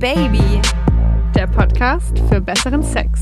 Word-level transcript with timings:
Baby, 0.00 0.62
der 1.34 1.46
Podcast 1.46 2.18
für 2.30 2.40
besseren 2.40 2.82
Sex. 2.82 3.20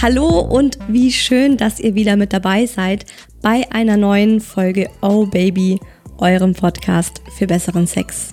Hallo 0.00 0.38
und 0.38 0.78
wie 0.86 1.10
schön, 1.10 1.56
dass 1.56 1.80
ihr 1.80 1.96
wieder 1.96 2.14
mit 2.14 2.32
dabei 2.32 2.66
seid 2.66 3.06
bei 3.42 3.64
einer 3.72 3.96
neuen 3.96 4.40
Folge 4.40 4.88
Oh 5.02 5.26
Baby, 5.26 5.80
eurem 6.18 6.54
Podcast 6.54 7.20
für 7.36 7.48
besseren 7.48 7.88
Sex. 7.88 8.30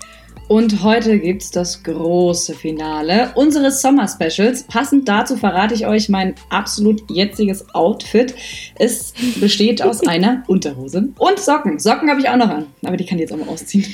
Und 0.51 0.83
heute 0.83 1.17
gibt 1.17 1.43
es 1.43 1.51
das 1.51 1.81
große 1.81 2.53
Finale 2.53 3.31
unseres 3.35 3.81
Sommer-Specials. 3.81 4.63
Passend 4.63 5.07
dazu 5.07 5.37
verrate 5.37 5.73
ich 5.73 5.87
euch 5.87 6.09
mein 6.09 6.35
absolut 6.49 7.09
jetziges 7.09 7.73
Outfit. 7.73 8.35
Es 8.77 9.13
besteht 9.39 9.81
aus 9.81 10.05
einer 10.07 10.43
Unterhose 10.47 11.07
und 11.17 11.39
Socken. 11.39 11.79
Socken 11.79 12.09
habe 12.09 12.19
ich 12.19 12.27
auch 12.27 12.35
noch 12.35 12.49
an, 12.49 12.65
aber 12.83 12.97
die 12.97 13.05
kann 13.05 13.17
ich 13.17 13.21
jetzt 13.21 13.31
auch 13.31 13.37
mal 13.37 13.47
ausziehen. 13.47 13.85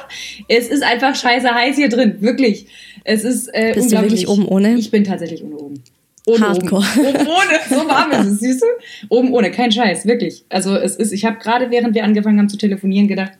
es 0.48 0.68
ist 0.68 0.82
einfach 0.82 1.14
scheiße 1.14 1.54
heiß 1.54 1.76
hier 1.76 1.90
drin, 1.90 2.16
wirklich. 2.20 2.66
Es 3.04 3.22
ist 3.22 3.48
äh, 3.48 3.72
Bist 3.74 3.92
du 3.92 4.00
wirklich 4.00 4.26
oben 4.26 4.48
ohne? 4.48 4.74
Ich 4.76 4.90
bin 4.90 5.04
tatsächlich 5.04 5.44
ohne 5.44 5.58
oben. 5.58 5.84
Ohne 6.24 6.40
Hardcore. 6.40 6.82
Oben. 6.96 7.08
oben 7.08 7.26
ohne, 7.26 7.60
so 7.68 7.88
warm 7.88 8.10
ist 8.12 8.32
es, 8.32 8.40
siehst 8.40 8.62
du? 8.62 8.66
Oben 9.10 9.34
ohne, 9.34 9.50
kein 9.50 9.70
Scheiß, 9.70 10.06
wirklich. 10.06 10.46
Also 10.48 10.76
es 10.76 10.96
ist, 10.96 11.12
ich 11.12 11.26
habe 11.26 11.36
gerade 11.36 11.70
während 11.70 11.94
wir 11.94 12.04
angefangen 12.04 12.38
haben 12.38 12.48
zu 12.48 12.56
telefonieren 12.56 13.06
gedacht, 13.06 13.32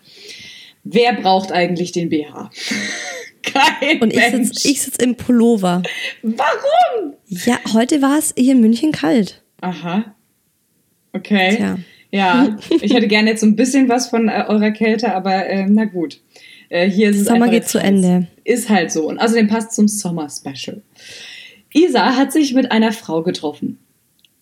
wer 0.87 1.15
braucht 1.15 1.53
eigentlich 1.53 1.93
den 1.93 2.09
BH? 2.09 2.51
Kein 3.43 4.01
Und 4.01 4.13
ich 4.13 4.25
sitze 4.25 4.85
sitz 4.85 4.97
im 4.97 5.15
Pullover. 5.15 5.83
Warum? 6.23 7.15
Ja, 7.29 7.59
heute 7.73 8.03
war 8.03 8.19
es 8.19 8.35
hier 8.37 8.53
in 8.53 8.61
München 8.61 8.93
kalt. 8.93 9.43
Aha. 9.61 10.15
Okay. 11.13 11.57
Tja. 11.57 11.79
Ja, 12.11 12.57
ich 12.71 12.95
hätte 12.95 13.09
gerne 13.09 13.31
jetzt 13.31 13.41
so 13.41 13.47
ein 13.47 13.57
bisschen 13.57 13.89
was 13.89 14.09
von 14.09 14.29
äh, 14.29 14.45
eurer 14.49 14.71
Kälte, 14.71 15.15
aber 15.15 15.47
äh, 15.47 15.67
na 15.69 15.85
gut. 15.85 16.21
Äh, 16.69 16.89
hier 16.89 17.11
ist 17.11 17.27
Sommer 17.27 17.49
geht 17.49 17.69
zu. 17.69 17.79
Ende. 17.79 18.27
Ist 18.45 18.69
halt 18.69 18.91
so. 18.91 19.09
Und 19.09 19.19
außerdem 19.19 19.49
passt 19.49 19.75
zum 19.75 19.89
Sommer-Special. 19.89 20.83
Isa 21.73 22.17
hat 22.17 22.33
sich 22.33 22.55
mit 22.55 22.73
einer 22.73 22.93
Frau 22.93 23.23
getroffen. 23.23 23.79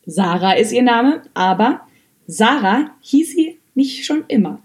Sarah 0.06 0.52
ist 0.52 0.72
ihr 0.72 0.82
Name, 0.82 1.22
aber 1.34 1.80
Sarah 2.26 2.90
hieß 3.00 3.32
sie 3.32 3.58
nicht 3.74 4.04
schon 4.04 4.24
immer. 4.28 4.62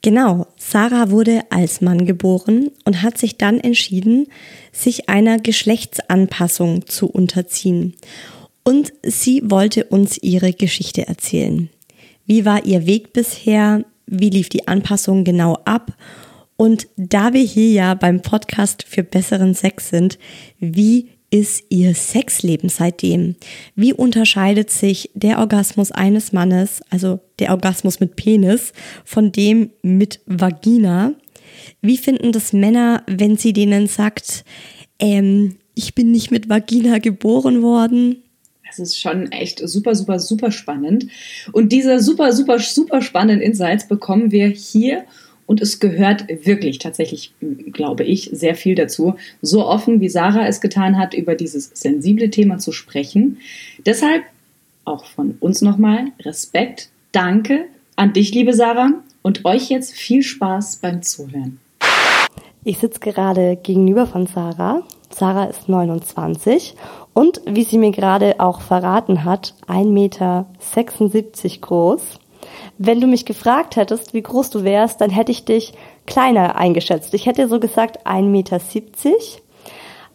Genau, 0.00 0.46
Sarah 0.56 1.10
wurde 1.10 1.42
als 1.50 1.80
Mann 1.80 2.06
geboren 2.06 2.70
und 2.84 3.02
hat 3.02 3.18
sich 3.18 3.36
dann 3.36 3.58
entschieden, 3.58 4.28
sich 4.72 5.08
einer 5.08 5.38
Geschlechtsanpassung 5.38 6.86
zu 6.86 7.08
unterziehen. 7.08 7.94
Und 8.62 8.92
sie 9.02 9.42
wollte 9.44 9.84
uns 9.84 10.18
ihre 10.18 10.52
Geschichte 10.52 11.08
erzählen. 11.08 11.68
Wie 12.26 12.44
war 12.44 12.64
ihr 12.64 12.86
Weg 12.86 13.12
bisher? 13.12 13.84
Wie 14.06 14.30
lief 14.30 14.48
die 14.48 14.68
Anpassung 14.68 15.24
genau 15.24 15.54
ab? 15.64 15.96
Und 16.56 16.86
da 16.96 17.32
wir 17.32 17.42
hier 17.42 17.70
ja 17.70 17.94
beim 17.94 18.20
Podcast 18.20 18.84
für 18.86 19.02
besseren 19.02 19.54
Sex 19.54 19.88
sind, 19.88 20.18
wie 20.58 21.08
ist 21.30 21.64
ihr 21.68 21.94
Sexleben 21.94 22.68
seitdem? 22.68 23.36
Wie 23.74 23.92
unterscheidet 23.92 24.70
sich 24.70 25.10
der 25.14 25.38
Orgasmus 25.38 25.92
eines 25.92 26.32
Mannes, 26.32 26.80
also 26.90 27.20
der 27.38 27.50
Orgasmus 27.50 28.00
mit 28.00 28.16
Penis, 28.16 28.72
von 29.04 29.32
dem 29.32 29.70
mit 29.82 30.20
Vagina? 30.26 31.12
Wie 31.82 31.98
finden 31.98 32.32
das 32.32 32.52
Männer, 32.52 33.02
wenn 33.06 33.36
sie 33.36 33.52
denen 33.52 33.86
sagt, 33.86 34.44
ähm, 34.98 35.56
ich 35.74 35.94
bin 35.94 36.10
nicht 36.10 36.30
mit 36.30 36.48
Vagina 36.48 36.98
geboren 36.98 37.62
worden? 37.62 38.22
Das 38.66 38.78
ist 38.78 39.00
schon 39.00 39.32
echt 39.32 39.66
super, 39.66 39.94
super, 39.94 40.18
super 40.18 40.50
spannend. 40.50 41.06
Und 41.52 41.72
diese 41.72 42.00
super, 42.00 42.32
super, 42.32 42.58
super 42.58 43.00
spannenden 43.00 43.40
Insights 43.40 43.88
bekommen 43.88 44.30
wir 44.30 44.48
hier. 44.48 45.04
Und 45.48 45.62
es 45.62 45.80
gehört 45.80 46.26
wirklich 46.44 46.78
tatsächlich, 46.78 47.32
glaube 47.72 48.04
ich, 48.04 48.28
sehr 48.34 48.54
viel 48.54 48.74
dazu, 48.74 49.14
so 49.40 49.66
offen 49.66 49.98
wie 50.02 50.10
Sarah 50.10 50.46
es 50.46 50.60
getan 50.60 50.98
hat, 50.98 51.14
über 51.14 51.34
dieses 51.34 51.70
sensible 51.72 52.28
Thema 52.28 52.58
zu 52.58 52.70
sprechen. 52.70 53.38
Deshalb 53.86 54.24
auch 54.84 55.06
von 55.06 55.36
uns 55.40 55.62
nochmal 55.62 56.08
Respekt, 56.20 56.90
danke 57.12 57.64
an 57.96 58.12
dich, 58.12 58.34
liebe 58.34 58.52
Sarah, 58.52 58.90
und 59.22 59.46
euch 59.46 59.70
jetzt 59.70 59.94
viel 59.94 60.22
Spaß 60.22 60.76
beim 60.76 61.00
Zuhören. 61.00 61.58
Ich 62.62 62.76
sitze 62.76 63.00
gerade 63.00 63.56
gegenüber 63.56 64.06
von 64.06 64.26
Sarah. 64.26 64.82
Sarah 65.08 65.44
ist 65.44 65.70
29 65.70 66.74
und 67.14 67.40
wie 67.46 67.64
sie 67.64 67.78
mir 67.78 67.90
gerade 67.90 68.38
auch 68.38 68.60
verraten 68.60 69.24
hat, 69.24 69.54
1,76 69.66 69.86
Meter 69.88 70.46
groß. 71.62 72.18
Wenn 72.78 73.00
du 73.00 73.06
mich 73.06 73.24
gefragt 73.24 73.76
hättest, 73.76 74.14
wie 74.14 74.22
groß 74.22 74.50
du 74.50 74.64
wärst, 74.64 75.00
dann 75.00 75.10
hätte 75.10 75.32
ich 75.32 75.44
dich 75.44 75.72
kleiner 76.06 76.56
eingeschätzt. 76.56 77.14
Ich 77.14 77.26
hätte 77.26 77.48
so 77.48 77.60
gesagt 77.60 78.06
1,70 78.06 78.22
Meter, 78.22 78.60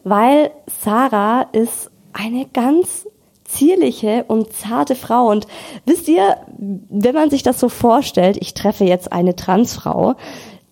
weil 0.03 0.51
Sarah 0.81 1.47
ist 1.51 1.91
eine 2.13 2.45
ganz 2.51 3.07
zierliche 3.45 4.25
und 4.27 4.53
zarte 4.53 4.95
Frau. 4.95 5.29
Und 5.29 5.47
wisst 5.85 6.07
ihr, 6.07 6.37
wenn 6.57 7.15
man 7.15 7.29
sich 7.29 7.43
das 7.43 7.59
so 7.59 7.69
vorstellt, 7.69 8.37
ich 8.39 8.53
treffe 8.53 8.85
jetzt 8.85 9.11
eine 9.11 9.35
Transfrau, 9.35 10.15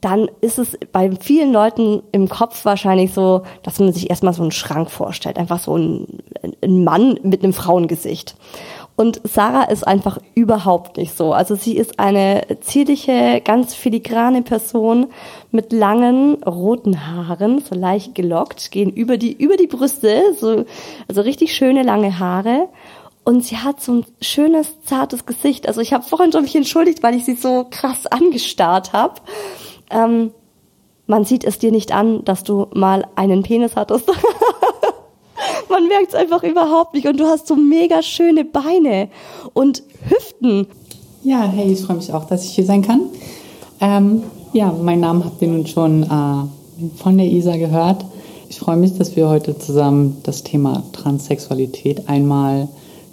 dann 0.02 0.30
ist 0.42 0.58
es 0.58 0.78
bei 0.92 1.12
vielen 1.20 1.54
Leuten 1.54 2.02
im 2.12 2.28
Kopf 2.28 2.66
wahrscheinlich 2.66 3.14
so, 3.14 3.44
dass 3.62 3.80
man 3.80 3.94
sich 3.94 4.10
erstmal 4.10 4.34
so 4.34 4.42
einen 4.42 4.52
Schrank 4.52 4.90
vorstellt. 4.90 5.38
Einfach 5.38 5.60
so 5.60 5.78
ein, 5.78 6.08
ein 6.64 6.84
Mann 6.84 7.20
mit 7.22 7.44
einem 7.44 7.54
Frauengesicht. 7.54 8.36
Und 8.96 9.22
Sarah 9.24 9.64
ist 9.64 9.88
einfach 9.88 10.20
überhaupt 10.36 10.98
nicht 10.98 11.18
so. 11.18 11.34
Also 11.34 11.56
sie 11.56 11.76
ist 11.76 12.00
eine 12.00 12.46
zierliche, 12.62 13.42
ganz 13.44 13.74
filigrane 13.74 14.44
Person 14.44 15.08
mit 15.52 15.72
langen 15.72 16.44
roten 16.44 17.08
Haaren, 17.08 17.62
so 17.62 17.74
leicht 17.74 18.14
gelockt, 18.14 18.70
gehen 18.72 18.92
über 18.92 19.18
die, 19.18 19.34
über 19.34 19.58
die 19.58 19.68
Brüste, 19.68 20.22
so, 20.38 20.66
also 21.08 21.22
richtig 21.22 21.54
schöne 21.54 21.84
lange 21.84 22.20
Haare. 22.20 22.70
Und 23.24 23.44
sie 23.44 23.58
hat 23.58 23.82
so 23.82 23.94
ein 23.94 24.06
schönes, 24.20 24.82
zartes 24.84 25.26
Gesicht. 25.26 25.68
Also 25.68 25.80
ich 25.82 25.94
habe 25.94 26.04
vorhin 26.04 26.32
schon 26.32 26.42
mich 26.44 26.56
entschuldigt, 26.56 27.04
weil 27.04 27.16
ich 27.16 27.26
sie 27.26 27.36
so 27.36 27.68
krass 27.70 28.08
angestarrt 28.08 28.94
habe. 28.94 29.22
Ähm, 29.90 30.32
man 31.08 31.26
sieht 31.26 31.44
es 31.44 31.60
dir 31.60 31.72
nicht 31.72 31.92
an, 31.92 32.24
dass 32.24 32.44
du 32.44 32.68
mal 32.74 33.06
einen 33.16 33.44
Penis 33.44 33.76
hattest. 33.76 34.10
man 35.72 35.88
merkt 35.88 36.10
es 36.10 36.16
einfach 36.16 36.44
überhaupt 36.44 36.94
nicht. 36.94 37.08
Und 37.08 37.20
du 37.20 37.26
hast 37.26 37.48
so 37.48 37.56
mega 37.56 38.04
schöne 38.04 38.46
Beine 38.46 39.10
und 39.54 39.84
Hüften. 40.08 40.68
Ja, 41.24 41.44
hey, 41.44 41.72
ich 41.72 41.82
freue 41.82 41.98
mich 41.98 42.14
auch, 42.14 42.26
dass 42.26 42.44
ich 42.44 42.52
hier 42.52 42.66
sein 42.66 42.82
kann. 42.82 43.02
Ähm, 43.80 44.24
ja, 44.54 44.72
meinen 44.72 45.02
Namen 45.02 45.26
habt 45.26 45.42
ihr 45.42 45.48
nun 45.48 45.66
schon 45.66 46.04
äh, 46.04 46.98
von 46.98 47.18
der 47.18 47.28
Isa 47.28 47.58
gehört. 47.58 48.06
Ich 48.50 48.60
freue 48.60 48.78
mich, 48.78 48.98
dass 48.98 49.16
wir 49.16 49.30
heute 49.30 49.58
zusammen 49.58 50.18
das 50.24 50.44
Thema 50.44 50.84
Transsexualität 50.92 52.10
einmal 52.10 52.68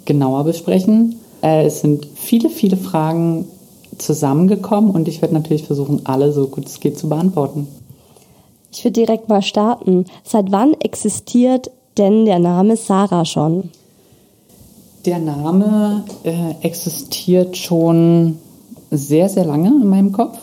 genauer 0.05 0.43
besprechen. 0.43 1.19
Äh, 1.41 1.65
es 1.65 1.81
sind 1.81 2.07
viele, 2.15 2.49
viele 2.49 2.77
Fragen 2.77 3.45
zusammengekommen 3.97 4.91
und 4.91 5.07
ich 5.07 5.21
werde 5.21 5.33
natürlich 5.33 5.63
versuchen, 5.63 6.01
alle 6.05 6.31
so 6.31 6.47
gut 6.47 6.65
es 6.65 6.79
geht 6.79 6.97
zu 6.97 7.09
beantworten. 7.09 7.67
Ich 8.71 8.83
würde 8.83 8.93
direkt 8.93 9.29
mal 9.29 9.41
starten. 9.41 10.05
Seit 10.23 10.51
wann 10.51 10.73
existiert 10.75 11.71
denn 11.99 12.25
der 12.25 12.39
Name 12.39 12.77
Sarah 12.77 13.25
schon? 13.25 13.69
Der 15.05 15.19
Name 15.19 16.03
äh, 16.23 16.55
existiert 16.61 17.57
schon 17.57 18.37
sehr, 18.91 19.29
sehr 19.29 19.45
lange 19.45 19.69
in 19.69 19.87
meinem 19.87 20.11
Kopf. 20.11 20.39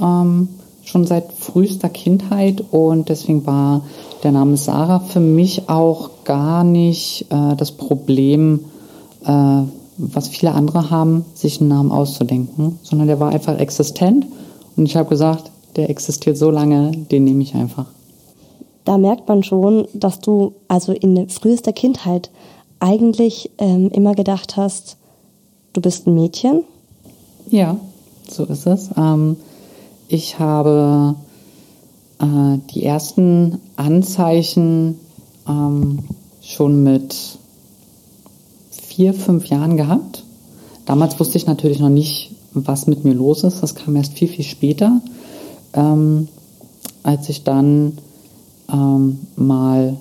Ähm, 0.00 0.48
schon 0.84 1.06
seit 1.06 1.32
frühester 1.32 1.88
Kindheit 1.88 2.64
und 2.70 3.08
deswegen 3.08 3.46
war 3.46 3.82
der 4.22 4.32
Name 4.32 4.56
Sarah 4.56 5.00
für 5.00 5.20
mich 5.20 5.68
auch 5.68 6.10
gar 6.24 6.64
nicht 6.64 7.26
äh, 7.30 7.54
das 7.56 7.72
Problem, 7.72 8.60
äh, 9.24 9.62
was 9.98 10.28
viele 10.28 10.52
andere 10.52 10.90
haben, 10.90 11.24
sich 11.34 11.60
einen 11.60 11.68
Namen 11.68 11.92
auszudenken, 11.92 12.78
sondern 12.82 13.08
der 13.08 13.20
war 13.20 13.30
einfach 13.30 13.58
existent 13.58 14.26
und 14.76 14.86
ich 14.86 14.96
habe 14.96 15.08
gesagt, 15.08 15.50
der 15.76 15.90
existiert 15.90 16.36
so 16.36 16.50
lange, 16.50 16.90
den 16.92 17.24
nehme 17.24 17.42
ich 17.42 17.54
einfach. 17.54 17.86
Da 18.84 18.98
merkt 18.98 19.28
man 19.28 19.42
schon, 19.42 19.86
dass 19.92 20.20
du 20.20 20.54
also 20.68 20.92
in 20.92 21.28
frühester 21.28 21.72
Kindheit 21.72 22.30
eigentlich 22.78 23.50
ähm, 23.58 23.90
immer 23.90 24.14
gedacht 24.14 24.56
hast, 24.56 24.96
du 25.72 25.80
bist 25.80 26.06
ein 26.06 26.14
Mädchen. 26.14 26.64
Ja, 27.50 27.76
so 28.28 28.44
ist 28.44 28.66
es. 28.66 28.90
Ähm, 28.96 29.36
ich 30.08 30.38
habe 30.38 31.14
äh, 32.20 32.58
die 32.72 32.84
ersten 32.84 33.60
Anzeichen 33.76 34.98
ähm, 35.48 36.00
schon 36.42 36.82
mit 36.82 37.14
vier, 38.70 39.14
fünf 39.14 39.46
Jahren 39.46 39.76
gehabt. 39.76 40.24
Damals 40.86 41.20
wusste 41.20 41.38
ich 41.38 41.46
natürlich 41.46 41.78
noch 41.80 41.88
nicht, 41.88 42.34
was 42.52 42.86
mit 42.86 43.04
mir 43.04 43.14
los 43.14 43.44
ist. 43.44 43.62
Das 43.62 43.74
kam 43.74 43.94
erst 43.96 44.14
viel, 44.14 44.28
viel 44.28 44.44
später, 44.44 45.00
ähm, 45.74 46.28
als 47.02 47.28
ich 47.28 47.44
dann 47.44 47.98
ähm, 48.72 49.18
mal 49.36 49.96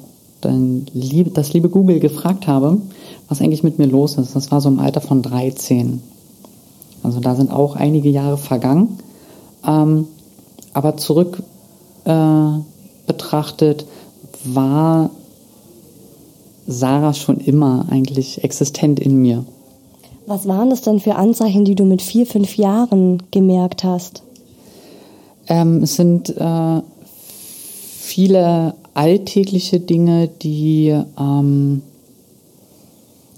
lieb, 0.94 1.34
das 1.34 1.54
liebe 1.54 1.70
Google 1.70 2.00
gefragt 2.00 2.48
habe, 2.48 2.80
was 3.28 3.42
eigentlich 3.42 3.64
mit 3.64 3.78
mir 3.78 3.88
los 3.88 4.18
ist. 4.18 4.36
Das 4.36 4.52
war 4.52 4.62
so 4.62 4.70
im 4.70 4.80
Alter 4.80 5.02
von 5.02 5.22
13. 5.22 6.02
Also 7.04 7.20
da 7.20 7.36
sind 7.36 7.52
auch 7.52 7.76
einige 7.76 8.10
Jahre 8.10 8.38
vergangen. 8.38 9.00
Ähm, 9.66 10.08
aber 10.74 10.98
zurück 10.98 11.44
äh, 12.06 12.50
betrachtet 13.08 13.86
war 14.46 15.10
Sarah 16.68 17.14
schon 17.14 17.38
immer 17.38 17.88
eigentlich 17.90 18.44
existent 18.44 19.00
in 19.00 19.22
mir. 19.22 19.44
Was 20.28 20.48
waren 20.48 20.70
das 20.70 20.82
denn 20.82 21.00
für 21.00 21.16
Anzeichen, 21.16 21.66
die 21.66 21.74
du 21.74 21.86
mit 21.86 22.02
vier, 22.02 22.28
fünf 22.28 22.56
Jahren 22.56 23.24
gemerkt 23.32 23.84
hast? 23.84 24.22
Ähm, 25.48 25.82
es 25.82 25.96
sind 25.96 26.30
äh, 26.30 26.82
viele 28.00 28.76
alltägliche 28.94 29.80
Dinge, 29.80 30.30
die 30.42 30.98
ähm, 31.20 31.82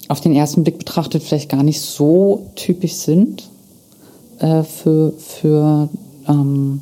auf 0.08 0.22
den 0.22 0.34
ersten 0.34 0.64
Blick 0.64 0.78
betrachtet 0.78 1.24
vielleicht 1.24 1.50
gar 1.50 1.64
nicht 1.64 1.82
so 1.82 2.48
typisch 2.56 2.94
sind 2.94 3.50
äh, 4.40 4.64
für, 4.64 5.14
für 5.18 5.90
ähm, 6.28 6.82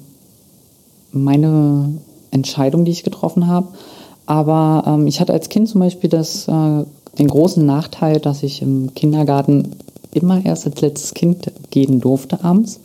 meine 1.12 1.94
Entscheidung, 2.32 2.86
die 2.86 2.92
ich 2.92 3.04
getroffen 3.04 3.48
habe. 3.48 3.70
Aber 4.26 4.84
ähm, 4.86 5.08
ich 5.08 5.20
hatte 5.20 5.34
als 5.34 5.50
Kind 5.50 5.70
zum 5.70 5.80
Beispiel 5.80 6.10
das, 6.10 6.48
äh, 6.48 6.86
den 7.18 7.28
großen 7.28 7.66
Nachteil, 7.66 8.20
dass 8.20 8.44
ich 8.44 8.62
im 8.62 8.94
Kindergarten 8.94 9.72
immer 10.12 10.46
erst 10.46 10.68
als 10.68 10.82
letztes 10.82 11.14
Kind 11.14 11.52
gehen 11.70 12.02
durfte 12.02 12.44
abends. 12.44 12.80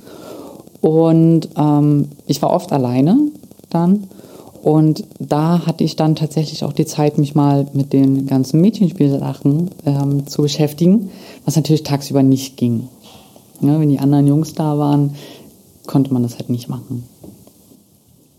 Und 0.80 1.48
ähm, 1.56 2.08
ich 2.26 2.40
war 2.42 2.50
oft 2.50 2.72
alleine 2.72 3.18
dann. 3.70 4.06
Und 4.64 5.04
da 5.18 5.66
hatte 5.66 5.84
ich 5.84 5.94
dann 5.94 6.16
tatsächlich 6.16 6.64
auch 6.64 6.72
die 6.72 6.86
Zeit, 6.86 7.18
mich 7.18 7.34
mal 7.34 7.66
mit 7.74 7.92
den 7.92 8.26
ganzen 8.26 8.62
Mädchenspielsachen 8.62 9.70
ähm, 9.84 10.26
zu 10.26 10.40
beschäftigen, 10.40 11.10
was 11.44 11.56
natürlich 11.56 11.82
tagsüber 11.82 12.22
nicht 12.22 12.56
ging. 12.56 12.88
Ja, 13.60 13.78
wenn 13.78 13.90
die 13.90 13.98
anderen 13.98 14.26
Jungs 14.26 14.54
da 14.54 14.78
waren, 14.78 15.16
konnte 15.86 16.14
man 16.14 16.22
das 16.22 16.38
halt 16.38 16.48
nicht 16.48 16.70
machen. 16.70 17.06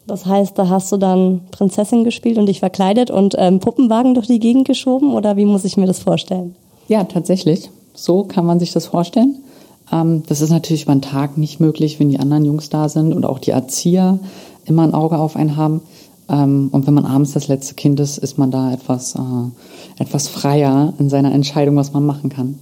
Das 0.07 0.25
heißt, 0.25 0.57
da 0.57 0.67
hast 0.67 0.91
du 0.91 0.97
dann 0.97 1.41
Prinzessin 1.51 2.03
gespielt 2.03 2.39
und 2.39 2.47
dich 2.47 2.59
verkleidet 2.59 3.11
und 3.11 3.35
ähm, 3.37 3.59
Puppenwagen 3.59 4.15
durch 4.15 4.25
die 4.25 4.39
Gegend 4.39 4.65
geschoben 4.65 5.13
oder 5.13 5.37
wie 5.37 5.45
muss 5.45 5.63
ich 5.63 5.77
mir 5.77 5.85
das 5.85 5.99
vorstellen? 5.99 6.55
Ja, 6.87 7.03
tatsächlich. 7.03 7.69
So 7.93 8.23
kann 8.23 8.47
man 8.47 8.59
sich 8.59 8.71
das 8.71 8.87
vorstellen. 8.87 9.43
Ähm, 9.91 10.23
das 10.25 10.41
ist 10.41 10.49
natürlich 10.49 10.83
über 10.83 10.95
den 10.95 11.03
Tag 11.03 11.37
nicht 11.37 11.59
möglich, 11.59 11.99
wenn 11.99 12.09
die 12.09 12.19
anderen 12.19 12.45
Jungs 12.45 12.71
da 12.71 12.89
sind 12.89 13.13
und 13.13 13.27
auch 13.27 13.37
die 13.37 13.51
Erzieher 13.51 14.17
immer 14.65 14.81
ein 14.81 14.95
Auge 14.95 15.19
auf 15.19 15.35
einen 15.35 15.55
haben. 15.55 15.81
Ähm, 16.29 16.69
und 16.71 16.87
wenn 16.87 16.93
man 16.93 17.05
abends 17.05 17.33
das 17.33 17.47
letzte 17.47 17.75
Kind 17.75 17.99
ist, 17.99 18.17
ist 18.17 18.37
man 18.37 18.51
da 18.51 18.71
etwas, 18.71 19.15
äh, 19.15 20.01
etwas 20.01 20.27
freier 20.27 20.93
in 20.99 21.09
seiner 21.09 21.33
Entscheidung, 21.33 21.75
was 21.75 21.93
man 21.93 22.05
machen 22.05 22.29
kann. 22.29 22.59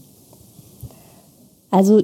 Also 1.71 2.04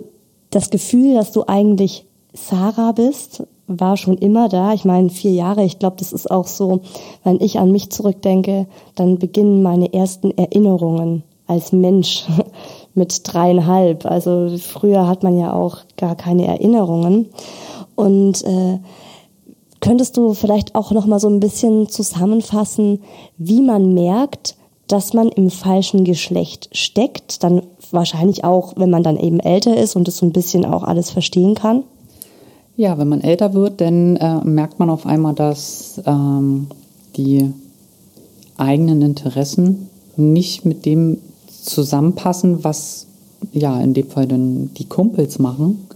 das 0.49 0.69
Gefühl, 0.69 1.13
dass 1.15 1.31
du 1.31 1.43
eigentlich 1.47 2.05
Sarah 2.33 2.91
bist, 2.91 3.43
war 3.67 3.97
schon 3.97 4.17
immer 4.17 4.49
da. 4.49 4.73
Ich 4.73 4.83
meine, 4.83 5.09
vier 5.09 5.31
Jahre, 5.31 5.63
ich 5.63 5.77
glaube, 5.79 5.97
das 5.99 6.11
ist 6.11 6.29
auch 6.29 6.47
so, 6.47 6.81
wenn 7.23 7.39
ich 7.39 7.59
an 7.59 7.71
mich 7.71 7.91
zurückdenke, 7.91 8.67
dann 8.95 9.19
beginnen 9.19 9.61
meine 9.61 9.93
ersten 9.93 10.31
Erinnerungen 10.31 11.23
als 11.45 11.71
Mensch 11.71 12.25
mit 12.95 13.21
dreieinhalb. 13.23 14.05
Also 14.05 14.49
früher 14.57 15.07
hat 15.07 15.23
man 15.23 15.37
ja 15.37 15.53
auch 15.53 15.77
gar 15.97 16.15
keine 16.15 16.47
Erinnerungen. 16.47 17.27
Und 17.95 18.43
äh, 18.43 18.79
könntest 19.79 20.17
du 20.17 20.33
vielleicht 20.33 20.75
auch 20.75 20.91
noch 20.91 21.05
mal 21.05 21.19
so 21.19 21.29
ein 21.29 21.39
bisschen 21.39 21.89
zusammenfassen, 21.89 23.01
wie 23.37 23.61
man 23.61 23.93
merkt, 23.93 24.55
dass 24.87 25.13
man 25.13 25.29
im 25.29 25.49
falschen 25.49 26.03
Geschlecht 26.03 26.69
steckt? 26.71 27.43
Dann 27.43 27.63
wahrscheinlich 27.91 28.43
auch, 28.43 28.73
wenn 28.75 28.89
man 28.89 29.03
dann 29.03 29.17
eben 29.17 29.39
älter 29.39 29.77
ist 29.77 29.95
und 29.95 30.07
es 30.07 30.17
so 30.17 30.25
ein 30.25 30.33
bisschen 30.33 30.65
auch 30.65 30.83
alles 30.83 31.09
verstehen 31.11 31.55
kann. 31.55 31.83
Ja, 32.75 32.97
wenn 32.97 33.09
man 33.09 33.21
älter 33.21 33.53
wird, 33.53 33.81
dann 33.81 34.15
äh, 34.15 34.35
merkt 34.45 34.79
man 34.79 34.89
auf 34.89 35.05
einmal, 35.05 35.33
dass 35.33 36.01
ähm, 36.05 36.67
die 37.17 37.51
eigenen 38.57 39.01
Interessen 39.01 39.89
nicht 40.15 40.65
mit 40.65 40.85
dem 40.85 41.17
zusammenpassen, 41.61 42.63
was 42.63 43.07
ja 43.51 43.79
in 43.81 43.93
dem 43.93 44.07
Fall 44.07 44.27
dann 44.27 44.73
die 44.75 44.85
Kumpels 44.85 45.39
machen. 45.39 45.87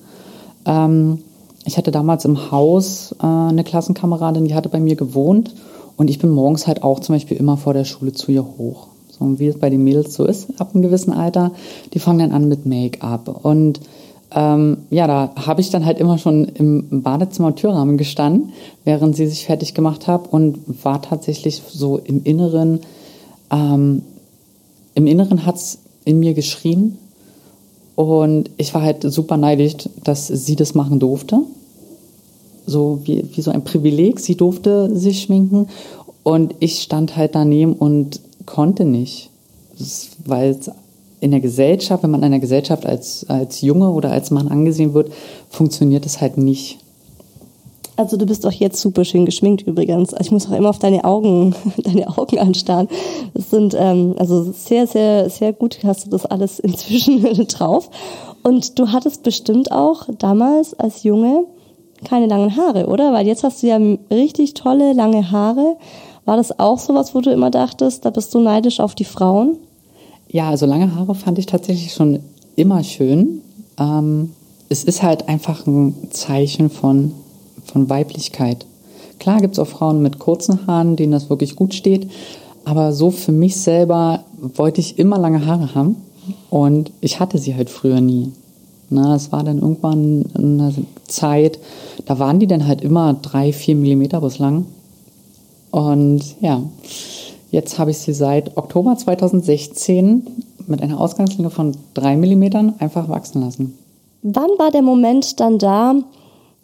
Ähm, 0.65 1.19
ich 1.65 1.77
hatte 1.77 1.91
damals 1.91 2.25
im 2.25 2.51
Haus 2.51 3.15
äh, 3.21 3.25
eine 3.25 3.63
Klassenkameradin, 3.63 4.45
die 4.45 4.55
hatte 4.55 4.69
bei 4.69 4.79
mir 4.79 4.95
gewohnt. 4.95 5.53
Und 5.95 6.09
ich 6.09 6.19
bin 6.19 6.31
morgens 6.31 6.67
halt 6.67 6.83
auch 6.83 6.99
zum 6.99 7.15
Beispiel 7.15 7.37
immer 7.37 7.57
vor 7.57 7.73
der 7.73 7.85
Schule 7.85 8.13
zu 8.13 8.31
ihr 8.31 8.43
hoch. 8.43 8.87
So 9.09 9.39
wie 9.39 9.47
es 9.47 9.59
bei 9.59 9.69
den 9.69 9.83
Mädels 9.83 10.15
so 10.15 10.25
ist, 10.25 10.59
ab 10.59 10.71
einem 10.73 10.81
gewissen 10.81 11.13
Alter, 11.13 11.51
die 11.93 11.99
fangen 11.99 12.19
dann 12.19 12.31
an 12.31 12.47
mit 12.47 12.65
Make-up. 12.65 13.45
Und 13.45 13.79
ähm, 14.31 14.77
ja, 14.89 15.05
da 15.05 15.31
habe 15.35 15.61
ich 15.61 15.69
dann 15.69 15.85
halt 15.85 15.99
immer 15.99 16.17
schon 16.17 16.45
im 16.45 17.03
Badezimmer 17.03 17.53
Türrahmen 17.53 17.97
gestanden, 17.97 18.53
während 18.83 19.15
sie 19.15 19.27
sich 19.27 19.45
fertig 19.45 19.75
gemacht 19.75 20.07
hat 20.07 20.33
und 20.33 20.83
war 20.83 21.01
tatsächlich 21.01 21.61
so 21.71 21.99
im 21.99 22.23
Inneren, 22.23 22.79
ähm, 23.51 24.01
im 24.95 25.05
Inneren 25.05 25.45
hat's 25.45 25.77
in 26.05 26.19
mir 26.19 26.33
geschrien 26.33 26.97
und 27.95 28.49
ich 28.57 28.73
war 28.73 28.81
halt 28.81 29.03
super 29.03 29.37
neidisch, 29.37 29.75
dass 30.03 30.27
sie 30.27 30.55
das 30.55 30.73
machen 30.73 30.99
durfte. 30.99 31.39
So 32.65 32.99
wie, 33.03 33.25
wie 33.33 33.41
so 33.41 33.51
ein 33.51 33.63
Privileg, 33.63 34.19
sie 34.19 34.35
durfte 34.35 34.95
sich 34.95 35.21
schminken 35.21 35.67
und 36.23 36.55
ich 36.59 36.81
stand 36.81 37.17
halt 37.17 37.35
daneben 37.35 37.73
und 37.73 38.21
konnte 38.45 38.85
nicht, 38.85 39.29
weil 40.25 40.57
in 41.19 41.31
der 41.31 41.39
Gesellschaft, 41.39 42.03
wenn 42.03 42.11
man 42.11 42.23
in 42.23 42.31
der 42.31 42.39
Gesellschaft 42.39 42.85
als, 42.85 43.25
als 43.29 43.61
Junge 43.61 43.91
oder 43.91 44.11
als 44.11 44.31
Mann 44.31 44.47
angesehen 44.47 44.93
wird, 44.93 45.11
funktioniert 45.49 46.05
es 46.05 46.19
halt 46.19 46.37
nicht. 46.37 46.79
Also 47.95 48.17
du 48.17 48.25
bist 48.25 48.45
auch 48.45 48.51
jetzt 48.51 48.81
super 48.81 49.05
schön 49.05 49.25
geschminkt 49.25 49.67
übrigens. 49.67 50.13
Also 50.13 50.25
ich 50.25 50.31
muss 50.31 50.47
auch 50.47 50.57
immer 50.57 50.69
auf 50.69 50.79
deine 50.79 51.03
Augen, 51.03 51.55
deine 51.77 52.17
Augen 52.17 52.39
anstarren. 52.39 52.87
Das 53.33 53.49
sind 53.49 53.75
ähm, 53.77 54.15
also 54.17 54.51
sehr, 54.51 54.87
sehr, 54.87 55.29
sehr 55.29 55.53
gut 55.53 55.79
hast 55.83 56.05
du 56.05 56.09
das 56.09 56.25
alles 56.25 56.59
inzwischen 56.59 57.21
drauf. 57.47 57.89
Und 58.41 58.79
du 58.79 58.91
hattest 58.91 59.23
bestimmt 59.23 59.71
auch 59.71 60.07
damals 60.17 60.73
als 60.73 61.03
Junge 61.03 61.45
keine 62.03 62.27
langen 62.27 62.57
Haare, 62.57 62.87
oder? 62.87 63.13
Weil 63.13 63.27
jetzt 63.27 63.43
hast 63.43 63.63
du 63.63 63.67
ja 63.67 63.79
richtig 64.11 64.53
tolle 64.55 64.93
lange 64.93 65.31
Haare. 65.31 65.77
War 66.25 66.37
das 66.37 66.59
auch 66.59 66.79
sowas, 66.79 67.15
wo 67.15 67.21
du 67.21 67.31
immer 67.31 67.49
dachtest, 67.49 68.05
da 68.05 68.09
bist 68.09 68.33
du 68.33 68.39
neidisch 68.39 68.79
auf 68.79 68.95
die 68.95 69.05
Frauen? 69.05 69.57
Ja, 70.29 70.49
also 70.49 70.65
lange 70.65 70.95
Haare 70.95 71.15
fand 71.15 71.37
ich 71.37 71.45
tatsächlich 71.45 71.93
schon 71.93 72.19
immer 72.55 72.83
schön. 72.83 73.41
Ähm, 73.77 74.31
es 74.69 74.83
ist 74.83 75.03
halt 75.03 75.27
einfach 75.27 75.67
ein 75.67 76.09
Zeichen 76.11 76.69
von, 76.69 77.13
von 77.65 77.89
Weiblichkeit. 77.89 78.65
Klar 79.19 79.39
gibt 79.39 79.53
es 79.53 79.59
auch 79.59 79.67
Frauen 79.67 80.01
mit 80.01 80.19
kurzen 80.19 80.67
Haaren, 80.67 80.95
denen 80.95 81.11
das 81.11 81.29
wirklich 81.29 81.55
gut 81.55 81.73
steht. 81.73 82.09
Aber 82.65 82.93
so 82.93 83.11
für 83.11 83.31
mich 83.31 83.57
selber 83.57 84.23
wollte 84.39 84.81
ich 84.81 84.99
immer 84.99 85.17
lange 85.17 85.45
Haare 85.45 85.75
haben. 85.75 85.97
Und 86.49 86.91
ich 87.01 87.19
hatte 87.19 87.37
sie 87.37 87.55
halt 87.55 87.69
früher 87.69 88.01
nie. 88.01 88.31
Na, 88.89 89.15
es 89.15 89.31
war 89.31 89.43
dann 89.43 89.59
irgendwann 89.59 90.25
eine 90.35 90.73
Zeit, 91.07 91.59
da 92.05 92.19
waren 92.19 92.39
die 92.39 92.47
dann 92.47 92.67
halt 92.67 92.81
immer 92.81 93.13
drei, 93.13 93.51
vier 93.51 93.75
Millimeter 93.75 94.21
bislang. 94.21 94.65
Und 95.71 96.35
ja, 96.41 96.61
Jetzt 97.53 97.77
habe 97.77 97.91
ich 97.91 97.99
sie 97.99 98.13
seit 98.13 98.57
Oktober 98.57 98.97
2016 98.97 100.25
mit 100.65 100.81
einer 100.81 100.99
Ausgangslänge 100.99 101.51
von 101.51 101.77
3 101.93 102.17
mm 102.17 102.73
einfach 102.79 103.09
wachsen 103.09 103.41
lassen. 103.43 103.77
Wann 104.23 104.49
war 104.57 104.71
der 104.71 104.81
Moment 104.81 105.39
dann 105.39 105.59
da, 105.59 105.93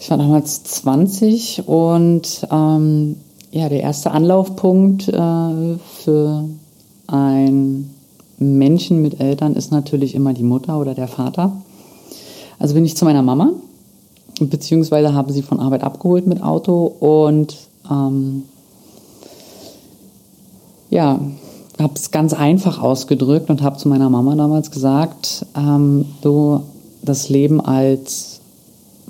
Ich 0.00 0.10
war 0.10 0.18
damals 0.18 0.64
20 0.64 1.68
und 1.68 2.44
ähm, 2.50 3.14
ja, 3.52 3.68
der 3.68 3.82
erste 3.82 4.10
Anlaufpunkt 4.10 5.06
äh, 5.06 5.78
für 6.02 6.48
einen 7.06 7.94
Menschen 8.38 9.00
mit 9.00 9.20
Eltern 9.20 9.54
ist 9.54 9.70
natürlich 9.70 10.16
immer 10.16 10.32
die 10.32 10.42
Mutter 10.42 10.80
oder 10.80 10.94
der 10.94 11.06
Vater. 11.06 11.52
Also 12.58 12.74
bin 12.74 12.84
ich 12.84 12.96
zu 12.96 13.04
meiner 13.04 13.22
Mama, 13.22 13.52
beziehungsweise 14.40 15.14
habe 15.14 15.32
sie 15.32 15.42
von 15.42 15.60
Arbeit 15.60 15.84
abgeholt 15.84 16.26
mit 16.26 16.42
Auto 16.42 16.84
und 17.00 17.56
ähm, 17.90 18.44
ja, 20.90 21.20
habe 21.80 21.94
es 21.94 22.10
ganz 22.10 22.32
einfach 22.32 22.80
ausgedrückt 22.80 23.50
und 23.50 23.62
habe 23.62 23.78
zu 23.78 23.88
meiner 23.88 24.10
Mama 24.10 24.34
damals 24.34 24.70
gesagt, 24.70 25.46
ähm, 25.56 26.06
du, 26.20 26.62
das 27.02 27.28
Leben 27.28 27.60
als 27.60 28.40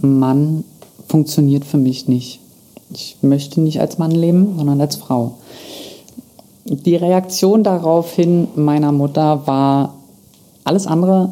Mann 0.01 0.65
funktioniert 1.09 1.65
für 1.65 1.77
mich 1.77 2.09
nicht. 2.09 2.41
Ich 2.93 3.17
möchte 3.23 3.61
nicht 3.61 3.81
als 3.81 3.99
Mann 3.99 4.11
leben, 4.11 4.55
sondern 4.57 4.81
als 4.81 4.97
Frau. 4.97 5.35
Die 6.65 6.97
Reaktion 6.97 7.65
daraufhin 7.65 8.49
meiner 8.55 8.93
Mutter 8.93 9.47
war 9.47 9.95
alles 10.65 10.87
andere 10.87 11.31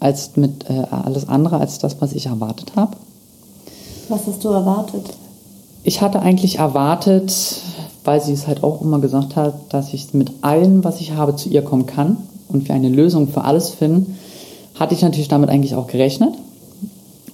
als 0.00 0.36
mit 0.36 0.68
äh, 0.68 0.84
alles 0.90 1.28
andere 1.28 1.58
als 1.58 1.78
das, 1.78 2.00
was 2.00 2.12
ich 2.12 2.26
erwartet 2.26 2.72
habe. 2.76 2.96
Was 4.08 4.26
hast 4.26 4.44
du 4.44 4.48
erwartet? 4.48 5.10
Ich 5.82 6.00
hatte 6.00 6.20
eigentlich 6.20 6.58
erwartet, 6.58 7.32
weil 8.04 8.20
sie 8.20 8.32
es 8.32 8.46
halt 8.46 8.62
auch 8.62 8.80
immer 8.80 8.98
gesagt 8.98 9.36
hat, 9.36 9.54
dass 9.70 9.92
ich 9.92 10.12
mit 10.14 10.30
allem, 10.42 10.84
was 10.84 11.00
ich 11.00 11.12
habe, 11.12 11.36
zu 11.36 11.48
ihr 11.48 11.62
kommen 11.62 11.86
kann 11.86 12.16
und 12.48 12.68
wir 12.68 12.74
eine 12.74 12.88
Lösung 12.88 13.28
für 13.28 13.44
alles 13.44 13.70
finden, 13.70 14.18
hatte 14.78 14.94
ich 14.94 15.02
natürlich 15.02 15.28
damit 15.28 15.50
eigentlich 15.50 15.74
auch 15.74 15.86
gerechnet. 15.86 16.34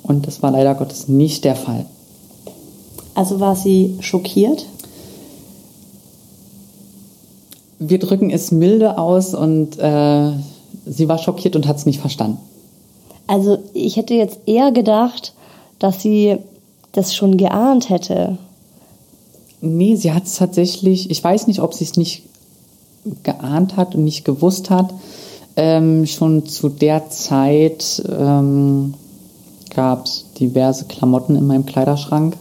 Und 0.02 0.26
das 0.26 0.42
war 0.42 0.50
leider 0.50 0.74
Gottes 0.74 1.08
nicht 1.08 1.44
der 1.44 1.56
Fall. 1.56 1.86
Also 3.14 3.40
war 3.40 3.56
sie 3.56 3.96
schockiert? 4.00 4.66
Wir 7.78 7.98
drücken 7.98 8.30
es 8.30 8.50
milde 8.50 8.98
aus 8.98 9.34
und 9.34 9.78
äh, 9.78 10.32
sie 10.86 11.08
war 11.08 11.18
schockiert 11.18 11.56
und 11.56 11.66
hat 11.66 11.76
es 11.76 11.86
nicht 11.86 12.00
verstanden. 12.00 12.38
Also 13.26 13.58
ich 13.74 13.96
hätte 13.96 14.14
jetzt 14.14 14.40
eher 14.46 14.72
gedacht, 14.72 15.32
dass 15.78 16.02
sie 16.02 16.38
das 16.92 17.14
schon 17.14 17.36
geahnt 17.36 17.90
hätte. 17.90 18.38
Nee, 19.60 19.96
sie 19.96 20.12
hat 20.12 20.24
es 20.24 20.36
tatsächlich, 20.36 21.10
ich 21.10 21.22
weiß 21.22 21.46
nicht, 21.46 21.60
ob 21.60 21.74
sie 21.74 21.84
es 21.84 21.96
nicht 21.96 22.22
geahnt 23.22 23.76
hat 23.76 23.94
und 23.94 24.04
nicht 24.04 24.24
gewusst 24.24 24.70
hat. 24.70 24.92
Ähm, 25.56 26.06
schon 26.06 26.46
zu 26.46 26.68
der 26.68 27.10
Zeit 27.10 28.02
ähm, 28.08 28.94
gab 29.74 30.06
es 30.06 30.26
diverse 30.38 30.86
Klamotten 30.86 31.36
in 31.36 31.46
meinem 31.46 31.66
Kleiderschrank, 31.66 32.36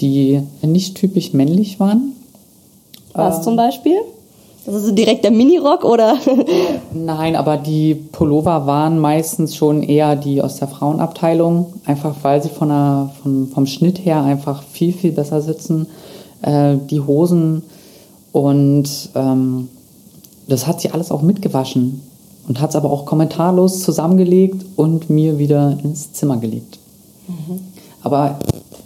die 0.00 0.42
nicht 0.62 0.96
typisch 0.96 1.32
männlich 1.32 1.80
waren. 1.80 2.12
Was 3.12 3.38
ähm, 3.38 3.42
zum 3.42 3.56
Beispiel? 3.56 3.96
Das 4.66 4.82
ist 4.82 4.94
direkt 4.96 5.24
der 5.24 5.30
Minirock 5.30 5.84
oder? 5.84 6.16
Nein, 6.92 7.36
aber 7.36 7.58
die 7.58 7.94
Pullover 7.94 8.66
waren 8.66 8.98
meistens 8.98 9.56
schon 9.56 9.82
eher 9.82 10.16
die 10.16 10.40
aus 10.40 10.56
der 10.56 10.68
Frauenabteilung, 10.68 11.74
einfach 11.84 12.14
weil 12.22 12.42
sie 12.42 12.48
von 12.48 12.68
der, 12.68 13.10
von, 13.22 13.48
vom 13.48 13.66
Schnitt 13.66 14.04
her 14.04 14.22
einfach 14.22 14.62
viel, 14.62 14.92
viel 14.92 15.12
besser 15.12 15.42
sitzen. 15.42 15.86
Äh, 16.42 16.76
die 16.90 17.00
Hosen 17.00 17.62
und 18.32 18.88
ähm, 19.14 19.68
das 20.48 20.66
hat 20.66 20.80
sie 20.80 20.90
alles 20.90 21.10
auch 21.10 21.22
mitgewaschen 21.22 22.02
und 22.48 22.60
hat 22.60 22.70
es 22.70 22.76
aber 22.76 22.90
auch 22.90 23.06
kommentarlos 23.06 23.80
zusammengelegt 23.80 24.64
und 24.76 25.10
mir 25.10 25.38
wieder 25.38 25.78
ins 25.82 26.12
Zimmer 26.12 26.36
gelegt. 26.38 26.78
Mhm. 27.28 27.60
Aber 28.02 28.38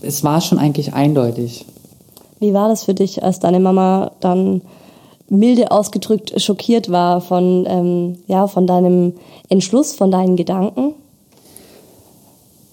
es 0.02 0.22
war 0.22 0.40
schon 0.40 0.58
eigentlich 0.58 0.94
eindeutig. 0.94 1.66
Wie 2.40 2.54
war 2.54 2.68
das 2.68 2.84
für 2.84 2.94
dich, 2.94 3.24
als 3.24 3.40
deine 3.40 3.58
Mama 3.58 4.12
dann 4.20 4.62
milde 5.28 5.70
ausgedrückt 5.70 6.40
schockiert 6.40 6.90
war 6.90 7.20
von, 7.20 7.64
ähm, 7.68 8.18
ja, 8.26 8.46
von 8.46 8.66
deinem 8.66 9.14
Entschluss, 9.48 9.94
von 9.94 10.10
deinen 10.10 10.36
Gedanken? 10.36 10.94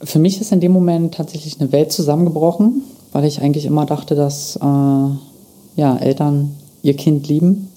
Für 0.01 0.19
mich 0.19 0.39
ist 0.39 0.51
in 0.51 0.59
dem 0.59 0.71
Moment 0.71 1.15
tatsächlich 1.15 1.59
eine 1.59 1.71
Welt 1.71 1.91
zusammengebrochen, 1.91 2.83
weil 3.11 3.25
ich 3.25 3.41
eigentlich 3.41 3.65
immer 3.65 3.85
dachte, 3.85 4.15
dass 4.15 4.55
äh, 4.57 4.59
ja, 4.61 5.97
Eltern 5.97 6.55
ihr 6.83 6.95
Kind 6.95 7.27
lieben. 7.27 7.69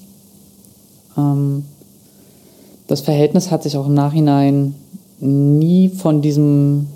Ähm, 1.17 1.65
das 2.87 3.01
Verhältnis 3.01 3.51
hat 3.51 3.63
sich 3.63 3.77
auch 3.77 3.87
im 3.87 3.95
Nachhinein 3.95 4.75
nie 5.21 5.89
von 5.89 6.23
diesem, 6.23 6.87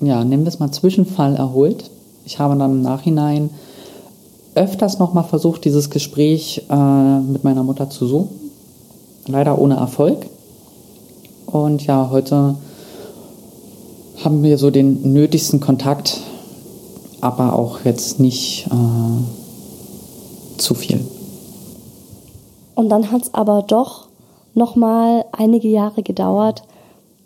ja, 0.00 0.24
nennen 0.24 0.44
wir 0.44 0.48
es 0.48 0.60
mal 0.60 0.70
Zwischenfall 0.72 1.36
erholt. 1.36 1.90
Ich 2.24 2.38
habe 2.38 2.56
dann 2.56 2.72
im 2.72 2.82
Nachhinein 2.82 3.50
öfters 4.54 4.98
nochmal 4.98 5.24
versucht, 5.24 5.64
dieses 5.64 5.90
Gespräch 5.90 6.66
äh, 6.70 7.20
mit 7.20 7.44
meiner 7.44 7.62
Mutter 7.62 7.90
zu 7.90 8.06
suchen. 8.06 8.28
Leider 9.26 9.58
ohne 9.58 9.76
Erfolg. 9.76 10.26
Und 11.46 11.86
ja, 11.86 12.10
heute 12.10 12.56
haben 14.22 14.42
wir 14.42 14.58
so 14.58 14.70
den 14.70 15.12
nötigsten 15.12 15.60
Kontakt, 15.60 16.20
aber 17.20 17.54
auch 17.54 17.84
jetzt 17.84 18.20
nicht 18.20 18.66
äh, 18.66 20.58
zu 20.58 20.74
viel. 20.74 21.00
Und 22.74 22.88
dann 22.88 23.10
hat 23.10 23.22
es 23.22 23.34
aber 23.34 23.62
doch 23.62 24.08
nochmal 24.54 25.24
einige 25.32 25.68
Jahre 25.68 26.02
gedauert, 26.02 26.62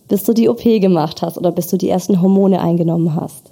bis 0.09 0.25
du 0.25 0.33
die 0.33 0.49
OP 0.49 0.63
gemacht 0.63 1.23
hast 1.23 1.37
oder 1.37 1.53
bis 1.53 1.69
du 1.69 1.77
die 1.77 1.89
ersten 1.89 2.21
Hormone 2.21 2.61
eingenommen 2.61 3.15
hast. 3.15 3.51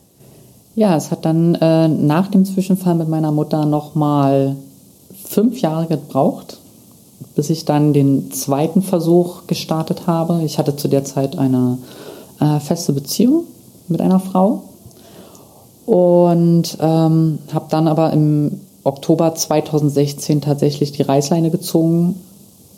Ja, 0.76 0.94
es 0.94 1.10
hat 1.10 1.24
dann 1.24 1.54
äh, 1.54 1.88
nach 1.88 2.28
dem 2.28 2.44
Zwischenfall 2.44 2.96
mit 2.96 3.08
meiner 3.08 3.32
Mutter 3.32 3.64
nochmal 3.64 4.56
fünf 5.24 5.62
Jahre 5.62 5.86
gebraucht, 5.86 6.58
bis 7.34 7.48
ich 7.48 7.64
dann 7.64 7.94
den 7.94 8.30
zweiten 8.30 8.82
Versuch 8.82 9.46
gestartet 9.46 10.06
habe. 10.06 10.42
Ich 10.44 10.58
hatte 10.58 10.76
zu 10.76 10.88
der 10.88 11.02
Zeit 11.02 11.38
eine 11.38 11.78
äh, 12.40 12.60
feste 12.60 12.92
Beziehung 12.92 13.44
mit 13.88 14.02
einer 14.02 14.20
Frau 14.20 14.64
und 15.86 16.76
ähm, 16.78 17.38
habe 17.54 17.66
dann 17.70 17.88
aber 17.88 18.12
im 18.12 18.60
Oktober 18.84 19.34
2016 19.34 20.42
tatsächlich 20.42 20.92
die 20.92 21.02
Reißleine 21.02 21.50
gezogen. 21.50 22.20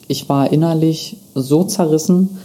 Ich 0.07 0.29
war 0.29 0.53
innerlich 0.53 1.17
so 1.35 1.65
zerrissen, 1.65 2.39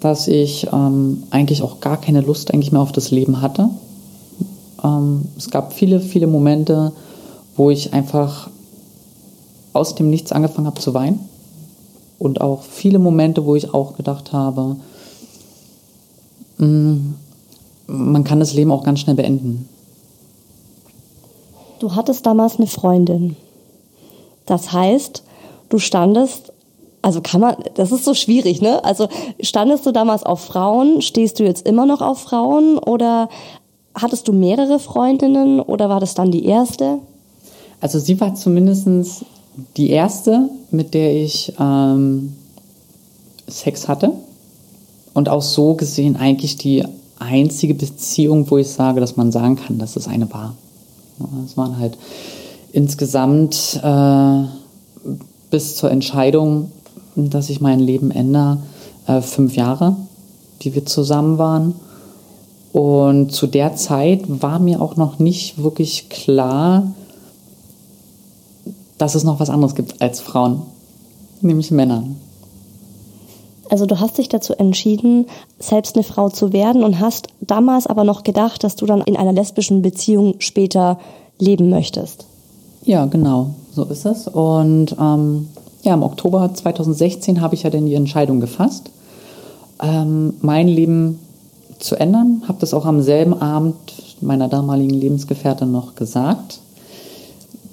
dass 0.00 0.26
ich 0.26 0.66
ähm, 0.72 1.22
eigentlich 1.30 1.62
auch 1.62 1.78
gar 1.78 2.00
keine 2.00 2.20
Lust 2.20 2.52
eigentlich 2.52 2.72
mehr 2.72 2.80
auf 2.80 2.90
das 2.90 3.12
Leben 3.12 3.40
hatte. 3.40 3.70
Ähm, 4.82 5.26
es 5.36 5.50
gab 5.50 5.72
viele, 5.72 6.00
viele 6.00 6.26
Momente, 6.26 6.92
wo 7.56 7.70
ich 7.70 7.92
einfach 7.92 8.48
aus 9.72 9.94
dem 9.94 10.10
Nichts 10.10 10.32
angefangen 10.32 10.66
habe 10.66 10.80
zu 10.80 10.94
weinen. 10.94 11.20
Und 12.18 12.40
auch 12.40 12.62
viele 12.62 12.98
Momente, 12.98 13.44
wo 13.44 13.54
ich 13.54 13.72
auch 13.72 13.96
gedacht 13.96 14.32
habe, 14.32 14.76
mh, 16.58 16.66
mm, 16.66 17.14
man 17.86 18.24
kann 18.24 18.40
das 18.40 18.52
Leben 18.54 18.70
auch 18.70 18.84
ganz 18.84 19.00
schnell 19.00 19.16
beenden. 19.16 19.68
Du 21.78 21.94
hattest 21.94 22.26
damals 22.26 22.58
eine 22.58 22.66
Freundin. 22.66 23.36
Das 24.46 24.72
heißt, 24.72 25.22
du 25.68 25.78
standest, 25.78 26.52
also 27.02 27.20
kann 27.20 27.40
man, 27.40 27.56
das 27.74 27.92
ist 27.92 28.04
so 28.04 28.14
schwierig, 28.14 28.60
ne? 28.60 28.84
Also 28.84 29.08
standest 29.40 29.86
du 29.86 29.92
damals 29.92 30.24
auf 30.24 30.40
Frauen? 30.40 31.00
Stehst 31.02 31.38
du 31.38 31.44
jetzt 31.44 31.66
immer 31.66 31.86
noch 31.86 32.00
auf 32.00 32.18
Frauen? 32.18 32.78
Oder 32.78 33.28
hattest 34.00 34.28
du 34.28 34.32
mehrere 34.32 34.78
Freundinnen 34.78 35.60
oder 35.60 35.88
war 35.88 36.00
das 36.00 36.14
dann 36.14 36.30
die 36.30 36.44
erste? 36.44 36.98
Also 37.80 37.98
sie 37.98 38.20
war 38.20 38.34
zumindest 38.34 39.24
die 39.76 39.90
erste, 39.90 40.48
mit 40.70 40.94
der 40.94 41.14
ich 41.14 41.52
ähm, 41.58 42.34
Sex 43.46 43.88
hatte. 43.88 44.12
Und 45.14 45.28
auch 45.28 45.42
so 45.42 45.74
gesehen 45.74 46.16
eigentlich 46.16 46.56
die 46.56 46.84
einzige 47.18 47.74
Beziehung, 47.74 48.50
wo 48.50 48.58
ich 48.58 48.68
sage, 48.68 49.00
dass 49.00 49.16
man 49.16 49.32
sagen 49.32 49.56
kann, 49.56 49.78
dass 49.78 49.96
es 49.96 50.06
eine 50.06 50.32
war. 50.32 50.54
Es 51.44 51.56
waren 51.56 51.78
halt 51.78 51.98
insgesamt 52.72 53.80
äh, 53.82 54.44
bis 55.50 55.76
zur 55.76 55.90
Entscheidung, 55.90 56.70
dass 57.16 57.50
ich 57.50 57.60
mein 57.60 57.80
Leben 57.80 58.10
ändere, 58.10 58.58
äh, 59.06 59.20
fünf 59.20 59.56
Jahre, 59.56 59.96
die 60.62 60.74
wir 60.74 60.86
zusammen 60.86 61.38
waren. 61.38 61.74
Und 62.72 63.32
zu 63.32 63.46
der 63.46 63.76
Zeit 63.76 64.22
war 64.26 64.58
mir 64.58 64.82
auch 64.82 64.96
noch 64.96 65.18
nicht 65.18 65.62
wirklich 65.62 66.08
klar, 66.08 66.92
dass 68.98 69.14
es 69.14 69.24
noch 69.24 69.40
was 69.40 69.50
anderes 69.50 69.74
gibt 69.74 70.02
als 70.02 70.20
Frauen, 70.20 70.62
nämlich 71.40 71.70
Männer. 71.70 72.04
Also 73.70 73.86
du 73.86 74.00
hast 74.00 74.18
dich 74.18 74.28
dazu 74.28 74.54
entschieden, 74.54 75.26
selbst 75.58 75.94
eine 75.94 76.02
Frau 76.02 76.30
zu 76.30 76.52
werden 76.52 76.82
und 76.82 77.00
hast 77.00 77.28
damals 77.40 77.86
aber 77.86 78.04
noch 78.04 78.24
gedacht, 78.24 78.64
dass 78.64 78.76
du 78.76 78.86
dann 78.86 79.02
in 79.02 79.16
einer 79.16 79.32
lesbischen 79.32 79.82
Beziehung 79.82 80.36
später 80.38 80.98
leben 81.38 81.68
möchtest. 81.68 82.26
Ja, 82.84 83.06
genau, 83.06 83.50
so 83.72 83.84
ist 83.84 84.06
es. 84.06 84.26
Und 84.26 84.96
ähm, 84.98 85.48
ja, 85.82 85.94
im 85.94 86.02
Oktober 86.02 86.52
2016 86.52 87.40
habe 87.40 87.54
ich 87.54 87.64
ja 87.64 87.70
dann 87.70 87.86
die 87.86 87.94
Entscheidung 87.94 88.40
gefasst, 88.40 88.90
ähm, 89.82 90.34
mein 90.40 90.68
Leben 90.68 91.20
zu 91.78 91.96
ändern. 91.96 92.42
Habe 92.48 92.58
das 92.60 92.74
auch 92.74 92.86
am 92.86 93.02
selben 93.02 93.40
Abend 93.40 93.76
meiner 94.20 94.48
damaligen 94.48 94.94
Lebensgefährtin 94.94 95.70
noch 95.70 95.94
gesagt. 95.94 96.60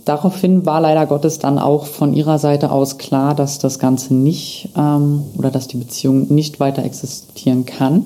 Daraufhin 0.05 0.67
war 0.67 0.81
leider 0.81 1.07
Gottes 1.07 1.39
dann 1.39 1.57
auch 1.57 1.87
von 1.87 2.13
ihrer 2.13 2.37
Seite 2.37 2.71
aus 2.71 2.99
klar, 2.99 3.33
dass 3.33 3.57
das 3.57 3.79
Ganze 3.79 4.13
nicht 4.13 4.69
ähm, 4.77 5.23
oder 5.35 5.49
dass 5.49 5.67
die 5.67 5.77
Beziehung 5.77 6.31
nicht 6.31 6.59
weiter 6.59 6.83
existieren 6.83 7.65
kann, 7.65 8.05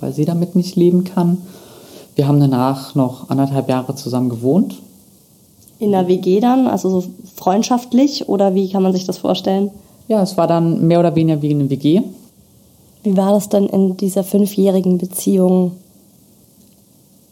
weil 0.00 0.12
sie 0.12 0.24
damit 0.24 0.56
nicht 0.56 0.74
leben 0.74 1.04
kann. 1.04 1.38
Wir 2.16 2.26
haben 2.26 2.40
danach 2.40 2.96
noch 2.96 3.30
anderthalb 3.30 3.68
Jahre 3.68 3.94
zusammen 3.94 4.28
gewohnt. 4.28 4.76
In 5.78 5.92
der 5.92 6.08
WG 6.08 6.40
dann, 6.40 6.66
also 6.66 6.88
so 6.88 7.04
freundschaftlich 7.36 8.28
oder 8.28 8.54
wie 8.54 8.70
kann 8.70 8.82
man 8.82 8.92
sich 8.92 9.06
das 9.06 9.18
vorstellen? 9.18 9.70
Ja, 10.08 10.20
es 10.22 10.36
war 10.36 10.48
dann 10.48 10.86
mehr 10.86 10.98
oder 10.98 11.14
weniger 11.14 11.42
wie 11.42 11.50
eine 11.50 11.70
WG. 11.70 12.02
Wie 13.04 13.18
war 13.18 13.32
das 13.32 13.50
denn 13.50 13.66
in 13.66 13.98
dieser 13.98 14.24
fünfjährigen 14.24 14.96
Beziehung 14.96 15.72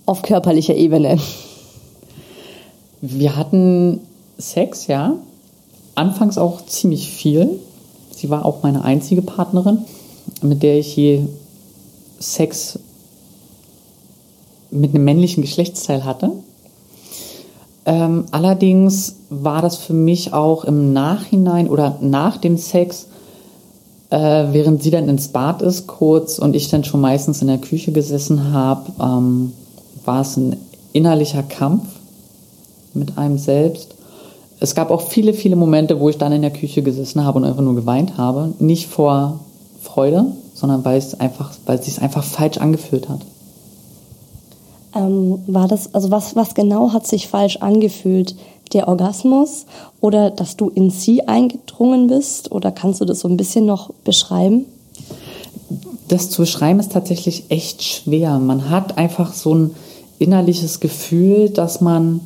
auf 0.04 0.20
körperlicher 0.20 0.74
Ebene? 0.74 1.18
Wir 3.00 3.36
hatten 3.36 4.00
Sex, 4.36 4.86
ja. 4.86 5.14
Anfangs 5.94 6.36
auch 6.36 6.66
ziemlich 6.66 7.10
viel. 7.10 7.58
Sie 8.10 8.28
war 8.28 8.44
auch 8.44 8.62
meine 8.62 8.84
einzige 8.84 9.22
Partnerin, 9.22 9.78
mit 10.42 10.62
der 10.62 10.78
ich 10.78 10.94
je 10.94 11.22
Sex 12.18 12.78
mit 14.70 14.94
einem 14.94 15.04
männlichen 15.04 15.40
Geschlechtsteil 15.40 16.04
hatte. 16.04 16.32
Ähm, 17.86 18.26
allerdings 18.30 19.16
war 19.30 19.62
das 19.62 19.78
für 19.78 19.94
mich 19.94 20.34
auch 20.34 20.64
im 20.64 20.92
Nachhinein 20.92 21.68
oder 21.68 21.96
nach 22.02 22.36
dem 22.36 22.58
Sex, 22.58 23.06
äh, 24.12 24.52
während 24.52 24.82
sie 24.82 24.90
dann 24.90 25.08
ins 25.08 25.28
Bad 25.28 25.62
ist 25.62 25.86
kurz 25.86 26.38
und 26.38 26.54
ich 26.54 26.68
dann 26.68 26.84
schon 26.84 27.00
meistens 27.00 27.40
in 27.40 27.48
der 27.48 27.56
Küche 27.56 27.92
gesessen 27.92 28.52
habe, 28.52 28.92
ähm, 29.00 29.52
war 30.04 30.20
es 30.20 30.36
ein 30.36 30.56
innerlicher 30.92 31.42
Kampf 31.42 31.84
mit 32.92 33.16
einem 33.16 33.38
selbst. 33.38 33.94
Es 34.60 34.74
gab 34.74 34.90
auch 34.90 35.00
viele, 35.00 35.32
viele 35.32 35.56
Momente, 35.56 35.98
wo 35.98 36.10
ich 36.10 36.18
dann 36.18 36.32
in 36.32 36.42
der 36.42 36.50
Küche 36.50 36.82
gesessen 36.82 37.24
habe 37.24 37.38
und 37.38 37.46
einfach 37.46 37.62
nur 37.62 37.74
geweint 37.74 38.18
habe. 38.18 38.52
Nicht 38.58 38.86
vor 38.88 39.40
Freude, 39.80 40.26
sondern 40.52 40.84
weil 40.84 40.98
es 40.98 41.18
einfach, 41.18 41.50
weil 41.64 41.78
es 41.78 41.86
sich 41.86 42.02
einfach 42.02 42.22
falsch 42.22 42.58
angefühlt 42.58 43.08
hat. 43.08 43.20
Ähm, 44.94 45.38
war 45.46 45.68
das, 45.68 45.94
also 45.94 46.10
was, 46.10 46.36
was 46.36 46.54
genau 46.54 46.92
hat 46.92 47.06
sich 47.06 47.28
falsch 47.28 47.56
angefühlt? 47.56 48.36
Der 48.72 48.88
Orgasmus 48.88 49.66
oder 50.00 50.30
dass 50.30 50.56
du 50.56 50.68
in 50.70 50.90
sie 50.90 51.28
eingedrungen 51.28 52.08
bist? 52.08 52.50
Oder 52.52 52.72
kannst 52.72 53.00
du 53.00 53.04
das 53.04 53.20
so 53.20 53.28
ein 53.28 53.36
bisschen 53.36 53.66
noch 53.66 53.92
beschreiben? 54.04 54.66
Das 56.08 56.30
zu 56.30 56.42
beschreiben 56.42 56.80
ist 56.80 56.92
tatsächlich 56.92 57.44
echt 57.48 57.82
schwer. 57.82 58.38
Man 58.38 58.70
hat 58.70 58.98
einfach 58.98 59.32
so 59.34 59.54
ein 59.54 59.70
innerliches 60.18 60.80
Gefühl, 60.80 61.48
dass 61.48 61.80
man, 61.80 62.20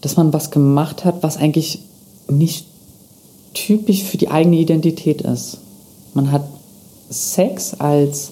dass 0.00 0.16
man 0.16 0.32
was 0.32 0.50
gemacht 0.50 1.04
hat, 1.04 1.22
was 1.22 1.36
eigentlich 1.36 1.80
nicht 2.28 2.66
typisch 3.54 4.02
für 4.02 4.18
die 4.18 4.30
eigene 4.30 4.56
Identität 4.56 5.22
ist. 5.22 5.58
Man 6.14 6.30
hat 6.32 6.44
Sex 7.10 7.74
als 7.74 8.30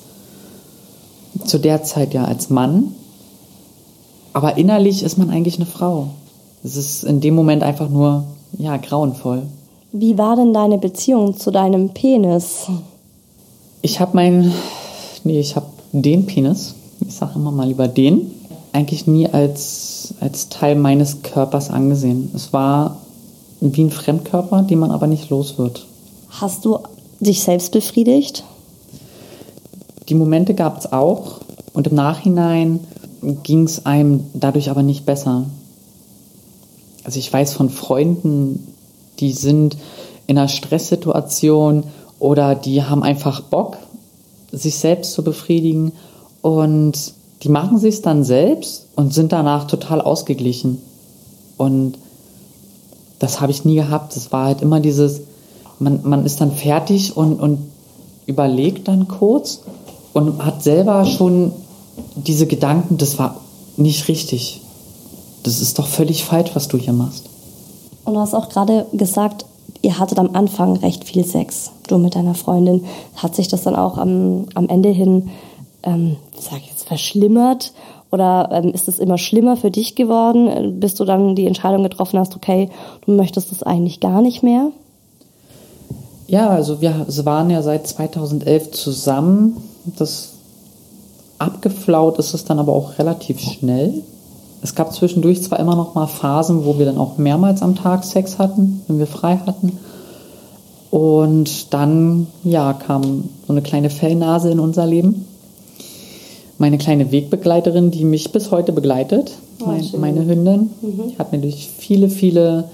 zu 1.45 1.59
der 1.59 1.83
Zeit 1.83 2.15
ja 2.15 2.25
als 2.25 2.50
Mann, 2.50 2.95
aber 4.33 4.57
innerlich 4.57 5.03
ist 5.03 5.19
man 5.19 5.31
eigentlich 5.31 5.57
eine 5.57 5.67
Frau. 5.67 6.09
Es 6.62 6.76
ist 6.76 7.05
in 7.05 7.21
dem 7.21 7.35
Moment 7.35 7.62
einfach 7.62 7.88
nur 7.88 8.25
ja 8.59 8.76
grauenvoll. 8.76 9.43
Wie 9.93 10.19
war 10.19 10.37
denn 10.37 10.52
deine 10.52 10.79
Beziehung 10.79 11.37
zu 11.37 11.50
deinem 11.50 11.90
Penis? 11.90 12.67
Ich 13.83 13.99
habe 13.99 14.14
meinen, 14.14 14.52
nee, 15.25 15.40
ich 15.40 15.57
habe 15.57 15.67
den 15.93 16.26
Penis, 16.26 16.75
ich 17.00 17.14
sage 17.14 17.33
immer 17.37 17.50
mal 17.50 17.67
lieber 17.67 17.88
den, 17.88 18.31
eigentlich 18.73 19.07
nie 19.07 19.26
als, 19.26 20.14
als 20.21 20.49
Teil 20.49 20.76
meines 20.76 21.23
Körpers 21.23 21.71
angesehen. 21.71 22.31
Es 22.35 22.52
war 22.52 22.99
wie 23.61 23.83
ein 23.83 23.90
Fremdkörper, 23.90 24.62
den 24.62 24.79
man 24.79 24.90
aber 24.90 25.07
nicht 25.07 25.31
los 25.31 25.59
wird. 25.59 25.87
Hast 26.29 26.64
du 26.64 26.79
dich 27.19 27.43
selbst 27.43 27.73
befriedigt? 27.73 28.45
Die 30.09 30.14
Momente 30.14 30.55
gab 30.55 30.79
es 30.79 30.93
auch 30.93 31.40
und 31.73 31.87
im 31.87 31.95
Nachhinein 31.95 32.81
ging 33.43 33.64
es 33.64 33.87
einem 33.87 34.25
dadurch 34.35 34.71
aber 34.71 34.83
nicht 34.83 35.05
besser. 35.05 35.47
Also 37.04 37.19
ich 37.19 37.33
weiß 37.33 37.54
von 37.54 37.71
Freunden, 37.71 38.66
die 39.19 39.33
sind 39.33 39.76
in 40.26 40.38
einer 40.38 40.49
Stresssituation 40.49 41.85
oder 42.19 42.54
die 42.54 42.83
haben 42.83 43.02
einfach 43.02 43.40
Bock, 43.40 43.76
sich 44.52 44.76
selbst 44.78 45.12
zu 45.12 45.25
befriedigen 45.25 45.92
und 46.42 47.14
die 47.42 47.49
machen 47.49 47.78
sich 47.78 48.02
dann 48.02 48.25
selbst 48.25 48.87
und 48.97 49.14
sind 49.14 49.33
danach 49.33 49.66
total 49.66 50.00
ausgeglichen. 50.00 50.78
Und 51.57 51.97
das 53.19 53.40
habe 53.40 53.52
ich 53.52 53.64
nie 53.64 53.76
gehabt. 53.76 54.16
Es 54.16 54.33
war 54.33 54.47
halt 54.47 54.62
immer 54.62 54.80
dieses, 54.80 55.23
man, 55.78 56.00
man 56.04 56.26
ist 56.26 56.40
dann 56.40 56.52
fertig 56.52 57.16
und, 57.16 57.40
und 57.40 57.59
überlegt 58.26 58.88
dann 58.88 59.09
kurz 59.09 59.61
und 60.12 60.45
hat 60.45 60.62
selber 60.62 61.04
schon 61.07 61.52
diese 62.16 62.47
Gedanken, 62.47 62.99
das 62.99 63.19
war 63.19 63.40
nicht 63.76 64.09
richtig. 64.09 64.60
Das 65.43 65.61
ist 65.61 65.79
doch 65.79 65.87
völlig 65.87 66.25
falsch, 66.25 66.50
was 66.55 66.69
du 66.69 66.76
hier 66.79 66.93
machst. 66.93 67.25
Und 68.05 68.15
du 68.15 68.21
hast 68.21 68.35
auch 68.35 68.49
gerade 68.49 68.87
gesagt, 68.93 69.45
ihr 69.83 69.99
hattet 69.99 70.19
am 70.19 70.35
Anfang 70.35 70.76
recht 70.76 71.05
viel 71.05 71.25
Sex, 71.25 71.71
du 71.89 71.99
mit 71.99 72.15
deiner 72.15 72.35
Freundin. 72.35 72.85
Hat 73.17 73.35
sich 73.35 73.49
das 73.49 73.63
dann 73.63 73.76
auch 73.76 73.99
am, 73.99 74.47
am 74.55 74.69
Ende 74.69 74.91
hin, 74.91 75.31
ähm, 75.83 76.17
sag 76.39 76.59
ich 76.59 76.69
jetzt, 76.69 76.87
verschlimmert? 76.87 77.73
Oder 78.11 78.49
ähm, 78.53 78.71
ist 78.71 78.89
es 78.89 78.99
immer 78.99 79.19
schlimmer 79.19 79.57
für 79.57 79.71
dich 79.71 79.95
geworden, 79.95 80.81
bis 80.81 80.97
du 80.97 81.05
dann 81.05 81.37
die 81.37 81.47
Entscheidung 81.47 81.83
getroffen 81.83 82.19
hast, 82.19 82.35
okay, 82.35 82.69
du 83.07 83.13
möchtest 83.13 83.53
das 83.53 83.63
eigentlich 83.63 84.00
gar 84.00 84.21
nicht 84.21 84.43
mehr? 84.43 84.73
Ja, 86.26 86.49
also 86.49 86.81
wir 86.81 87.07
waren 87.25 87.50
ja 87.50 87.63
seit 87.63 87.87
2011 87.87 88.73
zusammen. 88.73 89.57
Das 89.97 90.33
abgeflaut 91.39 92.19
ist 92.19 92.35
es 92.35 92.45
dann 92.45 92.59
aber 92.59 92.73
auch 92.73 92.99
relativ 92.99 93.41
schnell. 93.41 94.03
Es 94.63 94.75
gab 94.75 94.93
zwischendurch 94.93 95.43
zwar 95.43 95.59
immer 95.59 95.75
noch 95.75 95.95
mal 95.95 96.07
Phasen, 96.07 96.65
wo 96.65 96.79
wir 96.79 96.87
dann 96.87 96.99
auch 96.99 97.17
mehrmals 97.17 97.63
am 97.63 97.77
Tag 97.77 98.05
Sex 98.05 98.39
hatten, 98.39 98.83
wenn 98.87 98.99
wir 98.99 99.07
frei 99.07 99.39
hatten. 99.47 99.79
Und 100.91 101.73
dann, 101.73 102.27
ja, 102.45 102.73
kam 102.73 103.25
so 103.47 103.53
eine 103.53 103.63
kleine 103.63 103.91
Fellnase 103.91 104.51
in 104.51 104.61
unser 104.61 104.87
Leben. 104.87 105.25
Meine 106.59 106.79
kleine 106.79 107.11
Wegbegleiterin, 107.11 107.91
die 107.91 108.05
mich 108.05 108.33
bis 108.33 108.51
heute 108.51 108.73
begleitet, 108.73 109.33
oh, 109.63 109.67
mein, 109.67 109.85
meine 109.99 110.27
Hündin, 110.27 110.71
mhm. 110.83 111.19
hat 111.19 111.33
mir 111.33 111.39
durch 111.39 111.71
viele, 111.79 112.11
viele 112.11 112.65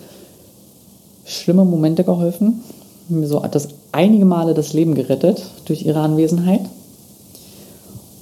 schlimme 1.25 1.65
Momente 1.65 2.03
geholfen. 2.03 2.65
Mir 3.09 3.29
so 3.29 3.41
das 3.49 3.69
einige 3.93 4.25
Male 4.25 4.55
das 4.55 4.73
Leben 4.73 4.95
gerettet 4.95 5.45
durch 5.67 5.87
ihre 5.87 6.01
Anwesenheit. 6.01 6.63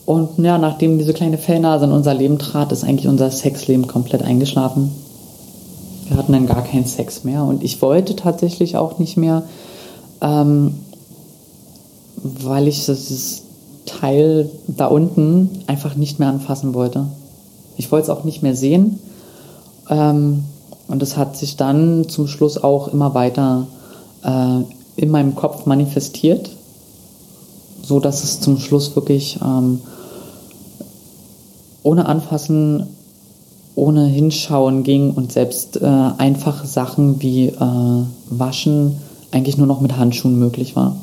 Und 0.07 0.39
ja, 0.39 0.59
nachdem 0.59 0.99
diese 0.99 1.15
kleine 1.15 1.39
Fellnase 1.39 1.87
in 1.87 1.93
unser 1.93 2.15
Leben 2.15 2.39
trat, 2.39 2.73
ist 2.73 2.85
eigentlich 2.85 3.09
unser 3.09 3.31
Sexleben 3.31 3.87
komplett 3.87 4.23
eingeschlafen. 4.23 4.93
Wir 6.09 6.17
hatten 6.19 6.33
dann 6.33 6.47
gar 6.47 6.63
keinen 6.63 6.85
Sex 6.85 7.25
mehr 7.25 7.45
und 7.45 7.65
ich 7.65 7.81
wollte 7.81 8.15
tatsächlich 8.15 8.77
auch 8.77 8.99
nicht 8.99 9.17
mehr, 9.17 9.45
ähm, 10.21 10.75
weil 12.23 12.69
ich 12.69 12.85
dieses 12.85 13.43
Teil 13.87 14.51
da 14.67 14.87
unten 14.87 15.49
einfach 15.67 15.95
nicht 15.95 16.19
mehr 16.19 16.29
anfassen 16.29 16.75
wollte. 16.75 17.07
Ich 17.77 17.91
wollte 17.91 18.05
es 18.05 18.11
auch 18.11 18.25
nicht 18.25 18.43
mehr 18.43 18.55
sehen. 18.55 18.99
Ähm, 19.89 20.45
und 20.89 21.03
es 21.03 21.17
hat 21.17 21.37
sich 21.37 21.57
dann 21.57 22.09
zum 22.09 22.27
Schluss 22.27 22.63
auch 22.63 22.89
immer 22.89 23.15
weiter 23.15 23.67
äh, 24.23 24.61
in 24.97 25.11
meinem 25.11 25.35
Kopf 25.35 25.65
manifestiert, 25.67 26.51
so 27.83 28.01
dass 28.01 28.23
es 28.23 28.41
zum 28.41 28.59
Schluss 28.59 28.95
wirklich 28.95 29.39
ähm, 29.43 29.81
ohne 31.85 32.07
Anfassen, 32.07 32.89
ohne 33.77 34.07
Hinschauen 34.07 34.83
ging 34.83 35.13
und 35.13 35.31
selbst 35.31 35.81
äh, 35.81 35.85
einfache 35.85 36.67
Sachen 36.67 37.23
wie 37.23 37.47
äh, 37.47 38.05
Waschen 38.31 38.97
eigentlich 39.31 39.57
nur 39.57 39.67
noch 39.67 39.81
mit 39.81 39.97
Handschuhen 39.97 40.39
möglich 40.39 40.75
war. 40.75 40.97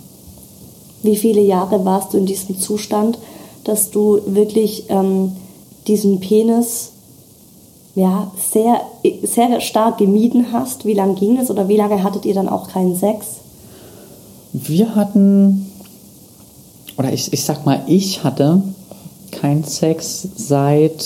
Wie 1.04 1.16
viele 1.16 1.42
Jahre 1.42 1.86
warst 1.86 2.14
du 2.14 2.18
in 2.18 2.26
diesem 2.26 2.60
Zustand, 2.60 3.18
dass 3.64 3.92
du 3.92 4.20
wirklich 4.26 4.86
ähm, 4.90 5.34
diesen 5.88 6.20
Penis 6.20 6.92
ja, 7.96 8.32
sehr, 8.52 8.82
sehr 9.24 9.60
stark 9.62 9.98
gemieden 9.98 10.48
hast? 10.52 10.86
Wie 10.86 10.94
lange 10.94 11.16
ging 11.16 11.38
es 11.38 11.50
oder 11.50 11.68
wie 11.68 11.78
lange 11.78 12.04
hattet 12.04 12.26
ihr 12.26 12.34
dann 12.34 12.50
auch 12.50 12.70
keinen 12.70 12.96
Sex? 12.96 13.28
Wir 14.54 14.96
hatten, 14.96 15.68
oder 16.98 17.12
ich, 17.12 17.32
ich 17.34 17.44
sag 17.44 17.66
mal, 17.66 17.84
ich 17.88 18.24
hatte 18.24 18.62
kein 19.32 19.64
Sex 19.64 20.28
seit, 20.36 21.06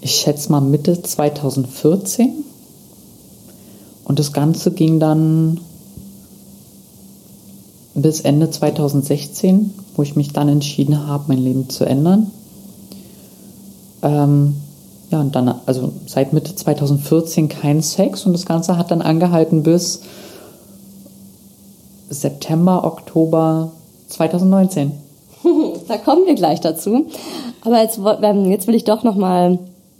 ich 0.00 0.12
schätze 0.12 0.50
mal 0.50 0.60
Mitte 0.60 1.02
2014. 1.02 2.44
Und 4.04 4.18
das 4.18 4.32
Ganze 4.32 4.72
ging 4.72 4.98
dann 4.98 5.60
bis 7.94 8.20
Ende 8.20 8.50
2016, 8.50 9.72
wo 9.94 10.02
ich 10.02 10.16
mich 10.16 10.32
dann 10.32 10.48
entschieden 10.48 11.06
habe, 11.06 11.24
mein 11.28 11.38
Leben 11.38 11.68
zu 11.68 11.84
ändern. 11.84 12.30
Ähm, 14.02 14.56
ja, 15.10 15.20
und 15.20 15.34
dann, 15.34 15.54
also 15.66 15.92
seit 16.06 16.32
Mitte 16.32 16.54
2014 16.54 17.48
kein 17.48 17.82
Sex 17.82 18.26
und 18.26 18.32
das 18.32 18.46
Ganze 18.46 18.76
hat 18.76 18.90
dann 18.90 19.02
angehalten 19.02 19.62
bis 19.62 20.00
September, 22.08 22.84
Oktober 22.84 23.72
2019. 24.08 24.92
da 25.90 25.96
kommen 25.98 26.26
wir 26.26 26.34
gleich 26.34 26.60
dazu. 26.60 27.06
Aber 27.62 27.82
jetzt, 27.82 28.00
ähm, 28.22 28.50
jetzt 28.50 28.66
will 28.66 28.74
ich 28.74 28.84
doch 28.84 29.02
noch 29.02 29.16
mal 29.16 29.58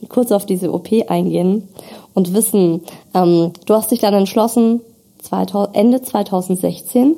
kurz 0.09 0.33
auf 0.33 0.46
diese 0.46 0.72
OP 0.72 0.88
eingehen 1.09 1.68
und 2.14 2.33
wissen, 2.33 2.83
ähm, 3.12 3.53
du 3.66 3.74
hast 3.74 3.90
dich 3.90 4.00
dann 4.00 4.14
entschlossen, 4.14 4.81
2000, 5.22 5.76
Ende 5.76 6.03
2016, 6.03 7.16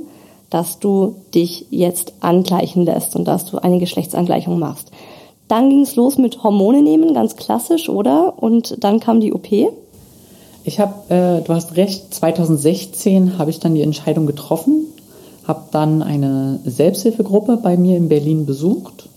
dass 0.50 0.78
du 0.80 1.16
dich 1.34 1.66
jetzt 1.70 2.14
angleichen 2.20 2.84
lässt 2.84 3.14
und 3.14 3.26
dass 3.26 3.44
du 3.46 3.58
eine 3.58 3.78
Geschlechtsangleichung 3.78 4.58
machst. 4.58 4.90
Dann 5.48 5.70
ging 5.70 5.82
es 5.82 5.96
los 5.96 6.18
mit 6.18 6.42
Hormone 6.42 6.82
nehmen, 6.82 7.14
ganz 7.14 7.36
klassisch, 7.36 7.88
oder? 7.88 8.34
Und 8.38 8.82
dann 8.82 9.00
kam 9.00 9.20
die 9.20 9.32
OP. 9.32 9.48
Ich 10.64 10.80
habe, 10.80 11.14
äh, 11.14 11.42
du 11.42 11.52
hast 11.52 11.76
recht, 11.76 12.14
2016 12.14 13.38
habe 13.38 13.50
ich 13.50 13.60
dann 13.60 13.74
die 13.74 13.82
Entscheidung 13.82 14.26
getroffen, 14.26 14.86
habe 15.46 15.64
dann 15.70 16.02
eine 16.02 16.60
Selbsthilfegruppe 16.64 17.56
bei 17.56 17.76
mir 17.76 17.96
in 17.96 18.08
Berlin 18.08 18.46
besucht, 18.46 19.08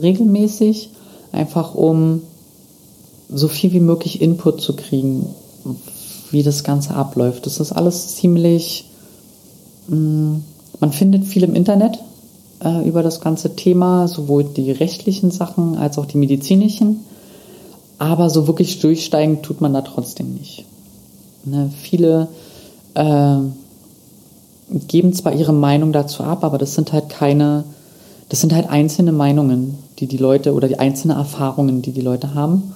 regelmäßig, 0.00 0.90
einfach 1.32 1.74
um 1.74 2.22
so 3.28 3.48
viel 3.48 3.72
wie 3.72 3.80
möglich 3.80 4.20
Input 4.20 4.60
zu 4.60 4.74
kriegen, 4.74 5.26
wie 6.30 6.42
das 6.42 6.64
Ganze 6.64 6.94
abläuft. 6.94 7.46
Das 7.46 7.60
ist 7.60 7.72
alles 7.72 8.16
ziemlich, 8.16 8.90
mm, 9.88 10.36
man 10.80 10.92
findet 10.92 11.24
viel 11.24 11.44
im 11.44 11.54
Internet 11.54 11.98
äh, 12.64 12.88
über 12.88 13.02
das 13.02 13.20
ganze 13.20 13.54
Thema, 13.54 14.08
sowohl 14.08 14.44
die 14.44 14.70
rechtlichen 14.70 15.30
Sachen 15.30 15.76
als 15.76 15.98
auch 15.98 16.06
die 16.06 16.18
medizinischen. 16.18 17.00
Aber 17.98 18.30
so 18.30 18.46
wirklich 18.46 18.78
durchsteigen 18.78 19.42
tut 19.42 19.60
man 19.60 19.74
da 19.74 19.82
trotzdem 19.82 20.34
nicht. 20.34 20.64
Ne, 21.44 21.70
viele 21.80 22.28
äh, 22.94 23.38
geben 24.70 25.12
zwar 25.12 25.32
ihre 25.32 25.52
Meinung 25.52 25.92
dazu 25.92 26.22
ab, 26.22 26.44
aber 26.44 26.58
das 26.58 26.74
sind 26.74 26.92
halt 26.92 27.08
keine, 27.08 27.64
das 28.28 28.40
sind 28.40 28.54
halt 28.54 28.68
einzelne 28.68 29.12
Meinungen, 29.12 29.78
die 29.98 30.06
die 30.06 30.16
Leute 30.16 30.52
oder 30.52 30.68
die 30.68 30.78
einzelnen 30.78 31.16
Erfahrungen, 31.16 31.82
die 31.82 31.92
die 31.92 32.00
Leute 32.00 32.34
haben. 32.34 32.74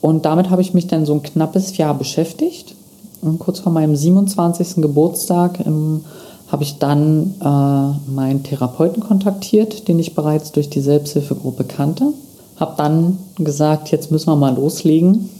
Und 0.00 0.24
damit 0.24 0.50
habe 0.50 0.62
ich 0.62 0.74
mich 0.74 0.86
dann 0.86 1.06
so 1.06 1.14
ein 1.14 1.22
knappes 1.22 1.76
Jahr 1.76 1.94
beschäftigt. 1.94 2.74
Und 3.22 3.38
kurz 3.38 3.60
vor 3.60 3.72
meinem 3.72 3.96
27. 3.96 4.82
Geburtstag 4.82 5.64
ähm, 5.66 6.04
habe 6.48 6.62
ich 6.62 6.78
dann 6.78 7.34
äh, 7.40 8.10
meinen 8.10 8.42
Therapeuten 8.42 9.02
kontaktiert, 9.02 9.88
den 9.88 9.98
ich 9.98 10.14
bereits 10.14 10.52
durch 10.52 10.68
die 10.68 10.80
Selbsthilfegruppe 10.80 11.64
kannte. 11.64 12.12
Habe 12.56 12.74
dann 12.76 13.18
gesagt, 13.38 13.90
jetzt 13.90 14.10
müssen 14.10 14.26
wir 14.26 14.36
mal 14.36 14.54
loslegen, 14.54 15.30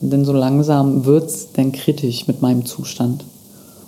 denn 0.00 0.24
so 0.24 0.32
langsam 0.32 1.04
wird 1.04 1.28
es 1.28 1.48
dann 1.52 1.72
kritisch 1.72 2.26
mit 2.26 2.42
meinem 2.42 2.64
Zustand. 2.64 3.24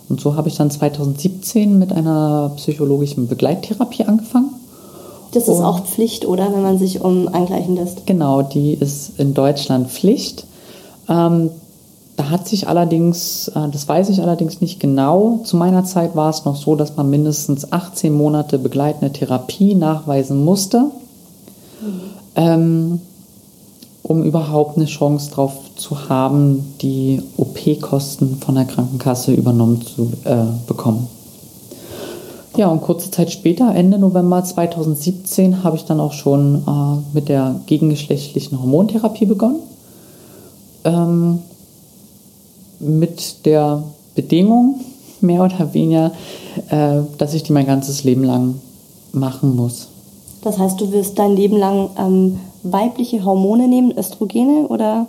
Und 0.09 0.21
so 0.21 0.35
habe 0.35 0.47
ich 0.47 0.55
dann 0.55 0.69
2017 0.69 1.77
mit 1.79 1.91
einer 1.91 2.51
psychologischen 2.57 3.27
Begleittherapie 3.27 4.05
angefangen. 4.05 4.49
Das 5.31 5.47
ist 5.49 5.59
auch 5.59 5.81
Pflicht, 5.85 6.25
oder, 6.25 6.53
wenn 6.53 6.61
man 6.61 6.77
sich 6.77 7.01
um 7.01 7.27
eingleichen 7.27 7.75
lässt? 7.75 8.07
Genau, 8.07 8.41
die 8.41 8.73
ist 8.73 9.19
in 9.19 9.33
Deutschland 9.33 9.89
Pflicht. 9.89 10.45
Ähm, 11.09 11.49
da 12.15 12.29
hat 12.29 12.47
sich 12.47 12.67
allerdings, 12.67 13.49
äh, 13.49 13.67
das 13.69 13.87
weiß 13.87 14.09
ich 14.09 14.21
allerdings 14.21 14.61
nicht 14.61 14.79
genau, 14.79 15.41
zu 15.43 15.57
meiner 15.57 15.83
Zeit 15.83 16.15
war 16.15 16.29
es 16.29 16.45
noch 16.45 16.55
so, 16.55 16.75
dass 16.75 16.95
man 16.95 17.09
mindestens 17.09 17.71
18 17.71 18.13
Monate 18.13 18.57
begleitende 18.57 19.11
Therapie 19.11 19.75
nachweisen 19.75 20.43
musste, 20.43 20.79
mhm. 20.79 22.01
ähm, 22.35 23.01
um 24.07 24.23
überhaupt 24.23 24.77
eine 24.77 24.85
Chance 24.85 25.31
darauf 25.31 25.53
zu 25.75 26.09
haben, 26.09 26.75
die 26.81 27.23
OP-Kosten 27.37 28.37
von 28.37 28.53
der 28.53 28.65
Krankenkasse 28.65 29.33
übernommen 29.33 29.81
zu 29.81 30.11
äh, 30.25 30.45
bekommen. 30.67 31.07
Ja, 32.55 32.67
und 32.67 32.81
kurze 32.81 33.09
Zeit 33.09 33.31
später, 33.31 33.73
Ende 33.73 33.97
November 33.97 34.43
2017, 34.43 35.63
habe 35.63 35.75
ich 35.75 35.85
dann 35.85 35.99
auch 35.99 36.13
schon 36.13 36.63
äh, 36.67 37.15
mit 37.15 37.29
der 37.29 37.59
gegengeschlechtlichen 37.65 38.61
Hormontherapie 38.61 39.25
begonnen. 39.25 39.59
Ähm, 40.83 41.39
mit 42.79 43.43
der 43.45 43.83
Bedingung, 44.13 44.81
mehr 45.19 45.43
oder 45.43 45.73
weniger, 45.73 46.11
äh, 46.69 47.01
dass 47.17 47.33
ich 47.33 47.41
die 47.41 47.53
mein 47.53 47.65
ganzes 47.65 48.03
Leben 48.03 48.23
lang 48.23 48.61
machen 49.13 49.55
muss. 49.55 49.87
Das 50.43 50.59
heißt, 50.59 50.79
du 50.79 50.91
wirst 50.91 51.17
dein 51.17 51.35
Leben 51.35 51.57
lang 51.57 51.89
ähm, 51.97 52.39
weibliche 52.71 53.23
Hormone 53.23 53.67
nehmen, 53.67 53.97
Östrogene 53.97 54.67
oder 54.67 55.07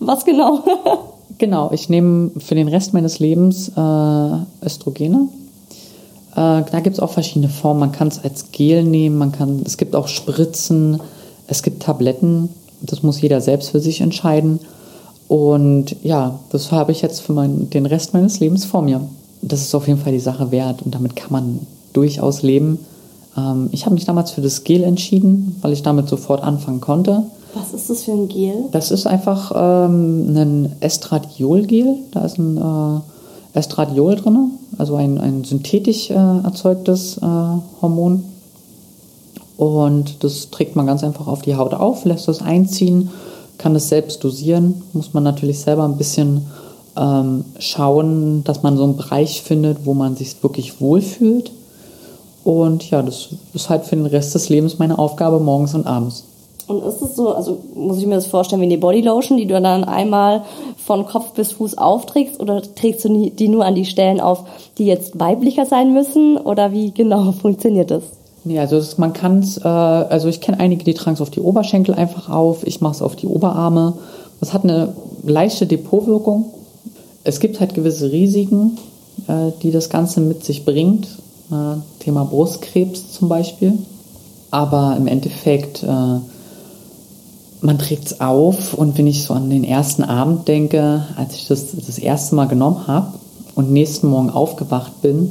was 0.00 0.24
genau? 0.24 0.60
genau, 1.38 1.70
ich 1.72 1.88
nehme 1.88 2.30
für 2.38 2.54
den 2.54 2.68
Rest 2.68 2.92
meines 2.92 3.18
Lebens 3.18 3.68
äh, 3.68 4.64
Östrogene 4.64 5.28
äh, 6.34 6.62
da 6.70 6.80
gibt 6.80 6.96
es 6.96 7.00
auch 7.00 7.10
verschiedene 7.10 7.48
Formen. 7.48 7.80
Man 7.80 7.92
kann 7.92 8.08
es 8.08 8.22
als 8.22 8.50
Gel 8.50 8.82
nehmen, 8.82 9.16
man 9.18 9.32
kann, 9.32 9.62
es 9.64 9.76
gibt 9.76 9.94
auch 9.94 10.08
Spritzen, 10.08 11.00
es 11.46 11.62
gibt 11.62 11.82
Tabletten. 11.82 12.48
Das 12.80 13.02
muss 13.02 13.20
jeder 13.20 13.40
selbst 13.40 13.70
für 13.70 13.80
sich 13.80 14.00
entscheiden. 14.00 14.58
Und 15.28 15.96
ja, 16.02 16.38
das 16.50 16.70
habe 16.72 16.92
ich 16.92 17.02
jetzt 17.02 17.20
für 17.20 17.32
mein, 17.32 17.70
den 17.70 17.86
Rest 17.86 18.12
meines 18.12 18.40
Lebens 18.40 18.64
vor 18.64 18.82
mir. 18.82 19.00
Das 19.42 19.60
ist 19.60 19.74
auf 19.74 19.86
jeden 19.86 20.00
Fall 20.00 20.12
die 20.12 20.20
Sache 20.20 20.50
wert 20.50 20.82
und 20.82 20.94
damit 20.94 21.16
kann 21.16 21.32
man 21.32 21.60
durchaus 21.92 22.42
leben. 22.42 22.78
Ähm, 23.36 23.68
ich 23.72 23.84
habe 23.84 23.94
mich 23.94 24.04
damals 24.04 24.30
für 24.30 24.40
das 24.40 24.64
Gel 24.64 24.82
entschieden, 24.84 25.56
weil 25.62 25.72
ich 25.72 25.82
damit 25.82 26.08
sofort 26.08 26.42
anfangen 26.42 26.80
konnte. 26.80 27.24
Was 27.54 27.72
ist 27.72 27.88
das 27.88 28.02
für 28.02 28.12
ein 28.12 28.28
Gel? 28.28 28.64
Das 28.72 28.90
ist 28.90 29.06
einfach 29.06 29.52
ähm, 29.54 30.36
ein 30.36 30.72
Estradiol-Gel. 30.80 31.96
Da 32.10 32.24
ist 32.24 32.38
ein 32.38 32.56
äh, 32.56 33.58
Estradiol 33.58 34.16
drin, 34.16 34.50
also 34.78 34.96
ein, 34.96 35.18
ein 35.18 35.44
synthetisch 35.44 36.10
äh, 36.10 36.14
erzeugtes 36.14 37.18
äh, 37.18 37.20
Hormon. 37.80 38.24
Und 39.56 40.24
das 40.24 40.50
trägt 40.50 40.74
man 40.74 40.86
ganz 40.86 41.04
einfach 41.04 41.28
auf 41.28 41.42
die 41.42 41.54
Haut 41.54 41.74
auf, 41.74 42.04
lässt 42.04 42.26
das 42.26 42.42
einziehen, 42.42 43.10
kann 43.56 43.76
es 43.76 43.88
selbst 43.88 44.24
dosieren. 44.24 44.82
Muss 44.92 45.14
man 45.14 45.22
natürlich 45.22 45.60
selber 45.60 45.84
ein 45.84 45.96
bisschen 45.96 46.46
ähm, 46.96 47.44
schauen, 47.60 48.42
dass 48.42 48.64
man 48.64 48.76
so 48.76 48.82
einen 48.82 48.96
Bereich 48.96 49.42
findet, 49.42 49.86
wo 49.86 49.94
man 49.94 50.16
sich 50.16 50.42
wirklich 50.42 50.80
wohlfühlt. 50.80 51.52
Und 52.44 52.90
ja, 52.90 53.02
das 53.02 53.30
ist 53.54 53.70
halt 53.70 53.84
für 53.84 53.96
den 53.96 54.06
Rest 54.06 54.34
des 54.34 54.50
Lebens 54.50 54.78
meine 54.78 54.98
Aufgabe 54.98 55.40
morgens 55.40 55.74
und 55.74 55.86
abends. 55.86 56.24
Und 56.66 56.82
ist 56.82 57.02
es 57.02 57.16
so, 57.16 57.34
also 57.34 57.58
muss 57.74 57.98
ich 57.98 58.06
mir 58.06 58.14
das 58.14 58.26
vorstellen 58.26 58.60
wie 58.62 58.66
eine 58.66 58.78
Bodylotion, 58.78 59.36
die 59.36 59.46
du 59.46 59.60
dann 59.60 59.84
einmal 59.84 60.44
von 60.76 61.06
Kopf 61.06 61.32
bis 61.32 61.52
Fuß 61.52 61.76
aufträgst 61.76 62.40
oder 62.40 62.62
trägst 62.62 63.04
du 63.04 63.30
die 63.30 63.48
nur 63.48 63.64
an 63.64 63.74
die 63.74 63.84
Stellen 63.84 64.20
auf, 64.20 64.44
die 64.78 64.86
jetzt 64.86 65.18
weiblicher 65.18 65.66
sein 65.66 65.92
müssen 65.92 66.36
oder 66.38 66.72
wie 66.72 66.90
genau 66.90 67.32
funktioniert 67.42 67.90
das? 67.90 68.04
Nee, 68.44 68.58
also 68.58 68.76
das, 68.76 68.98
man 68.98 69.14
kann 69.14 69.38
es, 69.40 69.58
äh, 69.58 69.68
also 69.68 70.28
ich 70.28 70.40
kenne 70.40 70.60
einige, 70.60 70.84
die 70.84 70.94
tragen 70.94 71.14
es 71.14 71.22
auf 71.22 71.30
die 71.30 71.40
Oberschenkel 71.40 71.94
einfach 71.94 72.28
auf, 72.28 72.66
ich 72.66 72.80
mache 72.80 72.94
es 72.94 73.02
auf 73.02 73.16
die 73.16 73.26
Oberarme. 73.26 73.94
Das 74.40 74.52
hat 74.52 74.64
eine 74.64 74.94
leichte 75.22 75.66
Depotwirkung. 75.66 76.46
Es 77.24 77.40
gibt 77.40 77.60
halt 77.60 77.74
gewisse 77.74 78.12
Risiken, 78.12 78.78
äh, 79.28 79.52
die 79.62 79.70
das 79.70 79.88
Ganze 79.88 80.20
mit 80.20 80.44
sich 80.44 80.66
bringt. 80.66 81.08
Äh, 81.50 81.76
Thema 82.00 82.24
Brustkrebs 82.24 83.12
zum 83.12 83.28
Beispiel. 83.28 83.78
Aber 84.50 84.96
im 84.96 85.06
Endeffekt 85.06 85.82
äh, 85.82 86.18
man 87.64 87.78
trägt 87.78 88.04
es 88.04 88.20
auf 88.20 88.74
und 88.74 88.98
wenn 88.98 89.06
ich 89.06 89.24
so 89.24 89.32
an 89.32 89.48
den 89.48 89.64
ersten 89.64 90.04
Abend 90.04 90.46
denke, 90.48 91.06
als 91.16 91.34
ich 91.34 91.46
das 91.46 91.74
das 91.74 91.98
erste 91.98 92.34
Mal 92.34 92.46
genommen 92.46 92.86
habe 92.86 93.14
und 93.54 93.72
nächsten 93.72 94.08
Morgen 94.08 94.28
aufgewacht 94.28 95.00
bin, 95.00 95.30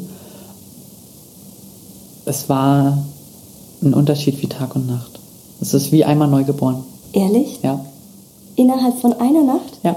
es 2.25 2.49
war 2.49 2.97
ein 3.83 3.93
Unterschied 3.93 4.41
wie 4.41 4.47
Tag 4.47 4.75
und 4.75 4.87
Nacht. 4.87 5.19
Es 5.61 5.75
ist 5.75 5.91
wie 5.91 6.05
einmal 6.05 6.27
neu 6.27 6.43
geboren. 6.43 6.83
Ehrlich? 7.11 7.59
Ja. 7.61 7.85
Innerhalb 8.55 8.99
von 8.99 9.13
einer 9.13 9.43
Nacht? 9.43 9.79
Ja. 9.83 9.95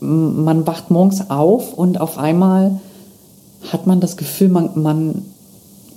Man 0.00 0.66
wacht 0.66 0.90
morgens 0.90 1.30
auf 1.30 1.72
und 1.72 1.98
auf 1.98 2.18
einmal 2.18 2.78
hat 3.72 3.86
man 3.86 4.00
das 4.00 4.18
Gefühl, 4.18 4.50
man, 4.50 4.70
man 4.74 5.24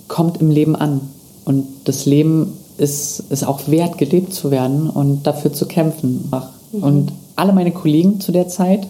kommt 0.08 0.40
im 0.40 0.50
Leben 0.50 0.76
an. 0.76 1.00
Und 1.44 1.66
das 1.84 2.06
Leben 2.06 2.52
ist 2.78 3.24
es 3.30 3.44
auch 3.44 3.68
wert, 3.68 3.98
gelebt 3.98 4.32
zu 4.34 4.50
werden 4.50 4.90
und 4.90 5.26
dafür 5.26 5.52
zu 5.52 5.66
kämpfen. 5.66 6.30
Mhm. 6.72 6.82
Und 6.82 7.12
alle 7.36 7.52
meine 7.52 7.72
Kollegen 7.72 8.20
zu 8.20 8.32
der 8.32 8.48
Zeit 8.48 8.86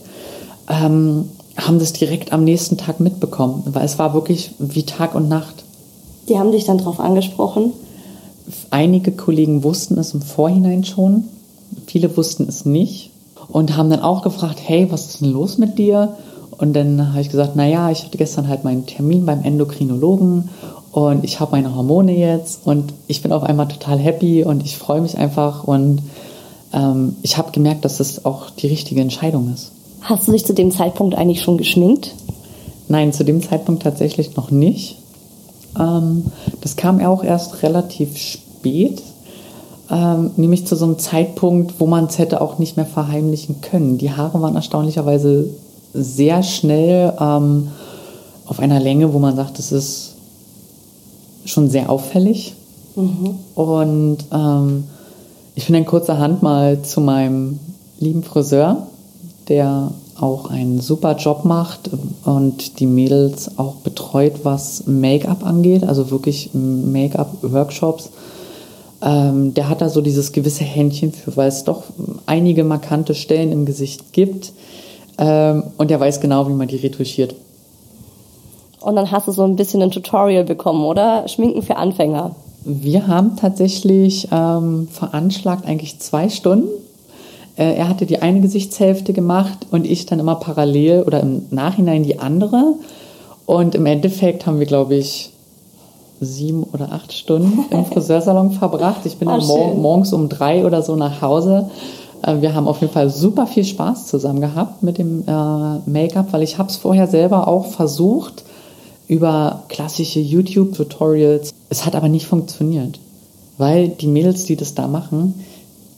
ähm, 0.69 1.29
haben 1.57 1.79
das 1.79 1.93
direkt 1.93 2.33
am 2.33 2.45
nächsten 2.45 2.77
Tag 2.77 3.01
mitbekommen, 3.01 3.63
weil 3.67 3.85
es 3.85 3.99
war 3.99 4.15
wirklich 4.15 4.53
wie 4.59 4.85
Tag 4.85 5.15
und 5.15 5.29
Nacht. 5.29 5.65
Die 6.29 6.39
haben 6.39 6.53
dich 6.53 6.65
dann 6.65 6.79
darauf 6.79 7.01
angesprochen? 7.01 7.73
Einige 8.71 9.13
Kollegen 9.13 9.63
wussten 9.63 9.99
es 9.99 10.15
im 10.15 10.23
Vorhinein 10.23 10.85
schon, 10.85 11.25
viele 11.87 12.15
wussten 12.17 12.47
es 12.49 12.65
nicht 12.65 13.11
und 13.49 13.77
haben 13.77 13.91
dann 13.91 14.01
auch 14.01 14.23
gefragt, 14.23 14.59
hey, 14.63 14.91
was 14.91 15.07
ist 15.07 15.21
denn 15.21 15.33
los 15.33 15.59
mit 15.59 15.79
dir? 15.79 16.17
Und 16.59 16.75
dann 16.75 17.11
habe 17.11 17.21
ich 17.21 17.31
gesagt, 17.31 17.57
naja, 17.57 17.91
ich 17.91 18.05
hatte 18.05 18.19
gestern 18.19 18.49
halt 18.49 18.65
meinen 18.65 18.87
Termin 18.87 19.27
beim 19.27 19.43
Endokrinologen 19.43 20.49
und 20.95 21.25
ich 21.25 21.41
habe 21.41 21.51
meine 21.51 21.75
Hormone 21.75 22.17
jetzt 22.17 22.65
und 22.65 22.95
ich 23.09 23.21
bin 23.21 23.33
auf 23.33 23.43
einmal 23.43 23.67
total 23.67 23.99
happy 23.99 24.45
und 24.45 24.65
ich 24.65 24.79
freue 24.79 25.01
mich 25.01 25.19
einfach 25.19 25.65
und 25.65 26.03
ähm, 26.73 27.17
ich 27.23 27.37
habe 27.37 27.51
gemerkt, 27.51 27.85
dass 27.85 27.99
das 27.99 28.25
auch 28.25 28.51
die 28.51 28.69
richtige 28.69 29.01
Entscheidung 29.01 29.53
ist. 29.53 29.73
Hast 30.03 30.29
du 30.29 30.33
dich 30.33 30.47
zu 30.47 30.55
dem 30.55 30.71
Zeitpunkt 30.71 31.17
eigentlich 31.17 31.43
schon 31.43 31.59
geschminkt? 31.59 32.15
Nein, 32.87 33.13
zu 33.13 33.25
dem 33.25 33.43
Zeitpunkt 33.43 33.83
tatsächlich 33.83 34.37
noch 34.37 34.53
nicht. 34.53 34.97
Ähm, 35.77 36.27
das 36.61 36.77
kam 36.77 37.05
auch 37.05 37.25
erst 37.25 37.65
relativ 37.65 38.17
spät, 38.17 39.03
ähm, 39.91 40.31
nämlich 40.37 40.65
zu 40.65 40.77
so 40.77 40.85
einem 40.85 41.01
Zeitpunkt, 41.01 41.75
wo 41.81 41.87
man 41.87 42.05
es 42.05 42.19
hätte 42.19 42.41
auch 42.41 42.61
nicht 42.61 42.77
mehr 42.77 42.87
verheimlichen 42.87 43.61
können. 43.63 43.99
Die 43.99 44.13
Haare 44.13 44.41
waren 44.41 44.55
erstaunlicherweise 44.55 45.51
sehr 45.93 46.45
schnell 46.45 47.15
ähm, 47.19 47.73
auf 48.47 48.61
einer 48.61 48.79
Länge, 48.79 49.13
wo 49.13 49.19
man 49.19 49.35
sagt, 49.35 49.59
das 49.59 49.73
ist 49.73 50.14
schon 51.45 51.69
sehr 51.69 51.91
auffällig. 51.91 52.55
Mhm. 52.97 53.39
Und 53.55 54.19
ähm, 54.33 54.85
ich 55.55 55.67
bin 55.67 55.75
dann 55.75 55.87
kurzerhand 55.87 56.43
mal 56.43 56.83
zu 56.83 57.01
meinem 57.01 57.59
lieben 57.99 58.23
Friseur, 58.23 58.87
der 59.49 59.91
auch 60.21 60.51
einen 60.51 60.81
super 60.81 61.17
Job 61.17 61.45
macht 61.45 61.91
und 62.25 62.79
die 62.79 62.87
Mädels 62.87 63.59
auch 63.59 63.77
betreut, 63.77 64.41
was 64.45 64.87
Make-up 64.87 65.45
angeht, 65.45 65.85
also 65.85 66.11
wirklich 66.11 66.51
Make-up-Workshops. 66.53 68.11
Ähm, 69.03 69.55
der 69.55 69.69
hat 69.69 69.81
da 69.81 69.89
so 69.89 70.01
dieses 70.01 70.33
gewisse 70.33 70.65
Händchen 70.65 71.13
für, 71.13 71.37
weil 71.37 71.49
es 71.49 71.65
doch 71.65 71.83
einige 72.27 72.65
markante 72.65 73.15
Stellen 73.15 73.53
im 73.53 73.67
Gesicht 73.67 74.13
gibt. 74.13 74.53
Ähm, 75.19 75.65
und 75.77 75.91
der 75.91 76.01
weiß 76.01 76.21
genau, 76.21 76.49
wie 76.49 76.55
man 76.55 76.69
die 76.69 76.77
retuschiert. 76.77 77.35
Und 78.85 78.97
dann 78.97 79.11
hast 79.11 79.27
du 79.27 79.33
so 79.33 79.45
ein 79.45 79.57
bisschen 79.57 79.81
ein 79.81 79.91
Tutorial 79.91 80.45
bekommen, 80.45 80.85
oder? 80.85 81.27
Schminken 81.27 81.63
für 81.63 81.77
Anfänger. 81.77 82.33
Wir 82.65 83.07
haben 83.07 83.35
tatsächlich 83.37 84.29
ähm, 84.31 84.89
veranschlagt 84.93 85.67
eigentlich 85.67 86.01
zwei 86.01 86.29
Stunden. 86.29 86.69
Äh, 87.57 87.77
er 87.77 87.89
hatte 87.89 88.05
die 88.05 88.21
eine 88.21 88.43
Gesichtshälfte 88.43 89.15
gemacht 89.15 89.67
und 89.71 89.87
ich 89.87 90.05
dann 90.05 90.21
immer 90.21 90.35
parallel 90.35 91.05
oder 91.05 91.21
im 91.21 91.47
Nachhinein 91.51 92.03
die 92.03 92.19
andere. 92.19 92.75
Und 93.47 93.75
im 93.75 93.87
Endeffekt 93.87 94.47
haben 94.47 94.59
wir, 94.59 94.67
glaube 94.67 94.97
ich, 94.97 95.31
sieben 96.21 96.65
oder 96.65 96.93
acht 96.93 97.15
Stunden 97.15 97.65
im 97.71 97.87
Friseursalon 97.91 98.51
verbracht. 98.51 99.07
Ich 99.07 99.17
bin 99.17 99.29
dann 99.29 99.47
mor 99.47 99.75
morgens 99.75 100.13
um 100.13 100.29
drei 100.29 100.67
oder 100.67 100.83
so 100.83 100.95
nach 100.95 101.23
Hause. 101.23 101.71
Äh, 102.21 102.43
wir 102.43 102.55
haben 102.55 102.69
auf 102.69 102.83
jeden 102.83 102.93
Fall 102.93 103.09
super 103.09 103.47
viel 103.47 103.65
Spaß 103.65 104.09
zusammen 104.09 104.43
gehabt 104.43 104.83
mit 104.83 104.99
dem 104.99 105.23
äh, 105.27 105.91
Make-up, 105.91 106.35
weil 106.35 106.43
ich 106.43 106.59
habe 106.59 106.69
es 106.69 106.77
vorher 106.77 107.07
selber 107.07 107.49
auch 107.49 107.65
versucht 107.65 108.45
über 109.09 109.65
klassische 109.69 110.21
YouTube-Tutorials. 110.21 111.53
Es 111.69 111.85
hat 111.85 111.95
aber 111.95 112.09
nicht 112.09 112.27
funktioniert, 112.27 112.99
weil 113.59 113.89
die 113.89 114.07
Mädels, 114.07 114.45
die 114.45 114.57
das 114.57 114.75
da 114.75 114.87
machen, 114.87 115.35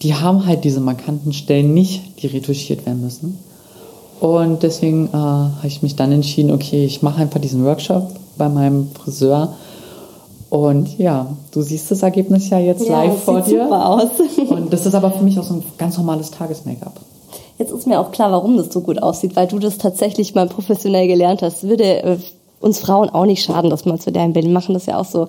die 0.02 0.14
haben 0.14 0.46
halt 0.46 0.64
diese 0.64 0.80
markanten 0.80 1.32
Stellen 1.32 1.72
nicht, 1.72 2.22
die 2.22 2.26
retuschiert 2.26 2.84
werden 2.86 3.02
müssen. 3.02 3.38
Und 4.20 4.62
deswegen 4.62 5.08
äh, 5.08 5.12
habe 5.12 5.66
ich 5.66 5.82
mich 5.82 5.96
dann 5.96 6.12
entschieden, 6.12 6.50
okay, 6.50 6.84
ich 6.84 7.02
mache 7.02 7.20
einfach 7.20 7.40
diesen 7.40 7.64
Workshop 7.64 8.10
bei 8.36 8.48
meinem 8.48 8.88
Friseur 8.92 9.54
und 10.48 10.98
ja, 10.98 11.26
du 11.50 11.62
siehst 11.62 11.90
das 11.90 12.02
Ergebnis 12.02 12.48
ja 12.50 12.58
jetzt 12.58 12.86
ja, 12.86 13.02
live 13.02 13.22
vor 13.22 13.40
dir. 13.40 13.64
Super 13.64 13.88
aus. 13.88 14.08
Und 14.48 14.72
das 14.72 14.86
ist 14.86 14.94
aber 14.94 15.10
für 15.10 15.24
mich 15.24 15.38
auch 15.38 15.44
so 15.44 15.54
ein 15.54 15.64
ganz 15.76 15.98
normales 15.98 16.30
Tages-Make-up. 16.30 17.00
Jetzt 17.58 17.72
ist 17.72 17.86
mir 17.86 17.98
auch 17.98 18.12
klar, 18.12 18.30
warum 18.30 18.56
das 18.56 18.72
so 18.72 18.80
gut 18.80 19.02
aussieht, 19.02 19.34
weil 19.34 19.48
du 19.48 19.58
das 19.58 19.78
tatsächlich 19.78 20.34
mal 20.34 20.46
professionell 20.46 21.08
gelernt 21.08 21.42
hast. 21.42 21.64
Würde 21.64 22.02
äh, 22.02 22.18
uns 22.60 22.80
Frauen 22.80 23.10
auch 23.10 23.26
nicht 23.26 23.44
schaden, 23.44 23.70
dass 23.70 23.84
man 23.84 24.00
zu 24.00 24.12
deinem 24.12 24.32
Bild 24.32 24.48
machen 24.48 24.74
das 24.74 24.86
ja 24.86 24.98
auch 24.98 25.04
so 25.04 25.28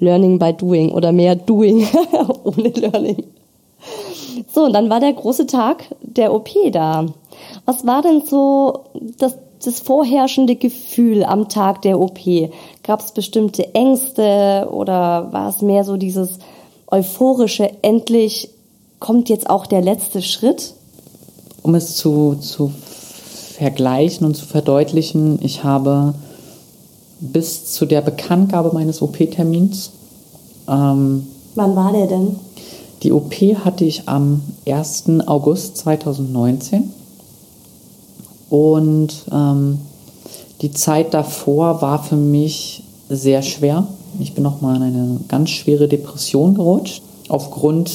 Learning 0.00 0.38
by 0.38 0.52
Doing 0.52 0.92
oder 0.92 1.12
mehr 1.12 1.36
Doing 1.36 1.86
ohne 2.44 2.68
Learning. 2.68 3.24
So, 4.52 4.64
und 4.64 4.72
dann 4.72 4.90
war 4.90 5.00
der 5.00 5.12
große 5.12 5.46
Tag 5.46 5.84
der 6.02 6.34
OP 6.34 6.50
da. 6.72 7.06
Was 7.64 7.86
war 7.86 8.02
denn 8.02 8.22
so 8.26 8.84
das 9.18 9.34
das 9.66 9.80
vorherrschende 9.80 10.56
Gefühl 10.56 11.24
am 11.24 11.48
Tag 11.48 11.82
der 11.82 11.98
OP? 12.00 12.18
Gab 12.82 13.00
es 13.00 13.12
bestimmte 13.12 13.74
Ängste 13.74 14.68
oder 14.70 15.32
war 15.32 15.48
es 15.48 15.62
mehr 15.62 15.84
so 15.84 15.96
dieses 15.96 16.38
euphorische, 16.88 17.70
endlich 17.82 18.50
kommt 19.00 19.28
jetzt 19.28 19.48
auch 19.48 19.66
der 19.66 19.82
letzte 19.82 20.22
Schritt? 20.22 20.74
Um 21.62 21.74
es 21.74 21.96
zu, 21.96 22.36
zu 22.36 22.72
vergleichen 23.56 24.26
und 24.26 24.34
zu 24.34 24.46
verdeutlichen, 24.46 25.38
ich 25.42 25.64
habe 25.64 26.14
bis 27.20 27.72
zu 27.72 27.86
der 27.86 28.00
Bekanntgabe 28.00 28.72
meines 28.72 29.02
OP-Termins. 29.02 29.90
Ähm, 30.68 31.26
Wann 31.54 31.76
war 31.76 31.92
der 31.92 32.06
denn? 32.06 32.36
Die 33.02 33.12
OP 33.12 33.34
hatte 33.64 33.84
ich 33.84 34.08
am 34.08 34.42
1. 34.66 35.04
August 35.26 35.76
2019. 35.78 36.90
Und 38.50 39.12
ähm, 39.30 39.78
die 40.62 40.72
Zeit 40.72 41.12
davor 41.12 41.82
war 41.82 42.02
für 42.02 42.16
mich 42.16 42.82
sehr 43.08 43.42
schwer. 43.42 43.86
Ich 44.20 44.34
bin 44.34 44.44
noch 44.44 44.60
mal 44.60 44.76
in 44.76 44.82
eine 44.82 45.20
ganz 45.28 45.50
schwere 45.50 45.88
Depression 45.88 46.54
gerutscht 46.54 47.02
aufgrund 47.28 47.90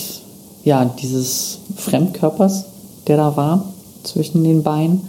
ja, 0.63 0.85
dieses 0.85 1.59
Fremdkörpers, 1.75 2.65
der 3.07 3.17
da 3.17 3.37
war 3.37 3.63
zwischen 4.03 4.43
den 4.43 4.63
Beinen 4.63 5.07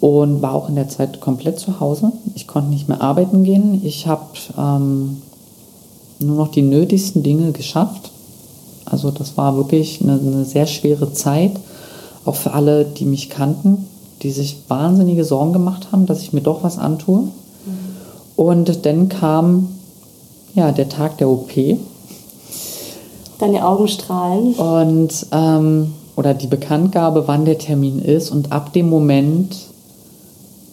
und 0.00 0.42
war 0.42 0.54
auch 0.54 0.68
in 0.68 0.74
der 0.74 0.88
Zeit 0.88 1.20
komplett 1.20 1.58
zu 1.58 1.80
Hause. 1.80 2.12
Ich 2.34 2.46
konnte 2.46 2.70
nicht 2.70 2.88
mehr 2.88 3.02
arbeiten 3.02 3.44
gehen. 3.44 3.84
Ich 3.84 4.06
habe 4.06 4.26
ähm, 4.58 5.22
nur 6.18 6.36
noch 6.36 6.48
die 6.48 6.62
nötigsten 6.62 7.22
Dinge 7.22 7.52
geschafft. 7.52 8.10
Also 8.86 9.10
das 9.10 9.36
war 9.36 9.56
wirklich 9.56 10.00
eine, 10.02 10.18
eine 10.18 10.44
sehr 10.44 10.66
schwere 10.66 11.12
Zeit, 11.12 11.52
auch 12.24 12.34
für 12.34 12.52
alle, 12.52 12.84
die 12.84 13.04
mich 13.04 13.30
kannten 13.30 13.86
die 14.22 14.30
sich 14.30 14.58
wahnsinnige 14.68 15.24
Sorgen 15.24 15.52
gemacht 15.52 15.88
haben, 15.92 16.06
dass 16.06 16.22
ich 16.22 16.32
mir 16.32 16.42
doch 16.42 16.62
was 16.62 16.78
antue. 16.78 17.22
Mhm. 17.22 17.30
Und 18.36 18.84
dann 18.86 19.08
kam 19.08 19.68
ja, 20.54 20.72
der 20.72 20.88
Tag 20.88 21.18
der 21.18 21.28
OP. 21.28 21.50
Deine 23.38 23.66
Augen 23.66 23.88
strahlen. 23.88 24.54
Und, 24.54 25.26
ähm, 25.32 25.92
oder 26.16 26.34
die 26.34 26.48
Bekanntgabe, 26.48 27.26
wann 27.26 27.44
der 27.44 27.58
Termin 27.58 28.02
ist. 28.02 28.30
Und 28.30 28.52
ab 28.52 28.72
dem 28.72 28.90
Moment 28.90 29.56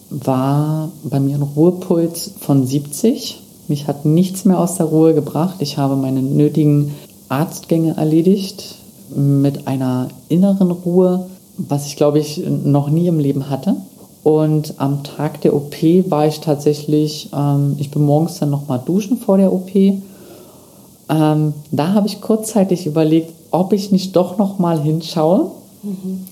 war 0.10 0.92
bei 1.04 1.20
mir 1.20 1.36
ein 1.36 1.42
Ruhepuls 1.42 2.32
von 2.40 2.66
70. 2.66 3.42
Mich 3.68 3.88
hat 3.88 4.06
nichts 4.06 4.46
mehr 4.46 4.60
aus 4.60 4.76
der 4.76 4.86
Ruhe 4.88 5.14
gebracht. 5.14 5.58
Ich 5.60 5.78
habe 5.78 5.96
meine 5.96 6.22
nötigen 6.22 6.94
Arztgänge 7.30 7.98
erledigt 7.98 8.76
mit 9.16 9.68
einer 9.68 10.08
inneren 10.30 10.72
Ruhe 10.72 11.28
was 11.58 11.88
ich 11.88 11.96
glaube 11.96 12.20
ich 12.20 12.42
noch 12.48 12.90
nie 12.90 13.08
im 13.08 13.20
Leben 13.20 13.50
hatte. 13.50 13.76
Und 14.24 14.76
am 14.78 15.04
Tag 15.04 15.42
der 15.42 15.56
OP 15.56 15.76
war 16.10 16.28
ich 16.28 16.42
tatsächlich, 16.42 17.30
ähm, 17.34 17.76
ich 17.80 17.92
bin 17.92 18.06
morgens 18.06 18.40
dann 18.40 18.50
nochmal 18.50 18.82
duschen 18.86 19.18
vor 19.18 19.38
der 19.38 19.54
OP. 19.54 19.74
Ähm, 19.74 21.54
da 21.72 21.94
habe 21.94 22.08
ich 22.08 22.20
kurzzeitig 22.20 22.86
überlegt, 22.86 23.34
ob 23.52 23.72
ich 23.72 23.92
nicht 23.92 24.16
doch 24.16 24.38
nochmal 24.38 24.82
hinschaue. 24.82 25.52
Mhm. 25.82 26.26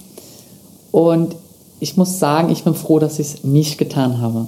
Und 0.91 1.35
ich 1.79 1.97
muss 1.97 2.19
sagen, 2.19 2.51
ich 2.51 2.63
bin 2.63 2.75
froh, 2.75 2.99
dass 2.99 3.19
ich 3.19 3.27
es 3.27 3.43
nicht 3.43 3.77
getan 3.77 4.21
habe. 4.21 4.47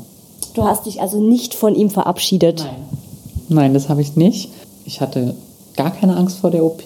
Du 0.54 0.64
hast 0.64 0.86
dich 0.86 1.02
also 1.02 1.20
nicht 1.20 1.54
von 1.54 1.76
ihm 1.76 1.90
verabschiedet? 1.90 2.60
Nein. 2.60 2.76
Nein, 3.50 3.74
das 3.74 3.90
habe 3.90 4.02
ich 4.02 4.16
nicht. 4.16 4.50
Ich 4.86 5.02
hatte 5.02 5.36
gar 5.76 5.92
keine 5.92 6.18
Angst 6.18 6.40
vor 6.40 6.52
der 6.52 6.66
OP. 6.66 6.84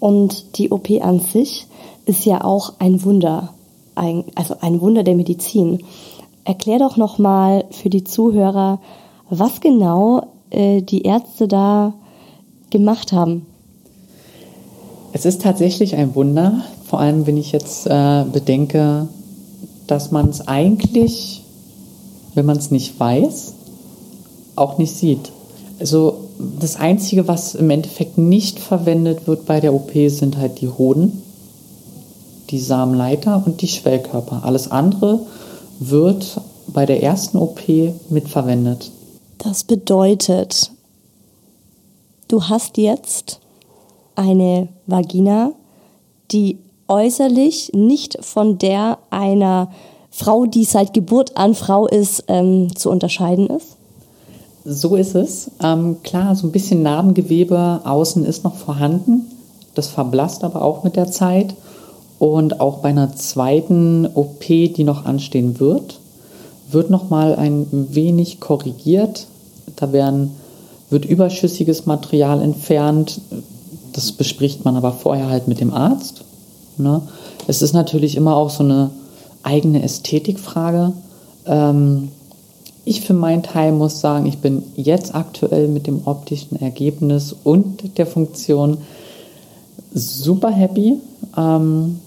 Und 0.00 0.58
die 0.58 0.70
OP 0.70 0.90
an 1.00 1.20
sich, 1.20 1.66
ist 2.06 2.24
ja 2.24 2.42
auch 2.44 2.74
ein 2.78 3.04
Wunder, 3.04 3.50
ein, 3.94 4.24
also 4.34 4.56
ein 4.60 4.80
Wunder 4.80 5.02
der 5.02 5.16
Medizin. 5.16 5.82
Erklär 6.44 6.78
doch 6.78 6.96
nochmal 6.96 7.64
für 7.70 7.90
die 7.90 8.04
Zuhörer, 8.04 8.78
was 9.28 9.60
genau 9.60 10.22
äh, 10.50 10.80
die 10.82 11.02
Ärzte 11.02 11.48
da 11.48 11.94
gemacht 12.70 13.12
haben. 13.12 13.44
Es 15.12 15.24
ist 15.24 15.42
tatsächlich 15.42 15.96
ein 15.96 16.14
Wunder, 16.14 16.62
vor 16.84 17.00
allem 17.00 17.26
wenn 17.26 17.36
ich 17.36 17.50
jetzt 17.50 17.86
äh, 17.86 18.24
bedenke, 18.32 19.08
dass 19.86 20.10
man 20.10 20.28
es 20.28 20.46
eigentlich, 20.46 21.42
wenn 22.34 22.46
man 22.46 22.56
es 22.56 22.70
nicht 22.70 22.98
weiß, 22.98 23.54
auch 24.56 24.78
nicht 24.78 24.94
sieht. 24.94 25.32
Also 25.78 26.18
das 26.60 26.76
Einzige, 26.76 27.28
was 27.28 27.54
im 27.54 27.70
Endeffekt 27.70 28.18
nicht 28.18 28.58
verwendet 28.58 29.26
wird 29.26 29.46
bei 29.46 29.60
der 29.60 29.74
OP, 29.74 29.92
sind 29.92 30.36
halt 30.36 30.60
die 30.60 30.68
Hoden 30.68 31.22
die 32.50 32.58
Samenleiter 32.58 33.42
und 33.44 33.60
die 33.62 33.68
Schwellkörper. 33.68 34.42
Alles 34.44 34.70
andere 34.70 35.20
wird 35.78 36.40
bei 36.68 36.86
der 36.86 37.02
ersten 37.02 37.38
OP 37.38 37.60
mitverwendet. 38.08 38.90
Das 39.38 39.64
bedeutet, 39.64 40.70
du 42.28 42.42
hast 42.44 42.78
jetzt 42.78 43.40
eine 44.14 44.68
Vagina, 44.86 45.52
die 46.30 46.58
äußerlich 46.88 47.72
nicht 47.74 48.18
von 48.24 48.58
der 48.58 48.98
einer 49.10 49.70
Frau, 50.10 50.46
die 50.46 50.64
seit 50.64 50.94
Geburt 50.94 51.36
an 51.36 51.54
Frau 51.54 51.86
ist, 51.86 52.24
ähm, 52.28 52.74
zu 52.74 52.90
unterscheiden 52.90 53.48
ist? 53.48 53.76
So 54.64 54.96
ist 54.96 55.14
es. 55.14 55.50
Ähm, 55.62 55.98
klar, 56.02 56.34
so 56.34 56.46
ein 56.46 56.52
bisschen 56.52 56.82
Narbengewebe 56.82 57.82
außen 57.84 58.24
ist 58.24 58.42
noch 58.42 58.56
vorhanden. 58.56 59.26
Das 59.74 59.88
verblasst 59.88 60.42
aber 60.42 60.62
auch 60.62 60.82
mit 60.84 60.96
der 60.96 61.10
Zeit. 61.10 61.54
Und 62.18 62.60
auch 62.60 62.78
bei 62.78 62.88
einer 62.88 63.14
zweiten 63.14 64.08
OP, 64.14 64.46
die 64.46 64.84
noch 64.84 65.04
anstehen 65.04 65.60
wird, 65.60 66.00
wird 66.70 66.90
nochmal 66.90 67.36
ein 67.36 67.66
wenig 67.90 68.40
korrigiert. 68.40 69.26
Da 69.76 69.92
werden, 69.92 70.32
wird 70.90 71.04
überschüssiges 71.04 71.86
Material 71.86 72.40
entfernt. 72.40 73.20
Das 73.92 74.12
bespricht 74.12 74.64
man 74.64 74.76
aber 74.76 74.92
vorher 74.92 75.28
halt 75.28 75.46
mit 75.46 75.60
dem 75.60 75.72
Arzt. 75.72 76.24
Ne? 76.78 77.02
Es 77.46 77.62
ist 77.62 77.72
natürlich 77.72 78.16
immer 78.16 78.36
auch 78.36 78.50
so 78.50 78.62
eine 78.62 78.90
eigene 79.42 79.82
Ästhetikfrage. 79.82 80.92
Ähm, 81.46 82.08
ich 82.84 83.00
für 83.00 83.14
meinen 83.14 83.42
Teil 83.42 83.72
muss 83.72 84.00
sagen, 84.00 84.26
ich 84.26 84.38
bin 84.38 84.62
jetzt 84.76 85.14
aktuell 85.14 85.68
mit 85.68 85.86
dem 85.86 86.02
optischen 86.06 86.60
Ergebnis 86.60 87.34
und 87.44 87.98
der 87.98 88.06
Funktion 88.06 88.78
super 89.92 90.50
happy. 90.50 90.98
Ähm, 91.36 92.00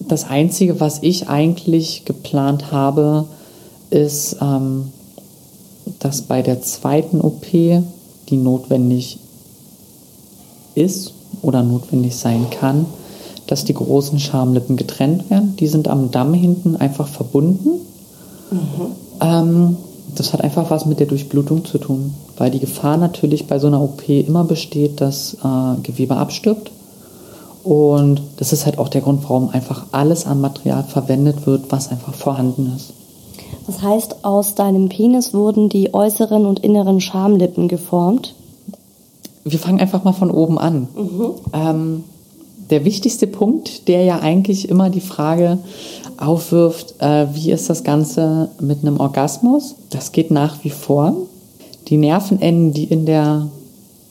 das 0.00 0.28
Einzige, 0.28 0.80
was 0.80 1.02
ich 1.02 1.28
eigentlich 1.28 2.04
geplant 2.04 2.70
habe, 2.70 3.26
ist, 3.90 4.36
ähm, 4.40 4.92
dass 5.98 6.22
bei 6.22 6.42
der 6.42 6.62
zweiten 6.62 7.20
OP, 7.20 7.46
die 7.50 8.36
notwendig 8.36 9.18
ist 10.74 11.12
oder 11.42 11.62
notwendig 11.62 12.14
sein 12.16 12.46
kann, 12.50 12.86
dass 13.48 13.64
die 13.64 13.74
großen 13.74 14.20
Schamlippen 14.20 14.76
getrennt 14.76 15.28
werden. 15.30 15.56
Die 15.56 15.66
sind 15.66 15.88
am 15.88 16.10
Damm 16.10 16.34
hinten 16.34 16.76
einfach 16.76 17.08
verbunden. 17.08 17.80
Mhm. 18.50 18.86
Ähm, 19.20 19.76
das 20.14 20.32
hat 20.32 20.42
einfach 20.42 20.70
was 20.70 20.86
mit 20.86 21.00
der 21.00 21.06
Durchblutung 21.06 21.64
zu 21.64 21.78
tun, 21.78 22.14
weil 22.36 22.50
die 22.50 22.60
Gefahr 22.60 22.96
natürlich 22.96 23.46
bei 23.46 23.58
so 23.58 23.66
einer 23.66 23.82
OP 23.82 24.08
immer 24.08 24.44
besteht, 24.44 25.00
dass 25.00 25.34
äh, 25.34 25.80
Gewebe 25.82 26.16
abstirbt. 26.16 26.70
Und 27.64 28.22
das 28.36 28.52
ist 28.52 28.66
halt 28.66 28.78
auch 28.78 28.88
der 28.88 29.00
Grund, 29.00 29.22
warum 29.24 29.50
einfach 29.50 29.86
alles 29.92 30.26
an 30.26 30.40
Material 30.40 30.84
verwendet 30.84 31.46
wird, 31.46 31.70
was 31.70 31.90
einfach 31.90 32.14
vorhanden 32.14 32.72
ist. 32.76 32.92
Das 33.66 33.82
heißt, 33.82 34.24
aus 34.24 34.54
deinem 34.54 34.88
Penis 34.88 35.34
wurden 35.34 35.68
die 35.68 35.92
äußeren 35.92 36.46
und 36.46 36.60
inneren 36.60 37.00
Schamlippen 37.00 37.68
geformt? 37.68 38.34
Wir 39.44 39.58
fangen 39.58 39.80
einfach 39.80 40.04
mal 40.04 40.12
von 40.12 40.30
oben 40.30 40.58
an. 40.58 40.88
Mhm. 40.96 41.30
Ähm, 41.52 42.04
der 42.70 42.84
wichtigste 42.84 43.26
Punkt, 43.26 43.88
der 43.88 44.04
ja 44.04 44.20
eigentlich 44.20 44.68
immer 44.68 44.90
die 44.90 45.00
Frage 45.00 45.58
aufwirft, 46.18 46.96
äh, 47.00 47.26
wie 47.32 47.50
ist 47.52 47.70
das 47.70 47.84
Ganze 47.84 48.50
mit 48.60 48.82
einem 48.82 49.00
Orgasmus? 49.00 49.76
Das 49.90 50.12
geht 50.12 50.30
nach 50.30 50.64
wie 50.64 50.70
vor. 50.70 51.16
Die 51.88 51.96
Nervenenden, 51.96 52.72
die 52.72 52.84
in 52.84 53.06
der 53.06 53.48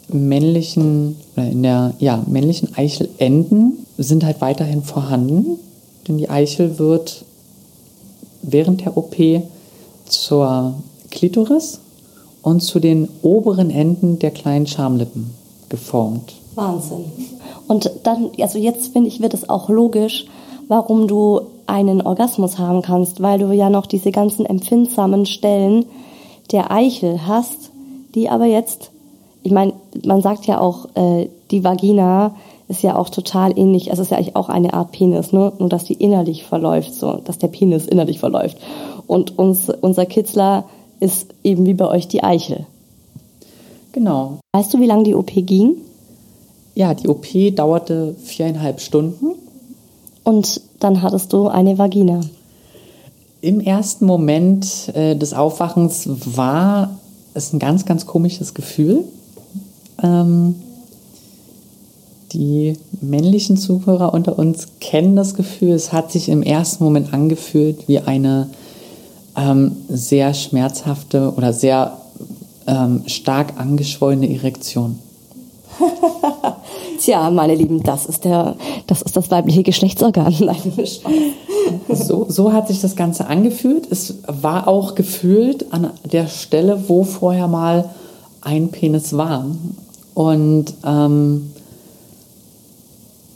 männlichen 0.09 1.17
oder 1.35 1.47
in 1.47 1.63
der 1.63 1.93
ja, 1.99 2.23
männlichen 2.27 2.75
Eichel 2.75 3.09
enden, 3.17 3.85
sind 3.97 4.23
halt 4.23 4.41
weiterhin 4.41 4.83
vorhanden, 4.83 5.59
denn 6.07 6.17
die 6.17 6.29
Eichel 6.29 6.79
wird 6.79 7.25
während 8.41 8.81
der 8.81 8.95
OP 8.95 9.15
zur 10.05 10.75
Klitoris 11.11 11.79
und 12.41 12.61
zu 12.61 12.79
den 12.79 13.09
oberen 13.21 13.69
Enden 13.69 14.19
der 14.19 14.31
kleinen 14.31 14.67
Schamlippen 14.67 15.31
geformt. 15.69 16.35
Wahnsinn. 16.57 17.05
Und 17.67 17.91
dann, 18.03 18.31
also 18.39 18.57
jetzt 18.57 18.91
finde 18.93 19.09
ich, 19.09 19.21
wird 19.21 19.33
es 19.33 19.47
auch 19.49 19.69
logisch, 19.69 20.25
warum 20.67 21.07
du 21.07 21.41
einen 21.67 22.01
Orgasmus 22.01 22.57
haben 22.57 22.81
kannst, 22.81 23.21
weil 23.21 23.39
du 23.39 23.51
ja 23.51 23.69
noch 23.69 23.85
diese 23.85 24.11
ganzen 24.11 24.45
empfindsamen 24.45 25.25
Stellen 25.25 25.85
der 26.51 26.71
Eichel 26.71 27.27
hast, 27.27 27.71
die 28.15 28.29
aber 28.29 28.45
jetzt, 28.45 28.91
ich 29.43 29.51
meine, 29.51 29.73
man 30.05 30.21
sagt 30.21 30.45
ja 30.45 30.59
auch, 30.59 30.87
äh, 30.95 31.27
die 31.51 31.63
Vagina 31.63 32.35
ist 32.69 32.83
ja 32.83 32.97
auch 32.97 33.09
total 33.09 33.57
ähnlich, 33.57 33.91
also 33.91 34.01
es 34.01 34.07
ist 34.07 34.11
ja 34.11 34.17
eigentlich 34.17 34.35
auch 34.35 34.49
eine 34.49 34.73
Art 34.73 34.91
Penis, 34.91 35.31
ne? 35.31 35.53
nur 35.57 35.69
dass 35.69 35.85
die 35.85 35.93
innerlich 35.93 36.43
verläuft, 36.43 36.93
so, 36.93 37.13
dass 37.23 37.37
der 37.37 37.47
Penis 37.47 37.85
innerlich 37.85 38.19
verläuft. 38.19 38.57
Und 39.07 39.37
uns, 39.37 39.69
unser 39.81 40.05
Kitzler 40.05 40.65
ist 40.99 41.33
eben 41.43 41.65
wie 41.65 41.73
bei 41.73 41.87
euch 41.87 42.07
die 42.07 42.23
Eichel. 42.23 42.65
Genau. 43.93 44.39
Weißt 44.53 44.73
du, 44.73 44.79
wie 44.79 44.85
lange 44.85 45.03
die 45.03 45.15
OP 45.15 45.31
ging? 45.33 45.77
Ja, 46.77 46.93
die 46.93 47.07
OP 47.07 47.25
dauerte 47.55 48.13
viereinhalb 48.23 48.81
Stunden. 48.81 49.31
Und 50.23 50.61
dann 50.79 51.01
hattest 51.01 51.33
du 51.33 51.47
eine 51.47 51.79
Vagina. 51.79 52.21
Im 53.41 53.61
ersten 53.61 54.05
Moment 54.05 54.89
äh, 54.93 55.15
des 55.15 55.33
Aufwachens 55.33 56.07
war 56.07 56.99
es 57.33 57.51
ein 57.51 57.57
ganz, 57.57 57.85
ganz 57.85 58.05
komisches 58.05 58.53
Gefühl. 58.53 59.05
Ähm, 60.03 60.53
die 62.33 62.77
männlichen 63.01 63.57
Zuhörer 63.57 64.13
unter 64.13 64.37
uns 64.37 64.67
kennen 64.79 65.15
das 65.15 65.33
Gefühl. 65.33 65.71
Es 65.71 65.91
hat 65.91 66.11
sich 66.11 66.29
im 66.29 66.43
ersten 66.43 66.83
Moment 66.83 67.11
angefühlt 67.11 67.87
wie 67.87 68.01
eine 68.01 68.51
ähm, 69.35 69.77
sehr 69.89 70.35
schmerzhafte 70.35 71.33
oder 71.35 71.53
sehr 71.53 71.97
ähm, 72.67 73.01
stark 73.07 73.59
angeschwollene 73.59 74.31
Erektion. 74.31 74.99
Tja, 76.99 77.29
meine 77.29 77.55
Lieben, 77.55 77.83
das 77.83 78.05
ist 78.05 78.25
der, 78.25 78.55
das 78.87 79.01
ist 79.01 79.15
das 79.15 79.29
weibliche 79.31 79.63
Geschlechtsorgan. 79.63 80.33
so, 81.89 82.25
so 82.29 82.53
hat 82.53 82.67
sich 82.67 82.81
das 82.81 82.95
Ganze 82.95 83.27
angefühlt. 83.27 83.91
Es 83.91 84.15
war 84.27 84.67
auch 84.67 84.95
gefühlt 84.95 85.71
an 85.71 85.91
der 86.03 86.27
Stelle, 86.27 86.87
wo 86.87 87.03
vorher 87.03 87.47
mal 87.47 87.89
ein 88.41 88.69
Penis 88.69 89.15
war. 89.15 89.45
Und 90.13 90.73
ähm, 90.85 91.51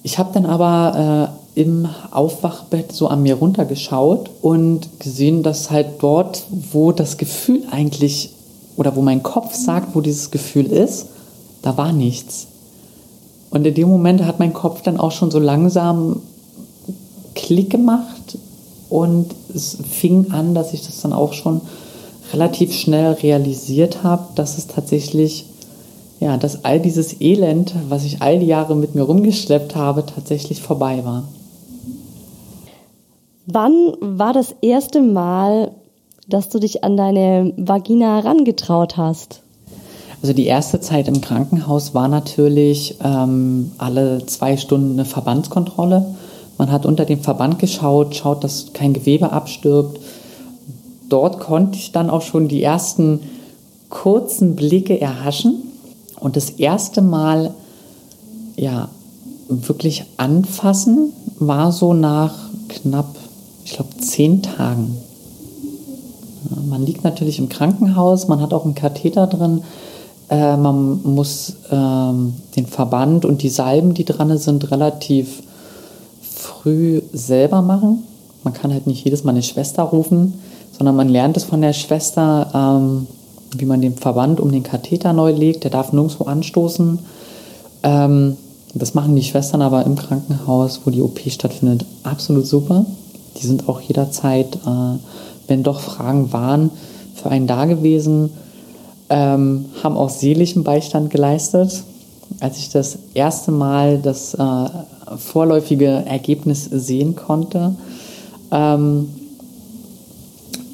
ich 0.03 0.17
habe 0.17 0.31
dann 0.33 0.45
aber 0.45 1.31
äh, 1.55 1.61
im 1.61 1.87
Aufwachbett 2.11 2.91
so 2.91 3.07
an 3.07 3.23
mir 3.23 3.35
runtergeschaut 3.35 4.29
und 4.41 4.99
gesehen, 4.99 5.43
dass 5.43 5.69
halt 5.69 5.87
dort, 5.99 6.45
wo 6.71 6.91
das 6.91 7.17
Gefühl 7.17 7.63
eigentlich 7.69 8.31
oder 8.77 8.95
wo 8.95 9.01
mein 9.01 9.21
Kopf 9.21 9.53
sagt, 9.53 9.95
wo 9.95 10.01
dieses 10.01 10.31
Gefühl 10.31 10.67
ist, 10.67 11.07
da 11.61 11.77
war 11.77 11.91
nichts. 11.91 12.47
Und 13.49 13.65
in 13.65 13.73
dem 13.73 13.89
Moment 13.89 14.23
hat 14.23 14.39
mein 14.39 14.53
Kopf 14.53 14.81
dann 14.81 14.99
auch 14.99 15.11
schon 15.11 15.31
so 15.31 15.39
langsam 15.39 16.21
Klick 17.35 17.69
gemacht 17.69 18.37
und 18.89 19.27
es 19.53 19.77
fing 19.89 20.31
an, 20.31 20.53
dass 20.53 20.73
ich 20.73 20.85
das 20.85 21.01
dann 21.01 21.13
auch 21.13 21.33
schon 21.33 21.61
relativ 22.33 22.73
schnell 22.73 23.13
realisiert 23.13 24.03
habe, 24.03 24.23
dass 24.35 24.57
es 24.57 24.67
tatsächlich, 24.67 25.45
ja, 26.19 26.37
dass 26.37 26.65
all 26.65 26.79
dieses 26.79 27.19
Elend, 27.21 27.73
was 27.89 28.05
ich 28.05 28.21
all 28.21 28.39
die 28.39 28.45
Jahre 28.45 28.75
mit 28.75 28.95
mir 28.95 29.03
rumgeschleppt 29.03 29.75
habe, 29.75 30.05
tatsächlich 30.05 30.61
vorbei 30.61 31.03
war. 31.03 31.23
Wann 33.47 33.95
war 33.99 34.33
das 34.33 34.55
erste 34.61 35.01
Mal, 35.01 35.71
dass 36.27 36.49
du 36.49 36.59
dich 36.59 36.83
an 36.83 36.95
deine 36.95 37.53
Vagina 37.57 38.17
herangetraut 38.17 38.95
hast? 38.97 39.41
Also 40.21 40.33
die 40.33 40.45
erste 40.45 40.79
Zeit 40.79 41.07
im 41.07 41.21
Krankenhaus 41.21 41.95
war 41.95 42.07
natürlich 42.07 42.97
ähm, 43.03 43.71
alle 43.77 44.25
zwei 44.27 44.55
Stunden 44.57 44.93
eine 44.93 45.05
Verbandskontrolle. 45.05 46.05
Man 46.57 46.71
hat 46.71 46.85
unter 46.85 47.05
dem 47.05 47.21
Verband 47.21 47.57
geschaut, 47.57 48.15
schaut, 48.15 48.43
dass 48.43 48.71
kein 48.73 48.93
Gewebe 48.93 49.31
abstirbt. 49.31 49.99
Dort 51.09 51.39
konnte 51.39 51.77
ich 51.77 51.91
dann 51.91 52.09
auch 52.11 52.21
schon 52.21 52.47
die 52.47 52.61
ersten 52.61 53.21
kurzen 53.89 54.55
Blicke 54.55 55.01
erhaschen 55.01 55.63
und 56.19 56.35
das 56.35 56.51
erste 56.51 57.01
Mal 57.01 57.51
ja 58.55 58.89
wirklich 59.49 60.05
anfassen 60.17 61.11
war 61.39 61.71
so 61.71 61.93
nach 61.93 62.35
knapp, 62.69 63.15
ich 63.65 63.73
glaube, 63.73 63.97
zehn 63.97 64.41
Tagen. 64.43 64.97
Man 66.69 66.85
liegt 66.85 67.03
natürlich 67.03 67.39
im 67.39 67.49
Krankenhaus, 67.49 68.27
man 68.27 68.39
hat 68.39 68.53
auch 68.53 68.65
einen 68.65 68.75
Katheter 68.75 69.27
drin, 69.27 69.63
äh, 70.31 70.55
man 70.55 71.01
muss 71.03 71.57
ähm, 71.71 72.33
den 72.55 72.65
Verband 72.65 73.25
und 73.25 73.43
die 73.43 73.49
Salben, 73.49 73.93
die 73.93 74.05
dran 74.05 74.35
sind, 74.37 74.71
relativ 74.71 75.43
früh 76.21 77.01
selber 77.11 77.61
machen. 77.61 78.03
Man 78.43 78.53
kann 78.53 78.71
halt 78.71 78.87
nicht 78.87 79.03
jedes 79.03 79.25
Mal 79.25 79.31
eine 79.31 79.43
Schwester 79.43 79.83
rufen, 79.83 80.33
sondern 80.75 80.95
man 80.95 81.09
lernt 81.09 81.35
es 81.35 81.43
von 81.43 81.61
der 81.61 81.73
Schwester, 81.73 82.49
ähm, 82.55 83.07
wie 83.57 83.65
man 83.65 83.81
den 83.81 83.97
Verband 83.97 84.39
um 84.39 84.53
den 84.53 84.63
Katheter 84.63 85.11
neu 85.11 85.31
legt. 85.31 85.65
Der 85.65 85.71
darf 85.71 85.91
nirgendwo 85.91 86.23
anstoßen. 86.23 86.99
Ähm, 87.83 88.37
das 88.73 88.93
machen 88.93 89.17
die 89.17 89.23
Schwestern 89.23 89.61
aber 89.61 89.85
im 89.85 89.97
Krankenhaus, 89.97 90.79
wo 90.85 90.91
die 90.91 91.01
OP 91.01 91.19
stattfindet, 91.27 91.85
absolut 92.03 92.47
super. 92.47 92.85
Die 93.35 93.45
sind 93.45 93.67
auch 93.67 93.81
jederzeit, 93.81 94.55
äh, 94.55 94.97
wenn 95.47 95.63
doch 95.63 95.81
Fragen 95.81 96.31
waren, 96.31 96.69
für 97.15 97.29
einen 97.29 97.47
da 97.47 97.65
gewesen 97.65 98.29
ähm, 99.11 99.65
haben 99.83 99.97
auch 99.97 100.09
seelischen 100.09 100.63
Beistand 100.63 101.09
geleistet. 101.09 101.83
Als 102.39 102.57
ich 102.57 102.69
das 102.69 102.97
erste 103.13 103.51
Mal 103.51 103.99
das 103.99 104.33
äh, 104.33 104.65
vorläufige 105.17 106.03
Ergebnis 106.05 106.63
sehen 106.63 107.15
konnte, 107.15 107.75
ähm, 108.51 109.09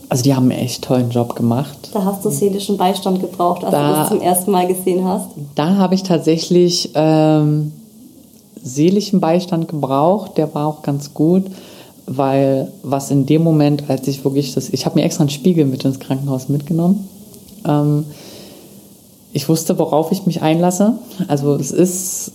also 0.09 0.23
die 0.23 0.35
haben 0.35 0.51
einen 0.51 0.59
echt 0.59 0.83
tollen 0.83 1.09
Job 1.09 1.35
gemacht. 1.35 1.89
Da 1.93 2.05
hast 2.05 2.23
du 2.23 2.29
seelischen 2.29 2.77
Beistand 2.77 3.19
gebraucht, 3.19 3.63
als 3.63 3.71
da, 3.71 3.89
du 3.89 3.95
das 3.97 4.09
zum 4.09 4.21
ersten 4.21 4.51
Mal 4.51 4.67
gesehen 4.67 5.03
hast? 5.03 5.29
Da 5.55 5.75
habe 5.75 5.95
ich 5.95 6.03
tatsächlich 6.03 6.91
ähm, 6.93 7.73
seelischen 8.63 9.19
Beistand 9.19 9.67
gebraucht. 9.67 10.37
Der 10.37 10.53
war 10.53 10.67
auch 10.67 10.81
ganz 10.81 11.13
gut, 11.13 11.43
weil 12.05 12.71
was 12.83 13.11
in 13.11 13.25
dem 13.25 13.43
Moment, 13.43 13.89
als 13.89 14.07
ich 14.07 14.23
wirklich 14.23 14.53
das, 14.53 14.69
ich 14.69 14.85
habe 14.85 14.97
mir 14.97 15.05
extra 15.05 15.21
einen 15.21 15.29
Spiegel 15.29 15.65
mit 15.65 15.83
ins 15.83 15.99
Krankenhaus 15.99 16.47
mitgenommen. 16.47 17.09
Ähm, 17.67 18.05
ich 19.37 19.47
wusste, 19.47 19.77
worauf 19.77 20.11
ich 20.11 20.25
mich 20.25 20.41
einlasse. 20.41 20.97
Also 21.27 21.53
es 21.55 21.69
ist 21.69 22.31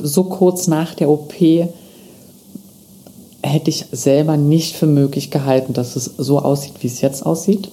so 0.00 0.22
kurz 0.24 0.68
nach 0.68 0.94
der 0.94 1.10
OP 1.10 1.34
hätte 3.42 3.70
ich 3.70 3.86
selber 3.90 4.36
nicht 4.36 4.76
für 4.76 4.86
möglich 4.86 5.32
gehalten, 5.32 5.72
dass 5.72 5.96
es 5.96 6.04
so 6.16 6.38
aussieht, 6.38 6.74
wie 6.80 6.86
es 6.86 7.00
jetzt 7.00 7.26
aussieht. 7.26 7.72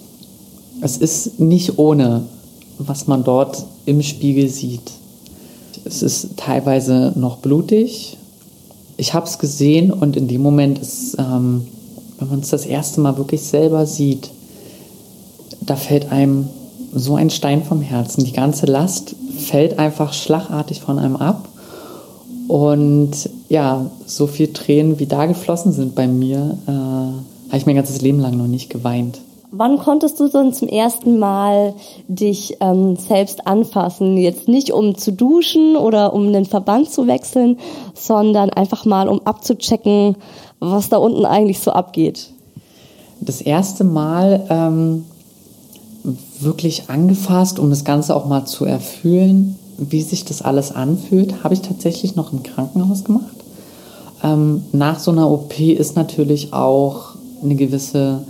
Es 0.82 0.97
ist 0.97 1.39
nicht 1.39 1.78
ohne, 1.78 2.24
was 2.80 3.05
man 3.05 3.24
dort 3.24 3.63
im 3.86 4.01
Spiegel 4.01 4.49
sieht. 4.49 4.91
Es 5.86 6.01
ist 6.01 6.38
teilweise 6.38 7.13
noch 7.15 7.38
blutig. 7.38 8.17
Ich 8.97 9.13
habe 9.13 9.28
es 9.28 9.38
gesehen 9.38 9.93
und 9.93 10.17
in 10.17 10.28
dem 10.28 10.41
Moment 10.41 10.80
ist, 10.80 11.17
ähm, 11.20 11.67
wenn 12.17 12.30
man 12.30 12.39
es 12.39 12.49
das 12.49 12.65
erste 12.65 12.99
Mal 12.99 13.15
wirklich 13.17 13.43
selber 13.43 13.86
sieht, 13.86 14.32
da 15.61 15.76
fällt 15.76 16.11
einem 16.11 16.49
so 16.94 17.16
ein 17.16 17.30
Stein 17.30 17.64
vom 17.64 17.82
Herzen. 17.82 18.24
Die 18.24 18.34
ganze 18.34 18.66
Last 18.66 19.16
fällt 19.38 19.80
einfach 19.80 20.14
schlagartig 20.14 20.82
von 20.82 21.00
einem 21.00 21.16
ab. 21.16 21.48
Und 22.48 23.30
ja, 23.48 23.86
so 24.06 24.26
viel 24.26 24.54
Tränen, 24.54 25.00
wie 25.00 25.06
da 25.06 25.28
geflossen 25.28 25.72
sind 25.72 25.94
bei 25.94 26.08
mir, 26.08 26.58
äh, 26.68 26.72
habe 26.72 27.58
ich 27.58 27.66
mein 27.66 27.76
ganzes 27.76 28.02
Leben 28.02 28.20
lang 28.20 28.38
noch 28.38 28.48
nicht 28.48 28.70
geweint. 28.70 29.20
Wann 29.52 29.80
konntest 29.80 30.20
du 30.20 30.28
dann 30.28 30.54
zum 30.54 30.68
ersten 30.68 31.18
Mal 31.18 31.74
dich 32.08 32.58
ähm, 32.60 32.96
selbst 32.96 33.48
anfassen? 33.48 34.18
Jetzt 34.18 34.48
nicht 34.48 34.72
um 34.72 34.96
zu 34.96 35.12
duschen 35.12 35.76
oder 35.76 36.14
um 36.14 36.32
den 36.32 36.46
Verband 36.46 36.92
zu 36.92 37.08
wechseln, 37.08 37.58
sondern 37.96 38.52
einfach 38.52 38.86
mal 38.86 39.08
um 39.08 39.22
abzuchecken, 39.26 40.18
was 40.60 40.90
da 40.90 40.98
unten 40.98 41.26
eigentlich 41.26 41.60
so 41.60 41.72
abgeht. 41.72 42.30
Das 43.22 43.42
erste 43.42 43.84
Mal 43.84 44.46
ähm, 44.50 45.06
wirklich 46.39 46.89
angefasst, 46.89 47.60
um 47.60 47.70
das 47.70 47.84
Ganze 47.84 48.16
auch 48.16 48.26
mal 48.26 48.45
zu 48.45 48.66
erfühlen, 48.66 49.58
wie 49.78 50.02
sich 50.02 50.26
das 50.26 50.41
alles 50.41 50.72
anfühlt, 50.72 51.43
habe 51.43 51.54
ich 51.54 51.62
tatsächlich 51.62 52.16
noch 52.16 52.34
im 52.34 52.43
Krankenhaus 52.43 53.04
gemacht. 53.04 53.36
Ähm, 54.24 54.64
nach 54.72 55.00
so 55.00 55.12
einer 55.12 55.30
OP 55.30 55.60
ist 55.60 55.95
natürlich 55.95 56.54
auch 56.54 57.16
eine 57.41 57.56
gewisse 57.56 58.22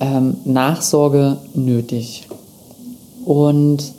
ähm, 0.00 0.36
Nachsorge 0.44 1.38
nötig. 1.54 2.26
Und 3.24 3.92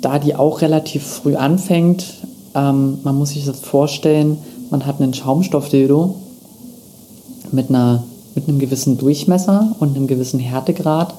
da 0.00 0.18
die 0.18 0.34
auch 0.34 0.62
relativ 0.62 1.02
früh 1.02 1.36
anfängt, 1.36 2.06
ähm, 2.54 2.98
man 3.02 3.16
muss 3.16 3.30
sich 3.30 3.44
das 3.44 3.60
vorstellen, 3.60 4.38
man 4.70 4.86
hat 4.86 5.00
einen 5.00 5.14
Schaumstoffdildo 5.14 6.14
mit, 7.52 7.68
einer, 7.68 8.04
mit 8.34 8.48
einem 8.48 8.58
gewissen 8.58 8.98
Durchmesser 8.98 9.74
und 9.78 9.96
einem 9.96 10.06
gewissen 10.06 10.40
Härtegrad. 10.40 11.14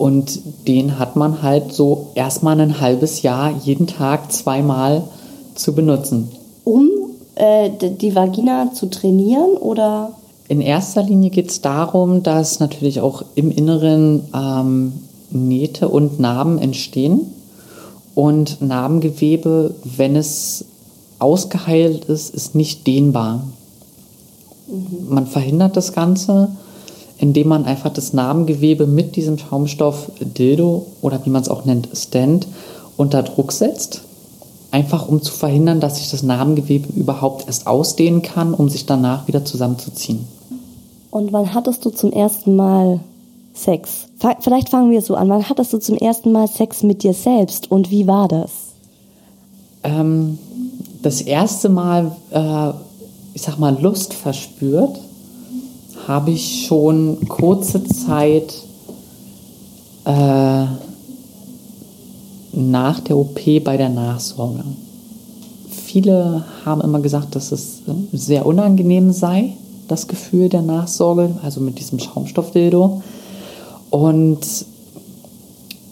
Und 0.00 0.40
den 0.66 0.98
hat 0.98 1.16
man 1.16 1.42
halt 1.42 1.74
so 1.74 2.06
erstmal 2.14 2.58
ein 2.58 2.80
halbes 2.80 3.20
Jahr 3.20 3.52
jeden 3.62 3.86
Tag 3.86 4.32
zweimal 4.32 5.02
zu 5.54 5.74
benutzen. 5.74 6.30
Um 6.64 6.88
äh, 7.34 7.68
die 7.68 8.14
Vagina 8.14 8.72
zu 8.72 8.86
trainieren 8.86 9.58
oder? 9.58 10.12
In 10.48 10.62
erster 10.62 11.02
Linie 11.02 11.28
geht 11.28 11.50
es 11.50 11.60
darum, 11.60 12.22
dass 12.22 12.60
natürlich 12.60 13.02
auch 13.02 13.24
im 13.34 13.50
Inneren 13.50 14.22
ähm, 14.34 14.92
Nähte 15.32 15.86
und 15.90 16.18
Narben 16.18 16.56
entstehen. 16.56 17.20
Und 18.14 18.62
Narbengewebe, 18.62 19.74
wenn 19.84 20.16
es 20.16 20.64
ausgeheilt 21.18 22.06
ist, 22.06 22.34
ist 22.34 22.54
nicht 22.54 22.86
dehnbar. 22.86 23.44
Mhm. 24.66 25.10
Man 25.14 25.26
verhindert 25.26 25.76
das 25.76 25.92
Ganze, 25.92 26.48
indem 27.20 27.48
man 27.48 27.66
einfach 27.66 27.92
das 27.92 28.12
Narbengewebe 28.12 28.86
mit 28.86 29.16
diesem 29.16 29.38
Schaumstoff 29.38 30.10
Dildo 30.20 30.86
oder 31.02 31.24
wie 31.24 31.30
man 31.30 31.42
es 31.42 31.48
auch 31.48 31.64
nennt, 31.64 31.88
Stand 31.94 32.46
unter 32.96 33.22
Druck 33.22 33.52
setzt 33.52 34.02
einfach 34.70 35.08
um 35.08 35.22
zu 35.22 35.32
verhindern, 35.32 35.80
dass 35.80 35.96
sich 35.96 36.10
das 36.10 36.22
Narbengewebe 36.22 36.92
überhaupt 36.94 37.46
erst 37.46 37.66
ausdehnen 37.66 38.22
kann, 38.22 38.54
um 38.54 38.68
sich 38.68 38.86
danach 38.86 39.26
wieder 39.26 39.44
zusammenzuziehen. 39.44 40.26
Und 41.10 41.32
wann 41.32 41.52
hattest 41.54 41.84
du 41.84 41.90
zum 41.90 42.12
ersten 42.12 42.54
Mal 42.56 43.00
Sex? 43.52 44.06
Vielleicht 44.40 44.68
fangen 44.68 44.90
wir 44.90 45.02
so 45.02 45.16
an. 45.16 45.28
Wann 45.28 45.48
hattest 45.48 45.72
du 45.72 45.78
zum 45.78 45.96
ersten 45.96 46.30
Mal 46.30 46.46
Sex 46.46 46.82
mit 46.82 47.02
dir 47.02 47.14
selbst 47.14 47.70
und 47.70 47.90
wie 47.90 48.06
war 48.06 48.28
das? 48.28 48.50
Ähm, 49.82 50.38
das 51.02 51.20
erste 51.20 51.68
Mal, 51.68 52.12
äh, 52.30 52.70
ich 53.34 53.42
sag 53.42 53.58
mal, 53.58 53.76
Lust 53.80 54.14
verspürt, 54.14 55.00
habe 56.10 56.32
ich 56.32 56.66
schon 56.66 57.28
kurze 57.28 57.84
Zeit 57.84 58.52
äh, 60.04 60.64
nach 62.52 62.98
der 62.98 63.16
OP 63.16 63.40
bei 63.62 63.76
der 63.76 63.90
Nachsorge. 63.90 64.64
Viele 65.70 66.44
haben 66.64 66.80
immer 66.80 66.98
gesagt, 66.98 67.36
dass 67.36 67.52
es 67.52 67.82
sehr 68.12 68.44
unangenehm 68.44 69.12
sei 69.12 69.52
das 69.86 70.08
Gefühl 70.08 70.48
der 70.48 70.62
Nachsorge, 70.62 71.36
also 71.44 71.60
mit 71.60 71.78
diesem 71.78 72.00
Schaumstoffdildo. 72.00 73.02
Und 73.90 74.40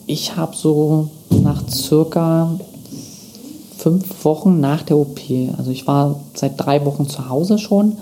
ich 0.09 0.37
habe 0.37 0.57
so 0.57 1.11
nach 1.31 1.63
circa 1.69 2.59
fünf 3.77 4.25
Wochen 4.25 4.59
nach 4.59 4.83
der 4.83 4.97
OP, 4.97 5.21
also 5.57 5.71
ich 5.71 5.87
war 5.87 6.19
seit 6.35 6.55
drei 6.57 6.85
Wochen 6.85 7.09
zu 7.09 7.29
Hause 7.29 7.59
schon 7.59 7.99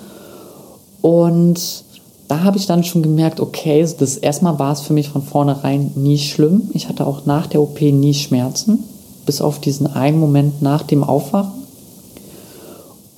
und 1.02 1.84
da 2.28 2.42
habe 2.42 2.58
ich 2.58 2.66
dann 2.66 2.82
schon 2.82 3.02
gemerkt, 3.02 3.40
okay, 3.40 3.86
das 3.98 4.16
erstmal 4.16 4.58
war 4.58 4.72
es 4.72 4.80
für 4.80 4.92
mich 4.92 5.08
von 5.08 5.22
vornherein 5.22 5.92
nie 5.94 6.18
schlimm. 6.18 6.70
Ich 6.72 6.88
hatte 6.88 7.06
auch 7.06 7.24
nach 7.24 7.46
der 7.46 7.60
OP 7.60 7.80
nie 7.80 8.14
Schmerzen, 8.14 8.82
bis 9.26 9.40
auf 9.40 9.60
diesen 9.60 9.86
einen 9.86 10.18
Moment 10.18 10.60
nach 10.60 10.82
dem 10.82 11.04
Aufwachen. 11.04 11.52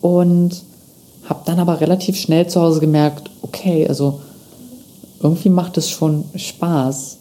Und 0.00 0.62
habe 1.24 1.40
dann 1.44 1.59
aber 1.59 1.80
relativ 1.80 2.16
schnell 2.16 2.46
zu 2.48 2.61
Hause 2.61 2.80
gemerkt, 2.80 3.30
okay, 3.42 3.86
also 3.88 4.20
irgendwie 5.22 5.48
macht 5.48 5.76
es 5.78 5.90
schon 5.90 6.24
Spaß. 6.34 7.18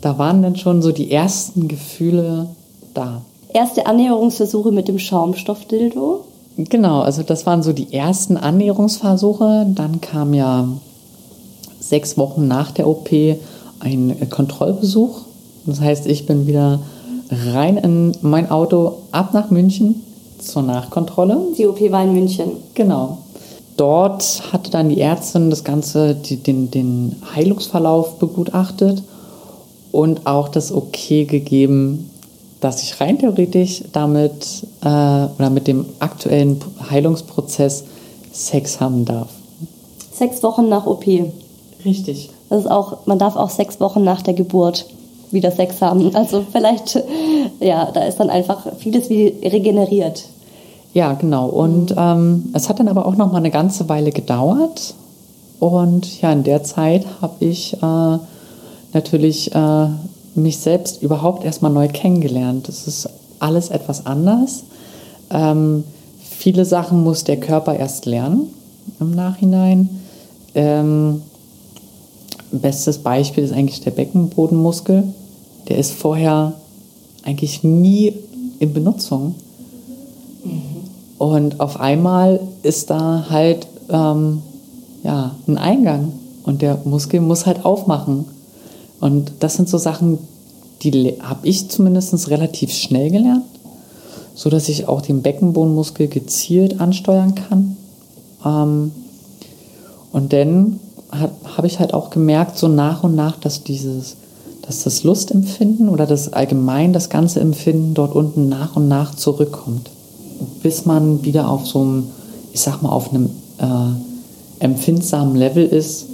Da 0.00 0.18
waren 0.18 0.42
dann 0.42 0.56
schon 0.56 0.82
so 0.82 0.92
die 0.92 1.10
ersten 1.10 1.68
Gefühle 1.68 2.48
da. 2.94 3.22
Erste 3.52 3.86
Annäherungsversuche 3.86 4.70
mit 4.70 4.88
dem 4.88 4.98
Schaumstoffdildo? 4.98 6.24
Genau, 6.56 7.00
also 7.00 7.22
das 7.22 7.46
waren 7.46 7.62
so 7.62 7.72
die 7.72 7.92
ersten 7.92 8.36
Annäherungsversuche. 8.36 9.66
Dann 9.74 10.00
kam 10.00 10.34
ja 10.34 10.68
sechs 11.80 12.16
Wochen 12.18 12.48
nach 12.48 12.70
der 12.70 12.88
OP 12.88 13.10
ein 13.80 14.28
Kontrollbesuch. 14.30 15.22
Das 15.66 15.80
heißt, 15.80 16.06
ich 16.06 16.26
bin 16.26 16.46
wieder 16.46 16.80
rein 17.30 17.76
in 17.76 18.12
mein 18.22 18.50
Auto, 18.50 18.98
ab 19.12 19.34
nach 19.34 19.50
München 19.50 20.02
zur 20.38 20.62
Nachkontrolle. 20.62 21.38
Die 21.56 21.66
OP 21.66 21.80
war 21.90 22.04
in 22.04 22.14
München. 22.14 22.52
Genau 22.74 23.18
dort 23.78 24.52
hatte 24.52 24.70
dann 24.70 24.90
die 24.90 25.00
Ärztin 25.00 25.48
das 25.48 25.64
Ganze, 25.64 26.14
die, 26.14 26.36
den, 26.36 26.70
den 26.70 27.16
Heilungsverlauf 27.34 28.18
begutachtet 28.18 29.02
und 29.90 30.26
auch 30.26 30.48
das 30.48 30.70
Okay 30.72 31.24
gegeben, 31.24 32.10
dass 32.60 32.82
ich 32.82 33.00
rein 33.00 33.18
theoretisch 33.18 33.84
damit 33.92 34.66
äh, 34.82 34.86
oder 34.86 35.50
mit 35.50 35.66
dem 35.66 35.86
aktuellen 36.00 36.60
Heilungsprozess 36.90 37.84
Sex 38.32 38.80
haben 38.80 39.04
darf. 39.04 39.28
Sechs 40.12 40.42
Wochen 40.42 40.68
nach 40.68 40.86
OP. 40.86 41.04
Richtig. 41.84 42.30
Das 42.48 42.60
ist 42.60 42.70
auch, 42.70 43.06
man 43.06 43.18
darf 43.18 43.36
auch 43.36 43.50
sechs 43.50 43.80
Wochen 43.80 44.02
nach 44.02 44.22
der 44.22 44.34
Geburt 44.34 44.86
wieder 45.30 45.50
Sex 45.50 45.80
haben. 45.82 46.14
Also 46.14 46.44
vielleicht, 46.50 47.02
ja, 47.60 47.90
da 47.92 48.04
ist 48.04 48.18
dann 48.18 48.30
einfach 48.30 48.66
vieles 48.78 49.10
wie 49.10 49.34
regeneriert. 49.44 50.24
Ja, 50.94 51.12
genau. 51.12 51.48
Und 51.48 51.94
ähm, 51.96 52.50
es 52.54 52.68
hat 52.68 52.80
dann 52.80 52.88
aber 52.88 53.06
auch 53.06 53.16
noch 53.16 53.30
mal 53.30 53.38
eine 53.38 53.50
ganze 53.50 53.88
Weile 53.88 54.10
gedauert. 54.10 54.94
Und 55.60 56.20
ja, 56.22 56.32
in 56.32 56.44
der 56.44 56.62
Zeit 56.62 57.04
habe 57.20 57.44
ich 57.44 57.74
äh, 57.74 58.18
natürlich 58.92 59.54
äh, 59.54 59.88
mich 60.34 60.58
selbst 60.58 61.02
überhaupt 61.02 61.44
erstmal 61.44 61.72
neu 61.72 61.88
kennengelernt. 61.88 62.68
Das 62.68 62.86
ist 62.86 63.08
alles 63.38 63.68
etwas 63.68 64.06
anders. 64.06 64.64
Ähm, 65.30 65.84
viele 66.20 66.64
Sachen 66.64 67.02
muss 67.02 67.24
der 67.24 67.38
Körper 67.38 67.74
erst 67.74 68.06
lernen 68.06 68.48
im 69.00 69.10
Nachhinein. 69.10 69.90
Ähm, 70.54 71.22
bestes 72.52 72.98
Beispiel 72.98 73.44
ist 73.44 73.52
eigentlich 73.52 73.80
der 73.80 73.90
Beckenbodenmuskel. 73.90 75.04
Der 75.68 75.78
ist 75.78 75.92
vorher 75.92 76.54
eigentlich 77.24 77.62
nie 77.62 78.14
in 78.58 78.72
Benutzung. 78.72 79.34
Und 81.18 81.60
auf 81.60 81.80
einmal 81.80 82.40
ist 82.62 82.90
da 82.90 83.26
halt 83.28 83.66
ähm, 83.90 84.42
ja, 85.02 85.34
ein 85.46 85.58
Eingang 85.58 86.12
und 86.44 86.62
der 86.62 86.78
Muskel 86.84 87.20
muss 87.20 87.44
halt 87.44 87.64
aufmachen. 87.64 88.24
Und 89.00 89.32
das 89.40 89.54
sind 89.54 89.68
so 89.68 89.78
Sachen, 89.78 90.18
die 90.82 91.14
habe 91.20 91.46
ich 91.46 91.68
zumindest 91.68 92.30
relativ 92.30 92.72
schnell 92.72 93.10
gelernt, 93.10 93.44
so 94.34 94.48
dass 94.48 94.68
ich 94.68 94.88
auch 94.88 95.02
den 95.02 95.22
Beckenbodenmuskel 95.22 96.08
gezielt 96.08 96.80
ansteuern 96.80 97.34
kann. 97.34 97.76
Ähm, 98.44 98.92
und 100.12 100.32
dann 100.32 100.80
habe 101.10 101.66
ich 101.66 101.80
halt 101.80 101.94
auch 101.94 102.10
gemerkt, 102.10 102.58
so 102.58 102.68
nach 102.68 103.02
und 103.02 103.14
nach, 103.14 103.36
dass 103.36 103.64
dieses, 103.64 104.16
dass 104.62 104.84
das 104.84 105.04
Lustempfinden 105.04 105.88
oder 105.88 106.06
das 106.06 106.32
allgemein 106.32 106.92
das 106.92 107.08
ganze 107.08 107.40
Empfinden 107.40 107.94
dort 107.94 108.14
unten 108.14 108.48
nach 108.48 108.76
und 108.76 108.88
nach 108.88 109.14
zurückkommt 109.14 109.90
bis 110.62 110.86
man 110.86 111.24
wieder 111.24 111.48
auf 111.48 111.66
so 111.66 111.80
einem, 111.80 112.10
ich 112.52 112.60
sag 112.60 112.82
mal, 112.82 112.90
auf 112.90 113.10
einem 113.10 113.30
äh, 113.58 114.64
empfindsamen 114.64 115.36
Level 115.36 115.66
ist, 115.66 116.06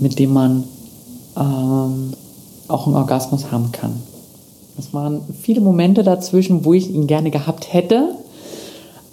mit 0.00 0.18
dem 0.18 0.32
man 0.32 0.64
ähm, 1.36 2.12
auch 2.68 2.86
einen 2.86 2.96
Orgasmus 2.96 3.50
haben 3.50 3.72
kann. 3.72 3.92
Es 4.78 4.94
waren 4.94 5.20
viele 5.40 5.60
Momente 5.60 6.02
dazwischen, 6.02 6.64
wo 6.64 6.72
ich 6.72 6.90
ihn 6.90 7.06
gerne 7.06 7.30
gehabt 7.30 7.72
hätte, 7.72 8.14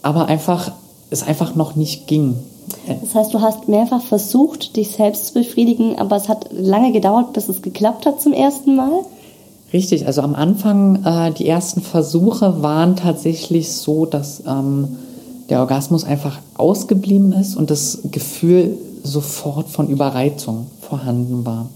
aber 0.01 0.27
einfach 0.27 0.71
es 1.09 1.23
einfach 1.23 1.55
noch 1.55 1.75
nicht 1.75 2.07
ging. 2.07 2.35
Das 3.01 3.15
heißt, 3.15 3.33
du 3.33 3.41
hast 3.41 3.67
mehrfach 3.67 4.01
versucht, 4.01 4.75
dich 4.75 4.91
selbst 4.91 5.27
zu 5.27 5.33
befriedigen, 5.33 5.97
aber 5.97 6.15
es 6.17 6.27
hat 6.27 6.49
lange 6.51 6.91
gedauert, 6.91 7.33
bis 7.33 7.49
es 7.49 7.61
geklappt 7.61 8.05
hat 8.05 8.21
zum 8.21 8.33
ersten 8.33 8.75
Mal? 8.75 8.91
Richtig, 9.73 10.05
also 10.05 10.21
am 10.21 10.35
Anfang, 10.35 11.03
äh, 11.03 11.31
die 11.31 11.47
ersten 11.47 11.81
Versuche 11.81 12.61
waren 12.61 12.95
tatsächlich 12.95 13.71
so, 13.71 14.05
dass 14.05 14.41
ähm, 14.47 14.87
der 15.49 15.59
Orgasmus 15.59 16.03
einfach 16.03 16.39
ausgeblieben 16.57 17.33
ist 17.33 17.55
und 17.55 17.69
das 17.69 17.99
Gefühl 18.11 18.77
sofort 19.03 19.69
von 19.69 19.87
Überreizung 19.89 20.67
vorhanden 20.81 21.45
war. 21.45 21.69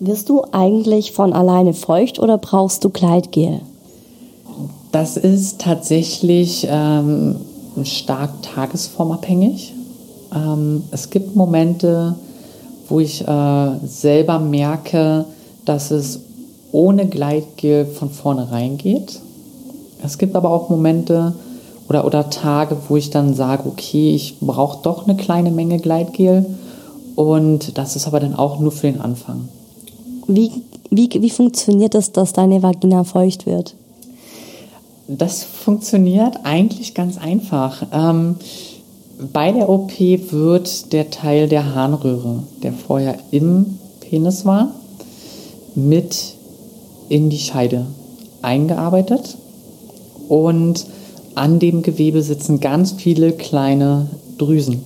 Wirst 0.00 0.28
du 0.28 0.42
eigentlich 0.52 1.12
von 1.12 1.32
alleine 1.32 1.74
feucht 1.74 2.18
oder 2.18 2.38
brauchst 2.38 2.84
du 2.84 2.90
Gleitgel? 2.90 3.60
Das 4.92 5.16
ist 5.16 5.60
tatsächlich 5.60 6.66
ähm, 6.70 7.36
stark 7.84 8.42
tagesformabhängig. 8.42 9.74
Ähm, 10.34 10.84
es 10.90 11.10
gibt 11.10 11.36
Momente, 11.36 12.14
wo 12.88 13.00
ich 13.00 13.26
äh, 13.26 13.70
selber 13.84 14.38
merke, 14.38 15.24
dass 15.64 15.90
es 15.90 16.20
ohne 16.72 17.06
Gleitgel 17.06 17.86
von 17.86 18.10
vornherein 18.10 18.78
geht. 18.78 19.20
Es 20.02 20.18
gibt 20.18 20.36
aber 20.36 20.50
auch 20.50 20.68
Momente 20.68 21.34
oder, 21.88 22.04
oder 22.04 22.30
Tage, 22.30 22.76
wo 22.88 22.96
ich 22.96 23.10
dann 23.10 23.34
sage, 23.34 23.64
okay, 23.66 24.14
ich 24.14 24.38
brauche 24.40 24.82
doch 24.82 25.06
eine 25.06 25.16
kleine 25.16 25.50
Menge 25.50 25.78
Gleitgel 25.78 26.46
und 27.16 27.76
das 27.78 27.96
ist 27.96 28.06
aber 28.06 28.20
dann 28.20 28.34
auch 28.34 28.60
nur 28.60 28.72
für 28.72 28.90
den 28.90 29.00
Anfang. 29.00 29.48
Wie, 30.26 30.50
wie, 30.90 31.08
wie 31.10 31.30
funktioniert 31.30 31.94
es, 31.94 32.12
dass 32.12 32.32
deine 32.32 32.62
Vagina 32.62 33.04
feucht 33.04 33.46
wird? 33.46 33.74
Das 35.08 35.42
funktioniert 35.42 36.40
eigentlich 36.44 36.92
ganz 36.94 37.16
einfach. 37.16 37.86
Ähm, 37.92 38.36
bei 39.32 39.50
der 39.50 39.68
OP 39.68 39.98
wird 39.98 40.92
der 40.92 41.10
Teil 41.10 41.48
der 41.48 41.74
Harnröhre, 41.74 42.44
der 42.62 42.72
vorher 42.72 43.16
im 43.30 43.78
Penis 44.00 44.44
war, 44.44 44.72
mit 45.74 46.34
in 47.08 47.28
die 47.28 47.38
Scheide 47.38 47.86
eingearbeitet. 48.42 49.36
Und 50.28 50.86
an 51.34 51.58
dem 51.58 51.82
Gewebe 51.82 52.22
sitzen 52.22 52.60
ganz 52.60 52.92
viele 52.92 53.32
kleine 53.32 54.08
Drüsen, 54.38 54.84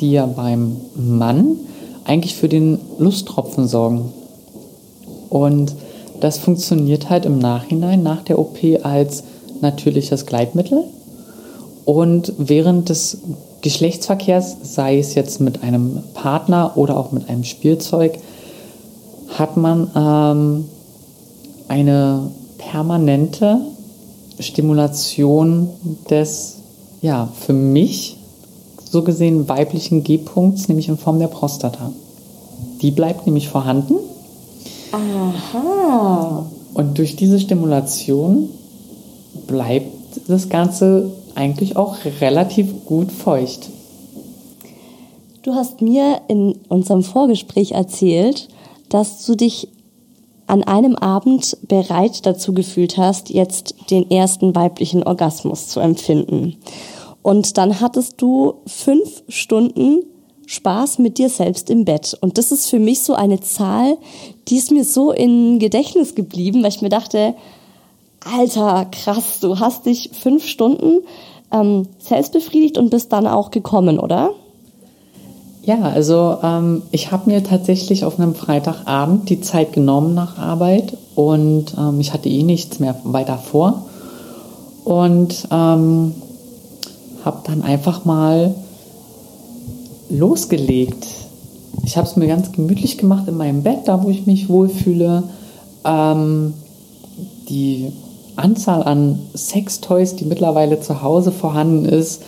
die 0.00 0.12
ja 0.12 0.26
beim 0.26 0.76
Mann 0.94 1.56
eigentlich 2.04 2.34
für 2.34 2.48
den 2.48 2.78
Lusttropfen 2.98 3.66
sorgen. 3.66 4.12
Und 5.30 5.74
das 6.20 6.38
funktioniert 6.38 7.08
halt 7.08 7.24
im 7.24 7.38
Nachhinein 7.38 8.02
nach 8.02 8.22
der 8.22 8.38
OP 8.38 8.58
als 8.82 9.24
natürliches 9.60 10.26
Gleitmittel. 10.26 10.84
Und 11.84 12.32
während 12.38 12.88
des 12.88 13.18
Geschlechtsverkehrs, 13.60 14.56
sei 14.62 14.98
es 14.98 15.14
jetzt 15.14 15.40
mit 15.40 15.62
einem 15.62 16.02
Partner 16.14 16.76
oder 16.76 16.96
auch 16.96 17.12
mit 17.12 17.28
einem 17.28 17.44
Spielzeug, 17.44 18.18
hat 19.36 19.56
man 19.56 19.90
ähm, 19.94 20.64
eine 21.68 22.30
permanente 22.58 23.60
Stimulation 24.38 25.68
des, 26.10 26.56
ja, 27.00 27.28
für 27.40 27.52
mich 27.52 28.16
so 28.90 29.02
gesehen 29.02 29.48
weiblichen 29.48 30.04
G-Punkts, 30.04 30.68
nämlich 30.68 30.88
in 30.88 30.98
Form 30.98 31.18
der 31.18 31.28
Prostata. 31.28 31.92
Die 32.82 32.90
bleibt 32.90 33.26
nämlich 33.26 33.48
vorhanden 33.48 33.94
Aha. 34.92 36.46
Und 36.74 36.98
durch 36.98 37.16
diese 37.16 37.40
Stimulation 37.40 38.50
bleibt 39.46 39.88
das 40.28 40.48
Ganze 40.48 41.10
eigentlich 41.34 41.76
auch 41.76 41.96
relativ 42.20 42.84
gut 42.84 43.10
feucht. 43.10 43.70
Du 45.42 45.54
hast 45.54 45.82
mir 45.82 46.20
in 46.28 46.56
unserem 46.68 47.02
Vorgespräch 47.02 47.72
erzählt, 47.72 48.48
dass 48.88 49.26
du 49.26 49.34
dich 49.34 49.68
an 50.46 50.62
einem 50.62 50.96
Abend 50.96 51.56
bereit 51.66 52.26
dazu 52.26 52.52
gefühlt 52.52 52.96
hast, 52.96 53.30
jetzt 53.30 53.74
den 53.90 54.10
ersten 54.10 54.54
weiblichen 54.54 55.02
Orgasmus 55.02 55.68
zu 55.68 55.80
empfinden. 55.80 56.56
Und 57.22 57.56
dann 57.56 57.80
hattest 57.80 58.20
du 58.20 58.54
fünf 58.66 59.22
Stunden 59.28 60.02
Spaß 60.46 60.98
mit 60.98 61.18
dir 61.18 61.28
selbst 61.28 61.70
im 61.70 61.84
Bett. 61.84 62.16
Und 62.20 62.36
das 62.36 62.52
ist 62.52 62.68
für 62.68 62.78
mich 62.78 63.02
so 63.02 63.14
eine 63.14 63.40
Zahl, 63.40 63.96
die 64.48 64.56
ist 64.56 64.70
mir 64.70 64.84
so 64.84 65.12
in 65.12 65.58
Gedächtnis 65.58 66.14
geblieben, 66.14 66.62
weil 66.62 66.70
ich 66.70 66.82
mir 66.82 66.88
dachte, 66.88 67.34
Alter, 68.24 68.86
krass, 68.86 69.40
du 69.40 69.58
hast 69.58 69.86
dich 69.86 70.10
fünf 70.12 70.44
Stunden 70.44 71.00
ähm, 71.52 71.86
selbst 71.98 72.32
befriedigt 72.32 72.78
und 72.78 72.90
bist 72.90 73.12
dann 73.12 73.26
auch 73.26 73.50
gekommen, 73.50 73.98
oder? 73.98 74.30
Ja, 75.64 75.80
also 75.82 76.38
ähm, 76.42 76.82
ich 76.90 77.12
habe 77.12 77.30
mir 77.30 77.44
tatsächlich 77.44 78.04
auf 78.04 78.18
einem 78.18 78.34
Freitagabend 78.34 79.28
die 79.28 79.40
Zeit 79.40 79.72
genommen 79.72 80.14
nach 80.14 80.38
Arbeit 80.38 80.96
und 81.14 81.74
ähm, 81.78 82.00
ich 82.00 82.12
hatte 82.12 82.28
eh 82.28 82.42
nichts 82.42 82.80
mehr 82.80 82.96
weiter 83.04 83.38
vor 83.38 83.86
und 84.84 85.46
ähm, 85.52 86.14
habe 87.24 87.42
dann 87.44 87.62
einfach 87.62 88.04
mal 88.04 88.54
losgelegt. 90.10 91.06
Ich 91.84 91.96
habe 91.96 92.08
es 92.08 92.16
mir 92.16 92.26
ganz 92.26 92.50
gemütlich 92.50 92.98
gemacht 92.98 93.28
in 93.28 93.36
meinem 93.36 93.62
Bett, 93.62 93.86
da 93.86 94.02
wo 94.02 94.08
ich 94.08 94.26
mich 94.26 94.48
wohlfühle. 94.48 95.22
Ähm, 95.84 96.54
die 97.48 97.92
Anzahl 98.36 98.82
an 98.82 99.18
Sextoys, 99.34 100.16
die 100.16 100.24
mittlerweile 100.24 100.80
zu 100.80 101.02
Hause 101.02 101.32
vorhanden 101.32 101.84
ist, 101.84 102.22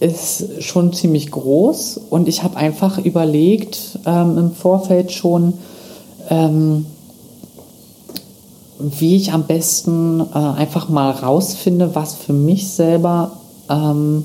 ist 0.00 0.62
schon 0.62 0.92
ziemlich 0.92 1.30
groß. 1.30 2.00
Und 2.10 2.28
ich 2.28 2.42
habe 2.42 2.56
einfach 2.56 2.98
überlegt 2.98 3.98
ähm, 4.06 4.38
im 4.38 4.52
Vorfeld 4.52 5.12
schon, 5.12 5.54
ähm, 6.30 6.86
wie 8.78 9.16
ich 9.16 9.32
am 9.32 9.44
besten 9.44 10.20
äh, 10.20 10.38
einfach 10.38 10.88
mal 10.88 11.10
rausfinde, 11.10 11.94
was 11.94 12.14
für 12.14 12.32
mich 12.32 12.68
selber 12.68 13.32
ähm, 13.68 14.24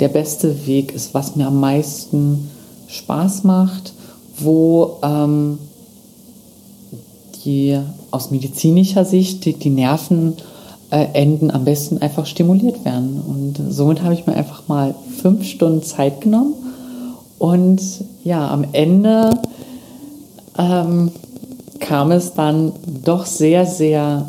der 0.00 0.08
beste 0.08 0.66
Weg 0.66 0.92
ist, 0.92 1.14
was 1.14 1.36
mir 1.36 1.46
am 1.46 1.60
meisten 1.60 2.50
Spaß 2.88 3.44
macht, 3.44 3.94
wo 4.38 4.98
ähm, 5.02 5.58
die 7.44 7.78
aus 8.16 8.30
medizinischer 8.30 9.04
Sicht 9.04 9.44
die, 9.44 9.52
die 9.52 9.70
Nervenenden 9.70 10.40
äh, 10.90 11.52
am 11.52 11.64
besten 11.64 11.98
einfach 11.98 12.26
stimuliert 12.26 12.84
werden. 12.84 13.20
Und 13.20 13.72
somit 13.72 14.02
habe 14.02 14.14
ich 14.14 14.26
mir 14.26 14.34
einfach 14.34 14.66
mal 14.68 14.94
fünf 15.20 15.44
Stunden 15.44 15.82
Zeit 15.82 16.20
genommen. 16.20 16.54
Und 17.38 17.80
ja, 18.24 18.48
am 18.50 18.64
Ende 18.72 19.30
ähm, 20.58 21.10
kam 21.78 22.10
es 22.10 22.32
dann 22.32 22.72
doch 23.04 23.26
sehr, 23.26 23.66
sehr 23.66 24.26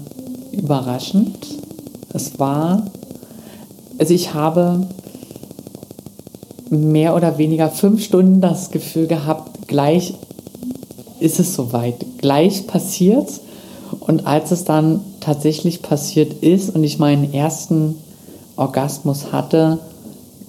überraschend. 0.52 1.38
Es 2.14 2.38
war, 2.40 2.86
also 3.98 4.14
ich 4.14 4.34
habe 4.34 4.88
mehr 6.70 7.16
oder 7.16 7.38
weniger 7.38 7.70
fünf 7.70 8.04
Stunden 8.04 8.42
das 8.42 8.72
Gefühl 8.72 9.08
gehabt, 9.08 9.68
gleich 9.68 10.14
ist 11.20 11.40
es 11.40 11.56
soweit, 11.56 12.06
gleich 12.18 12.68
passiert. 12.68 13.28
Und 14.08 14.26
als 14.26 14.52
es 14.52 14.64
dann 14.64 15.02
tatsächlich 15.20 15.82
passiert 15.82 16.42
ist 16.42 16.74
und 16.74 16.84
ich 16.84 16.98
meinen 16.98 17.34
ersten 17.34 17.96
Orgasmus 18.56 19.32
hatte, 19.32 19.80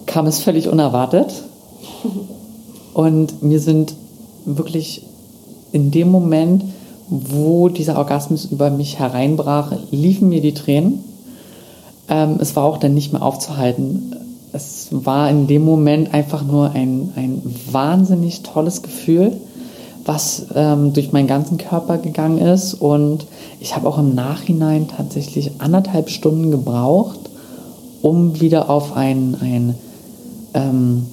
kam 0.06 0.26
es 0.26 0.38
völlig 0.38 0.68
unerwartet. 0.68 1.42
Und 2.94 3.42
mir 3.42 3.60
sind 3.60 3.94
wirklich 4.44 5.02
in 5.72 5.90
dem 5.90 6.10
Moment, 6.10 6.64
wo 7.08 7.68
dieser 7.68 7.98
Orgasmus 7.98 8.46
über 8.46 8.70
mich 8.70 8.98
hereinbrach, 8.98 9.72
liefen 9.90 10.28
mir 10.28 10.40
die 10.40 10.54
Tränen. 10.54 11.04
Ähm, 12.08 12.38
es 12.40 12.56
war 12.56 12.64
auch 12.64 12.78
dann 12.78 12.94
nicht 12.94 13.12
mehr 13.12 13.22
aufzuhalten 13.22 14.14
es 14.52 14.88
war 14.90 15.30
in 15.30 15.46
dem 15.46 15.64
Moment 15.64 16.14
einfach 16.14 16.44
nur 16.44 16.70
ein, 16.70 17.12
ein 17.16 17.42
wahnsinnig 17.70 18.42
tolles 18.42 18.82
Gefühl, 18.82 19.36
was 20.08 20.46
ähm, 20.54 20.94
durch 20.94 21.12
meinen 21.12 21.28
ganzen 21.28 21.58
Körper 21.58 21.98
gegangen 21.98 22.38
ist. 22.38 22.72
Und 22.72 23.26
ich 23.60 23.76
habe 23.76 23.86
auch 23.86 23.98
im 23.98 24.14
Nachhinein 24.14 24.88
tatsächlich 24.88 25.52
anderthalb 25.58 26.08
Stunden 26.08 26.50
gebraucht, 26.50 27.20
um 28.00 28.40
wieder 28.40 28.70
auf 28.70 28.96
ein, 28.96 29.36
ein 29.40 29.74
ähm, 30.54 31.06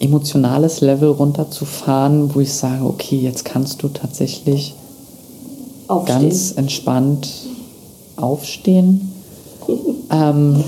emotionales 0.00 0.80
Level 0.80 1.10
runterzufahren, 1.10 2.34
wo 2.34 2.40
ich 2.40 2.52
sage, 2.52 2.84
okay, 2.84 3.16
jetzt 3.16 3.44
kannst 3.44 3.84
du 3.84 3.88
tatsächlich 3.88 4.74
aufstehen. 5.86 6.20
ganz 6.20 6.52
entspannt 6.56 7.28
aufstehen. 8.16 9.12
ähm, 10.10 10.64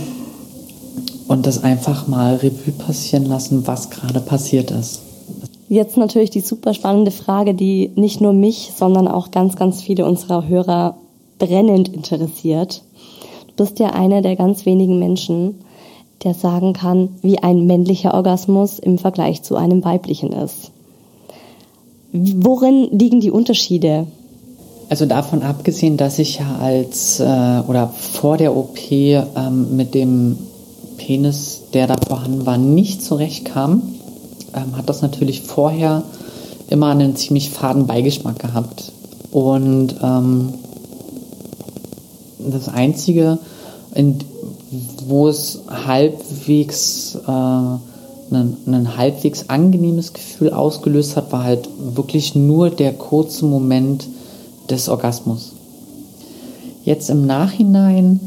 und 1.26 1.44
das 1.44 1.62
einfach 1.62 2.06
mal 2.06 2.36
Revue 2.36 2.72
passieren 2.72 3.26
lassen, 3.26 3.66
was 3.66 3.90
gerade 3.90 4.20
passiert 4.20 4.70
ist. 4.70 5.00
Jetzt 5.68 5.98
natürlich 5.98 6.30
die 6.30 6.40
super 6.40 6.72
spannende 6.72 7.10
Frage, 7.10 7.54
die 7.54 7.90
nicht 7.94 8.22
nur 8.22 8.32
mich, 8.32 8.72
sondern 8.74 9.06
auch 9.06 9.30
ganz, 9.30 9.56
ganz 9.56 9.82
viele 9.82 10.06
unserer 10.06 10.48
Hörer 10.48 10.96
brennend 11.38 11.88
interessiert. 11.88 12.82
Du 13.48 13.64
bist 13.64 13.78
ja 13.78 13.90
einer 13.90 14.22
der 14.22 14.34
ganz 14.34 14.64
wenigen 14.64 14.98
Menschen, 14.98 15.56
der 16.24 16.32
sagen 16.32 16.72
kann, 16.72 17.10
wie 17.20 17.38
ein 17.38 17.66
männlicher 17.66 18.14
Orgasmus 18.14 18.78
im 18.78 18.98
Vergleich 18.98 19.42
zu 19.42 19.56
einem 19.56 19.84
weiblichen 19.84 20.32
ist. 20.32 20.72
Worin 22.12 22.88
liegen 22.90 23.20
die 23.20 23.30
Unterschiede? 23.30 24.06
Also 24.88 25.04
davon 25.04 25.42
abgesehen, 25.42 25.98
dass 25.98 26.18
ich 26.18 26.38
ja 26.38 26.56
als 26.60 27.20
äh, 27.20 27.62
oder 27.68 27.88
vor 27.88 28.38
der 28.38 28.56
OP 28.56 28.90
ähm, 28.90 29.76
mit 29.76 29.94
dem 29.94 30.38
Penis, 30.96 31.64
der 31.74 31.86
da 31.86 31.96
vorhanden 32.08 32.46
war, 32.46 32.56
nicht 32.56 33.02
zurechtkam, 33.02 33.82
ähm, 34.62 34.76
hat 34.76 34.88
das 34.88 35.02
natürlich 35.02 35.42
vorher 35.42 36.02
immer 36.68 36.88
einen 36.88 37.16
ziemlich 37.16 37.50
faden 37.50 37.86
Beigeschmack 37.86 38.38
gehabt. 38.38 38.92
Und 39.30 39.96
ähm, 40.02 40.54
das 42.38 42.68
Einzige, 42.68 43.38
in, 43.94 44.18
wo 45.06 45.28
es 45.28 45.60
halbwegs 45.68 47.18
äh, 47.26 47.78
ein, 48.30 48.96
halbwegs 48.96 49.48
angenehmes 49.48 50.12
Gefühl 50.12 50.52
ausgelöst 50.52 51.16
hat, 51.16 51.32
war 51.32 51.44
halt 51.44 51.68
wirklich 51.78 52.34
nur 52.34 52.70
der 52.70 52.92
kurze 52.92 53.44
Moment 53.46 54.06
des 54.68 54.88
Orgasmus. 54.88 55.52
Jetzt 56.84 57.10
im 57.10 57.26
Nachhinein, 57.26 58.20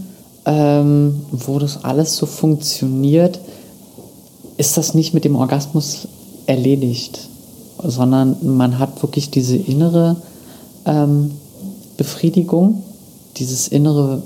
ähm, 0.46 1.22
wo 1.32 1.60
das 1.60 1.84
alles 1.84 2.18
so 2.18 2.26
funktioniert, 2.26 3.40
ist 4.58 4.78
das 4.78 4.94
nicht 4.94 5.14
mit 5.14 5.24
dem 5.24 5.36
Orgasmus 5.36 6.08
erledigt, 6.52 7.30
sondern 7.82 8.36
man 8.58 8.78
hat 8.78 9.02
wirklich 9.02 9.32
diese 9.32 9.56
innere 9.56 10.18
ähm, 10.86 11.32
Befriedigung, 11.98 12.84
dieses 13.38 13.68
innere 13.70 14.22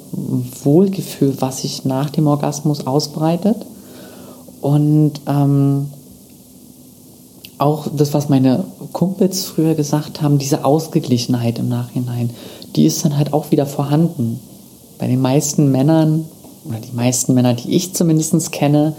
Wohlgefühl, 0.64 1.36
was 1.40 1.62
sich 1.62 1.86
nach 1.86 2.10
dem 2.10 2.28
Orgasmus 2.28 2.88
ausbreitet. 2.88 3.58
Und 4.62 5.14
ähm, 5.28 5.88
auch 7.60 7.88
das, 7.96 8.14
was 8.14 8.28
meine 8.28 8.66
Kumpels 8.92 9.46
früher 9.46 9.76
gesagt 9.76 10.22
haben, 10.22 10.40
diese 10.40 10.66
Ausgeglichenheit 10.66 11.60
im 11.60 11.70
Nachhinein, 11.70 12.32
die 12.76 12.86
ist 12.86 13.06
dann 13.06 13.18
halt 13.18 13.34
auch 13.34 13.52
wieder 13.52 13.68
vorhanden. 13.68 14.40
Bei 14.98 15.08
den 15.08 15.22
meisten 15.22 15.72
Männern, 15.72 16.26
oder 16.66 16.80
die 16.80 16.96
meisten 16.96 17.36
Männer, 17.36 17.54
die 17.54 17.76
ich 17.76 17.94
zumindest 17.94 18.52
kenne, 18.52 18.96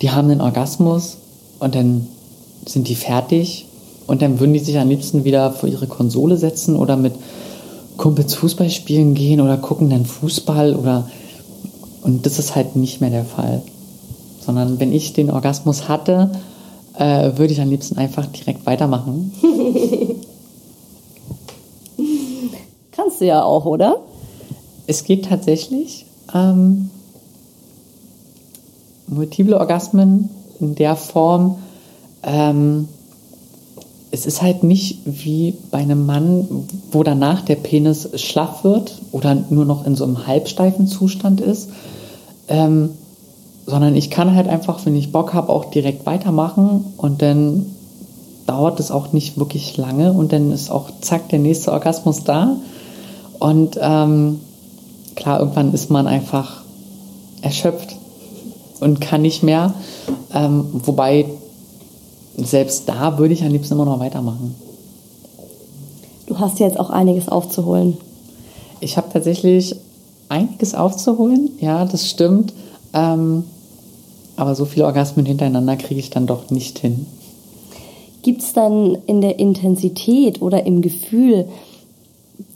die 0.00 0.10
haben 0.10 0.28
den 0.28 0.40
Orgasmus 0.40 1.18
und 1.60 1.74
dann 1.74 2.08
sind 2.64 2.88
die 2.88 2.94
fertig 2.94 3.66
und 4.06 4.22
dann 4.22 4.40
würden 4.40 4.52
die 4.52 4.58
sich 4.58 4.78
am 4.78 4.88
liebsten 4.88 5.24
wieder 5.24 5.52
vor 5.52 5.68
ihre 5.68 5.86
Konsole 5.86 6.36
setzen 6.36 6.76
oder 6.76 6.96
mit 6.96 7.14
Kumpels 7.96 8.34
Fußball 8.34 8.70
spielen 8.70 9.14
gehen 9.14 9.40
oder 9.40 9.56
gucken 9.56 9.90
dann 9.90 10.06
Fußball 10.06 10.74
oder 10.74 11.08
und 12.02 12.26
das 12.26 12.38
ist 12.38 12.56
halt 12.56 12.76
nicht 12.76 13.00
mehr 13.00 13.10
der 13.10 13.24
Fall. 13.24 13.62
Sondern 14.40 14.80
wenn 14.80 14.92
ich 14.92 15.12
den 15.12 15.30
Orgasmus 15.30 15.88
hatte, 15.88 16.32
äh, 16.98 17.36
würde 17.36 17.52
ich 17.52 17.60
am 17.60 17.70
liebsten 17.70 17.96
einfach 17.96 18.26
direkt 18.26 18.66
weitermachen. 18.66 19.32
Kannst 22.92 23.20
du 23.20 23.26
ja 23.26 23.44
auch, 23.44 23.64
oder? 23.66 23.98
Es 24.86 25.04
geht 25.04 25.26
tatsächlich. 25.26 26.06
Ähm, 26.34 26.90
multiple 29.06 29.58
Orgasmen 29.58 30.28
in 30.60 30.74
der 30.74 30.96
Form, 30.96 31.58
ähm, 32.22 32.88
es 34.12 34.26
ist 34.26 34.42
halt 34.42 34.62
nicht 34.62 34.98
wie 35.06 35.54
bei 35.70 35.78
einem 35.78 36.04
Mann, 36.04 36.46
wo 36.92 37.02
danach 37.02 37.40
der 37.40 37.56
Penis 37.56 38.10
schlaff 38.20 38.62
wird 38.62 39.00
oder 39.10 39.34
nur 39.48 39.64
noch 39.64 39.86
in 39.86 39.96
so 39.96 40.04
einem 40.04 40.26
halbsteifen 40.26 40.86
Zustand 40.86 41.40
ist, 41.40 41.70
ähm, 42.48 42.90
sondern 43.64 43.96
ich 43.96 44.10
kann 44.10 44.34
halt 44.34 44.48
einfach, 44.48 44.84
wenn 44.84 44.94
ich 44.96 45.12
Bock 45.12 45.32
habe, 45.32 45.50
auch 45.50 45.66
direkt 45.66 46.04
weitermachen 46.04 46.84
und 46.98 47.22
dann 47.22 47.66
dauert 48.46 48.80
es 48.80 48.90
auch 48.90 49.12
nicht 49.14 49.38
wirklich 49.38 49.78
lange 49.78 50.12
und 50.12 50.32
dann 50.32 50.52
ist 50.52 50.70
auch 50.70 50.90
zack 51.00 51.30
der 51.30 51.38
nächste 51.38 51.72
Orgasmus 51.72 52.22
da. 52.24 52.56
Und 53.38 53.78
ähm, 53.80 54.40
klar, 55.14 55.40
irgendwann 55.40 55.72
ist 55.72 55.90
man 55.90 56.06
einfach 56.06 56.62
erschöpft 57.40 57.96
und 58.80 59.00
kann 59.00 59.22
nicht 59.22 59.42
mehr, 59.42 59.72
ähm, 60.34 60.66
wobei 60.84 61.26
selbst 62.36 62.88
da 62.88 63.18
würde 63.18 63.34
ich 63.34 63.42
am 63.42 63.52
liebsten 63.52 63.74
immer 63.74 63.84
noch 63.84 64.00
weitermachen. 64.00 64.54
Du 66.26 66.38
hast 66.38 66.60
jetzt 66.60 66.78
auch 66.78 66.90
einiges 66.90 67.28
aufzuholen. 67.28 67.98
Ich 68.80 68.96
habe 68.96 69.08
tatsächlich 69.12 69.76
einiges 70.28 70.74
aufzuholen, 70.74 71.50
ja, 71.60 71.84
das 71.84 72.08
stimmt. 72.08 72.52
Ähm, 72.94 73.44
aber 74.36 74.54
so 74.54 74.64
viele 74.64 74.86
Orgasmen 74.86 75.26
hintereinander 75.26 75.76
kriege 75.76 76.00
ich 76.00 76.10
dann 76.10 76.26
doch 76.26 76.50
nicht 76.50 76.78
hin. 76.78 77.06
Gibt 78.22 78.42
es 78.42 78.52
dann 78.52 78.96
in 79.06 79.20
der 79.20 79.38
Intensität 79.38 80.40
oder 80.40 80.64
im 80.64 80.80
Gefühl 80.80 81.48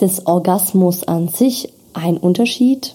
des 0.00 0.26
Orgasmus 0.26 1.04
an 1.04 1.28
sich 1.28 1.68
einen 1.92 2.16
Unterschied? 2.16 2.94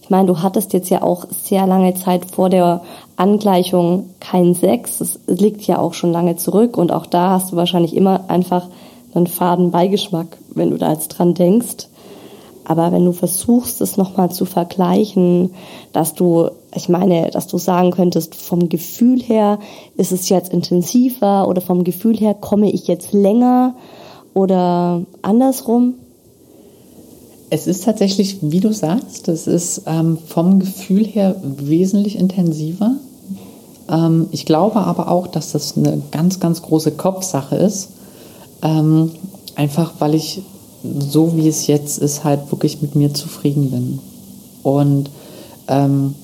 Ich 0.00 0.10
meine, 0.10 0.26
du 0.26 0.40
hattest 0.40 0.72
jetzt 0.72 0.90
ja 0.90 1.02
auch 1.02 1.26
sehr 1.30 1.66
lange 1.66 1.94
Zeit 1.94 2.24
vor 2.30 2.50
der 2.50 2.82
Angleichung 3.16 4.10
keinen 4.20 4.54
Sex. 4.54 4.98
Das 4.98 5.20
liegt 5.26 5.62
ja 5.66 5.78
auch 5.78 5.94
schon 5.94 6.12
lange 6.12 6.36
zurück 6.36 6.76
und 6.76 6.92
auch 6.92 7.06
da 7.06 7.30
hast 7.30 7.52
du 7.52 7.56
wahrscheinlich 7.56 7.94
immer 7.96 8.28
einfach 8.28 8.68
einen 9.14 9.26
faden 9.26 9.70
Beigeschmack, 9.70 10.36
wenn 10.54 10.70
du 10.70 10.76
da 10.76 10.92
jetzt 10.92 11.08
dran 11.08 11.34
denkst. 11.34 11.88
Aber 12.64 12.92
wenn 12.92 13.04
du 13.04 13.12
versuchst, 13.12 13.80
es 13.82 13.98
nochmal 13.98 14.30
zu 14.30 14.46
vergleichen, 14.46 15.52
dass 15.92 16.14
du, 16.14 16.48
ich 16.74 16.88
meine, 16.88 17.30
dass 17.30 17.46
du 17.46 17.58
sagen 17.58 17.90
könntest, 17.90 18.34
vom 18.34 18.70
Gefühl 18.70 19.20
her 19.22 19.58
ist 19.96 20.12
es 20.12 20.30
jetzt 20.30 20.52
intensiver 20.52 21.46
oder 21.46 21.60
vom 21.60 21.84
Gefühl 21.84 22.16
her 22.16 22.32
komme 22.32 22.70
ich 22.70 22.86
jetzt 22.86 23.12
länger 23.12 23.74
oder 24.32 25.02
andersrum, 25.20 25.94
es 27.54 27.68
ist 27.68 27.84
tatsächlich, 27.84 28.38
wie 28.40 28.58
du 28.58 28.72
sagst, 28.72 29.28
es 29.28 29.46
ist 29.46 29.82
ähm, 29.86 30.18
vom 30.26 30.58
Gefühl 30.58 31.04
her 31.04 31.36
wesentlich 31.42 32.18
intensiver. 32.18 32.96
Ähm, 33.88 34.26
ich 34.32 34.44
glaube 34.44 34.80
aber 34.80 35.08
auch, 35.08 35.28
dass 35.28 35.52
das 35.52 35.76
eine 35.76 36.02
ganz, 36.10 36.40
ganz 36.40 36.62
große 36.62 36.90
Kopfsache 36.90 37.54
ist. 37.54 37.90
Ähm, 38.60 39.12
einfach 39.54 39.92
weil 40.00 40.16
ich 40.16 40.42
so 40.98 41.36
wie 41.36 41.46
es 41.46 41.68
jetzt 41.68 41.98
ist, 41.98 42.24
halt 42.24 42.50
wirklich 42.50 42.82
mit 42.82 42.96
mir 42.96 43.14
zufrieden 43.14 43.70
bin. 43.70 43.98
Und 44.64 45.10
ähm, 45.68 46.16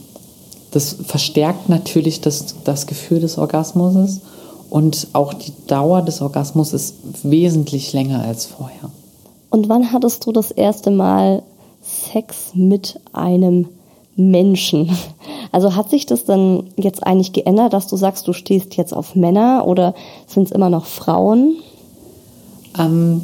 das 0.73 0.97
verstärkt 1.05 1.69
natürlich 1.69 2.21
das, 2.21 2.57
das 2.65 2.89
Gefühl 2.89 3.21
des 3.21 3.39
Orgasmus 3.39 4.19
und 4.69 5.07
auch 5.13 5.33
die 5.33 5.53
Dauer 5.69 6.03
des 6.03 6.21
Orgasmus 6.23 6.73
ist 6.73 6.95
wesentlich 7.23 7.93
länger 7.93 8.23
als 8.25 8.47
vorher. 8.47 8.91
Und 9.51 9.69
wann 9.69 9.93
hattest 9.93 10.25
du 10.27 10.33
das 10.33 10.51
erste 10.51 10.91
Mal 10.91 11.43
Sex 11.83 12.53
mit 12.55 13.01
einem 13.13 13.69
Menschen? 14.17 14.91
Also 15.53 15.75
hat 15.75 15.91
sich 15.91 16.07
das 16.07 16.25
dann 16.25 16.71
jetzt 16.77 17.05
eigentlich 17.05 17.33
geändert, 17.33 17.73
dass 17.73 17.89
du 17.89 17.97
sagst, 17.97 18.29
du 18.29 18.33
stehst 18.33 18.77
jetzt 18.77 18.95
auf 18.95 19.17
Männer 19.17 19.67
oder 19.67 19.95
sind 20.29 20.45
es 20.45 20.53
immer 20.53 20.71
noch 20.71 20.87
Frauen? 20.87 21.57
Ähm, 22.79 23.23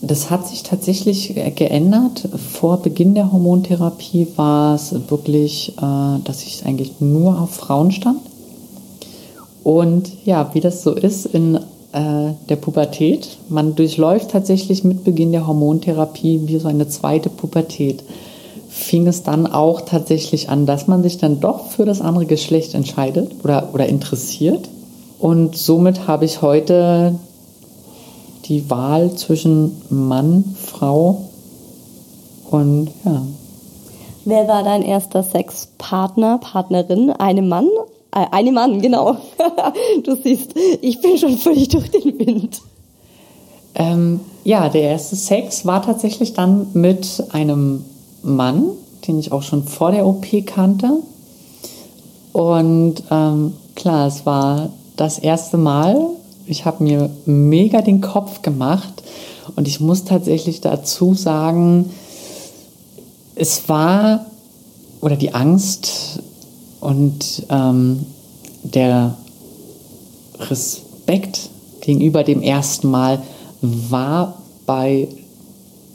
das 0.00 0.30
hat 0.30 0.48
sich 0.48 0.64
tatsächlich 0.64 1.32
geändert. 1.54 2.28
Vor 2.36 2.78
Beginn 2.78 3.14
der 3.14 3.30
Hormontherapie 3.30 4.26
war 4.34 4.74
es 4.74 4.92
wirklich, 5.08 5.74
äh, 5.78 6.18
dass 6.24 6.42
ich 6.42 6.66
eigentlich 6.66 6.94
nur 6.98 7.40
auf 7.40 7.50
Frauen 7.50 7.92
stand. 7.92 8.18
Und 9.62 10.10
ja, 10.24 10.52
wie 10.54 10.60
das 10.60 10.82
so 10.82 10.92
ist 10.92 11.26
in 11.26 11.54
äh, 11.54 11.60
der 11.92 12.56
Pubertät. 12.56 13.36
Man 13.48 13.74
durchläuft 13.74 14.30
tatsächlich 14.30 14.82
mit 14.82 15.04
Beginn 15.04 15.32
der 15.32 15.46
Hormontherapie 15.46 16.42
wie 16.46 16.58
so 16.58 16.68
eine 16.68 16.88
zweite 16.88 17.28
Pubertät. 17.28 18.02
Fing 18.70 19.06
es 19.06 19.22
dann 19.22 19.46
auch 19.46 19.82
tatsächlich 19.82 20.48
an, 20.48 20.64
dass 20.64 20.86
man 20.86 21.02
sich 21.02 21.18
dann 21.18 21.40
doch 21.40 21.66
für 21.66 21.84
das 21.84 22.00
andere 22.00 22.24
Geschlecht 22.24 22.74
entscheidet 22.74 23.32
oder, 23.44 23.68
oder 23.74 23.86
interessiert. 23.86 24.70
Und 25.18 25.56
somit 25.56 26.08
habe 26.08 26.24
ich 26.24 26.40
heute 26.40 27.14
die 28.46 28.70
Wahl 28.70 29.12
zwischen 29.14 29.82
Mann, 29.90 30.56
Frau 30.56 31.28
und 32.50 32.88
ja. 33.04 33.22
Wer 34.24 34.48
war 34.48 34.62
dein 34.62 34.82
erster 34.82 35.22
Sexpartner, 35.22 36.38
Partnerin? 36.38 37.10
Eine 37.10 37.42
Mann, 37.42 37.68
äh, 38.12 38.26
eine 38.30 38.52
Mann, 38.52 38.80
genau. 38.80 39.16
du 40.04 40.16
siehst, 40.16 40.54
ich 40.80 41.00
bin 41.00 41.18
schon 41.18 41.38
völlig 41.38 41.68
durch 41.68 41.90
den 41.90 42.18
Wind. 42.18 42.60
Ähm, 43.74 44.20
ja, 44.44 44.68
der 44.68 44.82
erste 44.82 45.16
Sex 45.16 45.64
war 45.64 45.82
tatsächlich 45.82 46.34
dann 46.34 46.66
mit 46.74 47.24
einem 47.32 47.84
Mann, 48.22 48.70
den 49.06 49.18
ich 49.18 49.32
auch 49.32 49.42
schon 49.42 49.64
vor 49.64 49.92
der 49.92 50.06
OP 50.06 50.26
kannte. 50.46 50.98
Und 52.32 53.02
ähm, 53.10 53.54
klar, 53.74 54.06
es 54.06 54.26
war 54.26 54.70
das 54.96 55.18
erste 55.18 55.56
Mal. 55.56 56.08
Ich 56.46 56.64
habe 56.64 56.84
mir 56.84 57.10
mega 57.24 57.82
den 57.82 58.00
Kopf 58.00 58.42
gemacht. 58.42 59.02
Und 59.56 59.68
ich 59.68 59.80
muss 59.80 60.04
tatsächlich 60.04 60.60
dazu 60.60 61.14
sagen, 61.14 61.90
es 63.34 63.68
war, 63.68 64.26
oder 65.00 65.16
die 65.16 65.34
Angst 65.34 66.22
und 66.82 67.46
ähm, 67.48 68.04
der 68.64 69.14
Respekt 70.38 71.48
gegenüber 71.80 72.24
dem 72.24 72.42
ersten 72.42 72.90
Mal 72.90 73.22
war 73.60 74.38
bei 74.66 75.08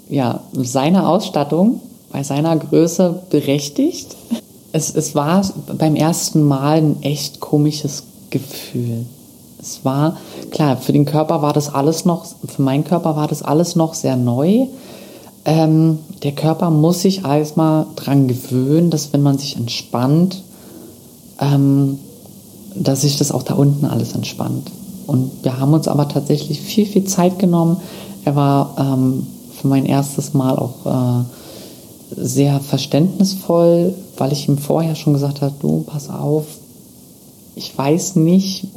ja, 0.10 0.42
seiner 0.54 1.10
Ausstattung, 1.10 1.82
bei 2.12 2.24
seiner 2.24 2.56
Größe 2.56 3.24
berechtigt. 3.30 4.16
Es, 4.72 4.96
es 4.96 5.14
war 5.14 5.46
beim 5.78 5.96
ersten 5.96 6.44
Mal 6.44 6.78
ein 6.78 7.04
echt 7.04 7.42
komisches 7.42 8.04
Gefühl. 8.30 9.06
Es 9.60 9.84
war, 9.84 10.16
klar, 10.52 10.78
für 10.78 10.94
den 10.94 11.06
Körper 11.06 11.42
war 11.42 11.52
das 11.52 11.74
alles 11.74 12.06
noch, 12.06 12.26
für 12.48 12.62
meinen 12.62 12.86
Körper 12.86 13.18
war 13.18 13.28
das 13.28 13.42
alles 13.42 13.76
noch 13.76 13.94
sehr 13.94 14.16
neu. 14.16 14.68
Ähm, 15.44 16.00
der 16.24 16.32
Körper 16.32 16.70
muss 16.70 17.02
sich 17.02 17.26
erstmal 17.26 17.88
dran 17.98 18.30
gewöhnen, 18.30 18.90
dass 18.90 19.12
wenn 19.12 19.22
man 19.22 19.38
sich 19.38 19.58
entspannt, 19.58 20.44
ähm, 21.40 22.00
dass 22.76 23.02
sich 23.02 23.18
das 23.18 23.32
auch 23.32 23.44
da 23.44 23.56
unten 23.56 23.86
alles 23.86 24.14
entspannt. 24.14 24.72
Und 25.08 25.32
wir 25.44 25.60
haben 25.60 25.74
uns 25.74 25.88
aber 25.88 26.08
tatsächlich 26.08 26.60
viel, 26.60 26.86
viel 26.86 27.06
Zeit 27.06 27.40
genommen. 27.40 27.78
Er 28.26 28.36
war 28.36 28.76
ähm, 28.78 29.26
für 29.54 29.68
mein 29.68 29.86
erstes 29.86 30.34
Mal 30.34 30.58
auch 30.58 30.86
äh, 30.86 31.24
sehr 32.16 32.60
verständnisvoll, 32.60 33.96
weil 34.18 34.34
ich 34.34 34.48
ihm 34.48 34.58
vorher 34.58 34.96
schon 34.96 35.14
gesagt 35.14 35.42
habe, 35.42 35.54
du, 35.60 35.84
pass 35.88 36.10
auf, 36.10 36.46
ich 37.56 37.76
weiß 37.76 38.18
nicht, 38.18 38.68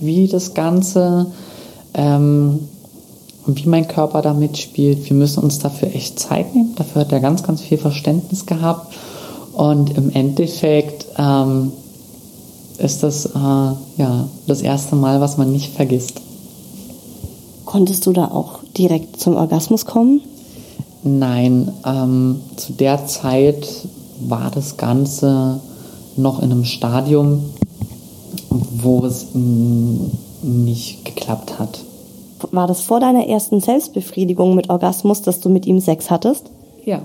wie 0.00 0.26
das 0.26 0.54
Ganze 0.54 1.26
ähm, 1.94 2.60
und 3.46 3.62
wie 3.62 3.68
mein 3.68 3.86
Körper 3.86 4.22
da 4.22 4.34
mitspielt. 4.34 5.08
Wir 5.08 5.16
müssen 5.16 5.42
uns 5.42 5.58
dafür 5.58 5.94
echt 5.94 6.18
Zeit 6.18 6.54
nehmen. 6.54 6.74
Dafür 6.76 7.02
hat 7.02 7.12
er 7.12 7.20
ganz, 7.20 7.42
ganz 7.42 7.60
viel 7.60 7.78
Verständnis 7.78 8.46
gehabt. 8.46 8.92
Und 9.52 9.96
im 9.96 10.10
Endeffekt 10.10 11.06
ähm, 11.16 11.72
ist 12.78 13.02
das 13.02 13.26
äh, 13.26 13.38
ja 13.38 14.28
das 14.46 14.62
erste 14.62 14.96
Mal, 14.96 15.20
was 15.20 15.36
man 15.36 15.52
nicht 15.52 15.72
vergisst. 15.74 16.20
Konntest 17.64 18.06
du 18.06 18.12
da 18.12 18.26
auch 18.26 18.60
direkt 18.76 19.20
zum 19.20 19.36
Orgasmus 19.36 19.84
kommen? 19.84 20.20
Nein, 21.02 21.72
ähm, 21.84 22.40
zu 22.56 22.72
der 22.72 23.06
Zeit 23.06 23.66
war 24.20 24.50
das 24.50 24.76
Ganze 24.76 25.60
noch 26.16 26.40
in 26.40 26.50
einem 26.50 26.64
Stadium, 26.64 27.44
wo 28.50 29.04
es 29.04 29.26
nicht 29.34 31.04
geklappt 31.04 31.58
hat. 31.58 31.80
War 32.52 32.66
das 32.66 32.80
vor 32.82 33.00
deiner 33.00 33.26
ersten 33.26 33.60
Selbstbefriedigung 33.60 34.54
mit 34.54 34.70
Orgasmus, 34.70 35.22
dass 35.22 35.40
du 35.40 35.48
mit 35.48 35.66
ihm 35.66 35.80
Sex 35.80 36.10
hattest? 36.10 36.50
Ja. 36.84 37.02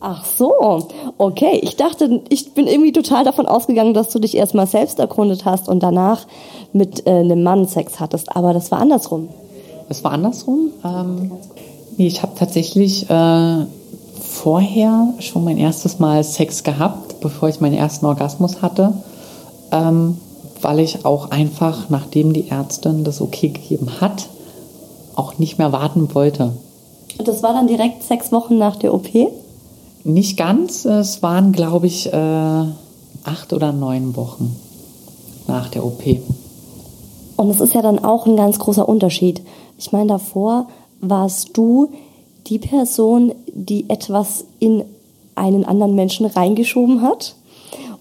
Ach 0.00 0.24
so, 0.24 0.86
okay. 1.18 1.58
Ich 1.62 1.76
dachte, 1.76 2.22
ich 2.28 2.54
bin 2.54 2.66
irgendwie 2.68 2.92
total 2.92 3.24
davon 3.24 3.46
ausgegangen, 3.46 3.94
dass 3.94 4.10
du 4.10 4.20
dich 4.20 4.36
erstmal 4.36 4.66
selbst 4.66 4.98
erkundet 5.00 5.44
hast 5.44 5.68
und 5.68 5.82
danach 5.82 6.26
mit 6.72 7.06
äh, 7.06 7.10
einem 7.10 7.42
Mann 7.42 7.66
Sex 7.66 7.98
hattest. 7.98 8.34
Aber 8.36 8.52
das 8.52 8.70
war 8.70 8.78
andersrum. 8.78 9.28
Es 9.88 10.04
war 10.04 10.12
andersrum. 10.12 10.70
Ähm, 10.84 11.32
nee, 11.96 12.06
ich 12.06 12.22
habe 12.22 12.32
tatsächlich 12.36 13.10
äh, 13.10 13.66
vorher 14.20 15.14
schon 15.18 15.44
mein 15.44 15.58
erstes 15.58 15.98
Mal 15.98 16.22
Sex 16.22 16.62
gehabt, 16.62 17.20
bevor 17.20 17.48
ich 17.48 17.60
meinen 17.60 17.76
ersten 17.76 18.06
Orgasmus 18.06 18.62
hatte. 18.62 18.92
Ähm, 19.72 20.18
weil 20.60 20.80
ich 20.80 21.04
auch 21.04 21.30
einfach, 21.30 21.88
nachdem 21.88 22.32
die 22.32 22.48
Ärztin 22.48 23.04
das 23.04 23.20
okay 23.20 23.48
gegeben 23.48 24.00
hat, 24.00 24.28
auch 25.16 25.38
nicht 25.38 25.58
mehr 25.58 25.72
warten 25.72 26.14
wollte. 26.14 26.52
Das 27.18 27.42
war 27.42 27.52
dann 27.52 27.66
direkt 27.66 28.02
sechs 28.02 28.30
Wochen 28.30 28.58
nach 28.58 28.76
der 28.76 28.94
OP? 28.94 29.08
Nicht 30.08 30.38
ganz. 30.38 30.86
Es 30.86 31.22
waren, 31.22 31.52
glaube 31.52 31.86
ich, 31.86 32.10
äh, 32.10 32.16
acht 32.16 33.52
oder 33.52 33.72
neun 33.72 34.16
Wochen 34.16 34.56
nach 35.46 35.68
der 35.68 35.84
OP. 35.84 36.02
Und 37.36 37.50
es 37.50 37.60
ist 37.60 37.74
ja 37.74 37.82
dann 37.82 37.98
auch 37.98 38.24
ein 38.24 38.34
ganz 38.34 38.58
großer 38.58 38.88
Unterschied. 38.88 39.42
Ich 39.76 39.92
meine, 39.92 40.06
davor 40.06 40.68
warst 41.02 41.54
du 41.58 41.90
die 42.46 42.58
Person, 42.58 43.34
die 43.52 43.90
etwas 43.90 44.46
in 44.58 44.82
einen 45.34 45.66
anderen 45.66 45.94
Menschen 45.94 46.24
reingeschoben 46.24 47.02
hat. 47.02 47.34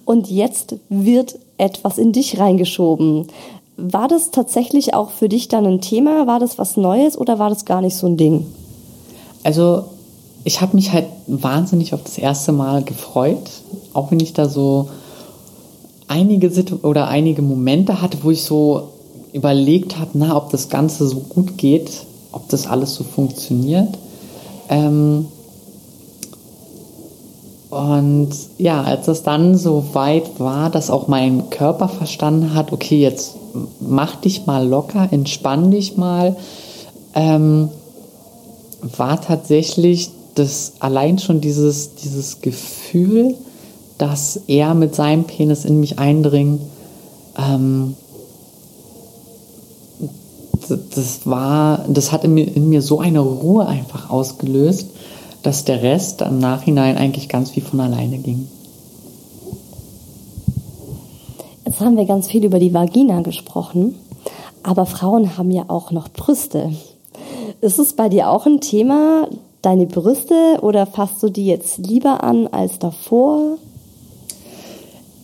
Und 0.05 0.29
jetzt 0.29 0.77
wird 0.87 1.37
etwas 1.57 1.97
in 1.97 2.13
dich 2.13 2.39
reingeschoben. 2.39 3.27
War 3.75 4.07
das 4.07 4.31
tatsächlich 4.31 4.93
auch 4.93 5.09
für 5.09 5.27
dich 5.27 5.49
dann 5.49 5.65
ein 5.65 5.81
Thema? 5.81 6.25
War 6.25 6.39
das 6.39 6.57
was 6.57 6.77
Neues 6.77 7.17
oder 7.17 7.37
war 7.37 7.49
das 7.49 7.65
gar 7.65 7.81
nicht 7.81 7.97
so 7.97 8.07
ein 8.07 8.15
Ding? 8.15 8.45
Also 9.43 9.83
ich 10.47 10.61
habe 10.61 10.77
mich 10.77 10.93
halt 10.93 11.07
wahnsinnig 11.27 11.93
auf 11.93 12.03
das 12.03 12.17
erste 12.17 12.53
Mal 12.53 12.81
gefreut, 12.81 13.51
auch 13.91 14.11
wenn 14.11 14.21
ich 14.21 14.31
da 14.31 14.47
so 14.47 14.87
einige 16.07 16.49
Situ 16.49 16.77
oder 16.83 17.09
einige 17.09 17.41
Momente 17.41 18.01
hatte, 18.01 18.19
wo 18.21 18.31
ich 18.31 18.43
so 18.43 18.83
überlegt 19.33 19.99
habe, 19.99 20.11
na, 20.13 20.37
ob 20.37 20.49
das 20.51 20.69
Ganze 20.69 21.05
so 21.05 21.17
gut 21.17 21.57
geht, 21.57 21.91
ob 22.31 22.47
das 22.47 22.65
alles 22.65 22.95
so 22.95 23.03
funktioniert. 23.03 23.97
Ähm, 24.69 25.25
und 27.69 28.29
ja, 28.57 28.83
als 28.83 29.09
es 29.09 29.23
dann 29.23 29.57
so 29.57 29.83
weit 29.91 30.39
war, 30.39 30.69
dass 30.69 30.89
auch 30.89 31.09
mein 31.09 31.49
Körper 31.49 31.89
verstanden 31.89 32.53
hat, 32.53 32.71
okay, 32.71 33.01
jetzt 33.01 33.35
mach 33.81 34.15
dich 34.15 34.45
mal 34.45 34.65
locker, 34.65 35.09
entspann 35.11 35.71
dich 35.71 35.97
mal, 35.97 36.37
ähm, 37.15 37.67
war 38.81 39.19
tatsächlich 39.19 40.11
das 40.39 40.73
allein 40.79 41.19
schon 41.19 41.41
dieses, 41.41 41.95
dieses 41.95 42.41
Gefühl, 42.41 43.35
dass 43.97 44.41
er 44.47 44.73
mit 44.73 44.95
seinem 44.95 45.23
Penis 45.23 45.65
in 45.65 45.79
mich 45.79 45.99
eindringt, 45.99 46.61
ähm, 47.37 47.95
das 50.69 51.25
war, 51.25 51.85
das 51.87 52.11
hat 52.11 52.23
in 52.23 52.33
mir, 52.33 52.55
in 52.55 52.69
mir 52.69 52.81
so 52.81 52.99
eine 52.99 53.19
Ruhe 53.19 53.65
einfach 53.65 54.09
ausgelöst, 54.09 54.87
dass 55.43 55.63
der 55.63 55.81
Rest 55.81 56.21
im 56.21 56.39
Nachhinein 56.39 56.97
eigentlich 56.97 57.29
ganz 57.29 57.55
wie 57.55 57.61
von 57.61 57.79
alleine 57.79 58.17
ging. 58.17 58.47
Jetzt 61.65 61.79
haben 61.79 61.95
wir 61.95 62.05
ganz 62.05 62.27
viel 62.27 62.43
über 62.43 62.59
die 62.59 62.73
Vagina 62.73 63.21
gesprochen, 63.21 63.95
aber 64.63 64.85
Frauen 64.85 65.37
haben 65.37 65.51
ja 65.51 65.65
auch 65.67 65.91
noch 65.91 66.09
Brüste. 66.09 66.71
Ist 67.61 67.79
es 67.79 67.93
bei 67.93 68.09
dir 68.09 68.29
auch 68.29 68.45
ein 68.45 68.61
Thema, 68.61 69.27
deine 69.61 69.85
Brüste, 69.85 70.59
oder 70.61 70.85
fasst 70.85 71.21
du 71.23 71.29
die 71.29 71.45
jetzt 71.45 71.79
lieber 71.79 72.23
an 72.23 72.47
als 72.47 72.79
davor? 72.79 73.57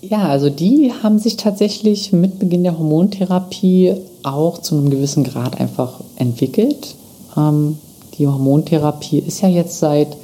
Ja, 0.01 0.27
also 0.27 0.49
die 0.49 0.91
haben 1.01 1.17
sich 1.17 1.37
tatsächlich 1.37 2.11
mit 2.11 2.39
Beginn 2.39 2.63
der 2.63 2.77
Hormontherapie 2.77 3.95
auch 4.23 4.57
zu 4.57 4.75
einem 4.75 4.89
gewissen 4.89 5.23
Grad 5.23 5.59
einfach 5.59 6.01
entwickelt. 6.17 6.95
Ähm, 7.37 7.77
die 8.17 8.27
Hormontherapie 8.27 9.19
ist 9.19 9.41
ja 9.41 9.49
jetzt 9.49 9.79
seit 9.79 10.17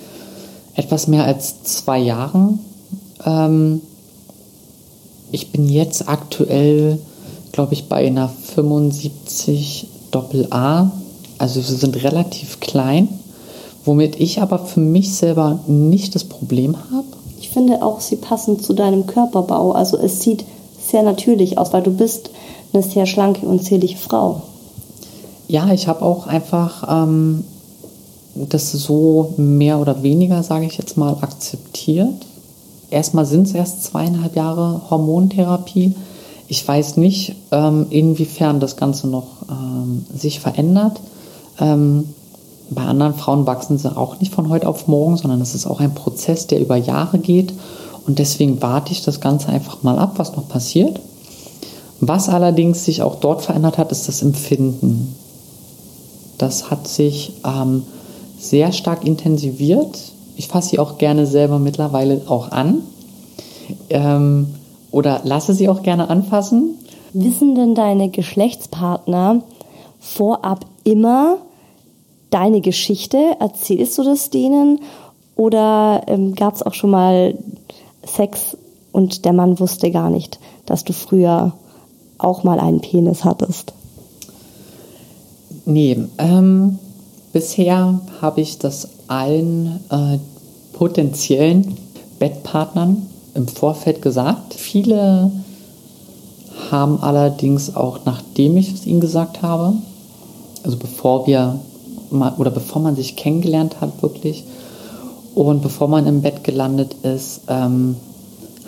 etwas 0.75 1.07
mehr 1.07 1.25
als 1.25 1.63
zwei 1.63 1.99
Jahren. 1.99 2.59
Ähm, 3.25 3.81
ich 5.31 5.51
bin 5.51 5.67
jetzt 5.67 6.07
aktuell, 6.07 6.99
glaube 7.51 7.73
ich, 7.73 7.87
bei 7.87 8.07
einer 8.07 8.29
75 8.29 9.87
Doppel 10.11 10.47
A. 10.51 10.91
Also 11.37 11.61
sie 11.61 11.75
sind 11.75 12.03
relativ 12.03 12.59
klein, 12.59 13.07
womit 13.89 14.19
ich 14.19 14.39
aber 14.39 14.59
für 14.59 14.81
mich 14.81 15.15
selber 15.15 15.61
nicht 15.65 16.13
das 16.13 16.23
Problem 16.23 16.75
habe. 16.91 17.07
Ich 17.39 17.49
finde 17.49 17.81
auch, 17.81 18.01
sie 18.01 18.17
passen 18.17 18.59
zu 18.59 18.73
deinem 18.73 19.07
Körperbau. 19.07 19.71
Also 19.71 19.97
es 19.97 20.21
sieht 20.21 20.45
sehr 20.79 21.01
natürlich 21.01 21.57
aus, 21.57 21.73
weil 21.73 21.81
du 21.81 21.89
bist 21.89 22.29
eine 22.71 22.83
sehr 22.83 23.07
schlanke 23.07 23.47
und 23.47 23.63
zierliche 23.63 23.97
Frau. 23.97 24.43
Ja, 25.47 25.73
ich 25.73 25.87
habe 25.87 26.03
auch 26.03 26.27
einfach 26.27 26.83
ähm, 26.87 27.43
das 28.35 28.71
so 28.71 29.33
mehr 29.37 29.79
oder 29.79 30.03
weniger, 30.03 30.43
sage 30.43 30.67
ich 30.67 30.77
jetzt 30.77 30.95
mal, 30.95 31.17
akzeptiert. 31.21 32.27
Erstmal 32.91 33.25
sind 33.25 33.47
es 33.47 33.55
erst 33.55 33.83
zweieinhalb 33.85 34.35
Jahre 34.35 34.81
Hormontherapie. 34.91 35.95
Ich 36.47 36.67
weiß 36.67 36.97
nicht, 36.97 37.33
ähm, 37.51 37.87
inwiefern 37.89 38.59
das 38.59 38.77
Ganze 38.77 39.07
noch 39.07 39.29
ähm, 39.49 40.05
sich 40.15 40.39
verändert. 40.39 40.99
Ähm, 41.59 42.03
bei 42.71 42.83
anderen 42.83 43.15
Frauen 43.15 43.47
wachsen 43.47 43.77
sie 43.77 43.95
auch 43.95 44.19
nicht 44.19 44.33
von 44.33 44.49
heute 44.49 44.67
auf 44.67 44.87
morgen, 44.87 45.17
sondern 45.17 45.41
es 45.41 45.55
ist 45.55 45.65
auch 45.65 45.79
ein 45.79 45.95
Prozess, 45.95 46.47
der 46.47 46.59
über 46.59 46.75
Jahre 46.75 47.19
geht. 47.19 47.53
Und 48.05 48.19
deswegen 48.19 48.61
warte 48.61 48.91
ich 48.91 49.03
das 49.03 49.21
Ganze 49.21 49.49
einfach 49.49 49.83
mal 49.83 49.97
ab, 49.97 50.13
was 50.17 50.35
noch 50.35 50.47
passiert. 50.47 50.99
Was 51.99 52.29
allerdings 52.29 52.85
sich 52.85 53.01
auch 53.01 53.15
dort 53.15 53.41
verändert 53.41 53.77
hat, 53.77 53.91
ist 53.91 54.07
das 54.07 54.21
Empfinden. 54.21 55.15
Das 56.37 56.71
hat 56.71 56.87
sich 56.87 57.33
ähm, 57.45 57.83
sehr 58.37 58.71
stark 58.71 59.05
intensiviert. 59.05 59.99
Ich 60.37 60.47
fasse 60.47 60.69
sie 60.69 60.79
auch 60.79 60.97
gerne 60.97 61.25
selber 61.25 61.59
mittlerweile 61.59 62.21
auch 62.27 62.51
an. 62.51 62.83
Ähm, 63.89 64.47
oder 64.91 65.21
lasse 65.23 65.53
sie 65.53 65.69
auch 65.69 65.83
gerne 65.83 66.09
anfassen. 66.09 66.75
Wissen 67.13 67.55
denn 67.55 67.75
deine 67.75 68.09
Geschlechtspartner 68.09 69.41
vorab 69.99 70.65
immer 70.83 71.37
deine 72.29 72.61
Geschichte? 72.61 73.35
Erzählst 73.39 73.97
du 73.97 74.03
das 74.03 74.29
denen? 74.29 74.79
Oder 75.35 76.03
ähm, 76.07 76.35
gab 76.35 76.55
es 76.55 76.63
auch 76.63 76.73
schon 76.73 76.89
mal 76.89 77.37
Sex 78.05 78.57
und 78.91 79.25
der 79.25 79.33
Mann 79.33 79.59
wusste 79.59 79.91
gar 79.91 80.09
nicht, 80.09 80.39
dass 80.65 80.83
du 80.83 80.93
früher 80.93 81.53
auch 82.17 82.43
mal 82.43 82.59
einen 82.59 82.81
Penis 82.81 83.23
hattest? 83.23 83.73
Nee, 85.65 85.97
ähm, 86.17 86.79
bisher 87.31 88.01
habe 88.21 88.41
ich 88.41 88.57
das 88.57 88.89
allen 89.07 89.79
äh, 89.89 90.17
potenziellen 90.73 91.77
Bettpartnern 92.17 93.07
im 93.35 93.47
Vorfeld 93.47 94.01
gesagt. 94.01 94.53
Viele 94.55 95.31
haben 96.71 97.01
allerdings 97.01 97.75
auch, 97.75 97.99
nachdem 98.05 98.57
ich 98.57 98.73
es 98.73 98.85
ihnen 98.85 98.99
gesagt 98.99 99.41
habe, 99.41 99.73
also 100.63 100.77
bevor 100.77 101.25
wir 101.27 101.59
oder 102.11 102.51
bevor 102.51 102.81
man 102.81 102.95
sich 102.95 103.15
kennengelernt 103.15 103.81
hat, 103.81 104.01
wirklich, 104.01 104.43
und 105.35 105.61
bevor 105.61 105.87
man 105.87 106.07
im 106.07 106.21
Bett 106.21 106.43
gelandet 106.43 106.95
ist, 107.03 107.41
ähm, 107.47 107.95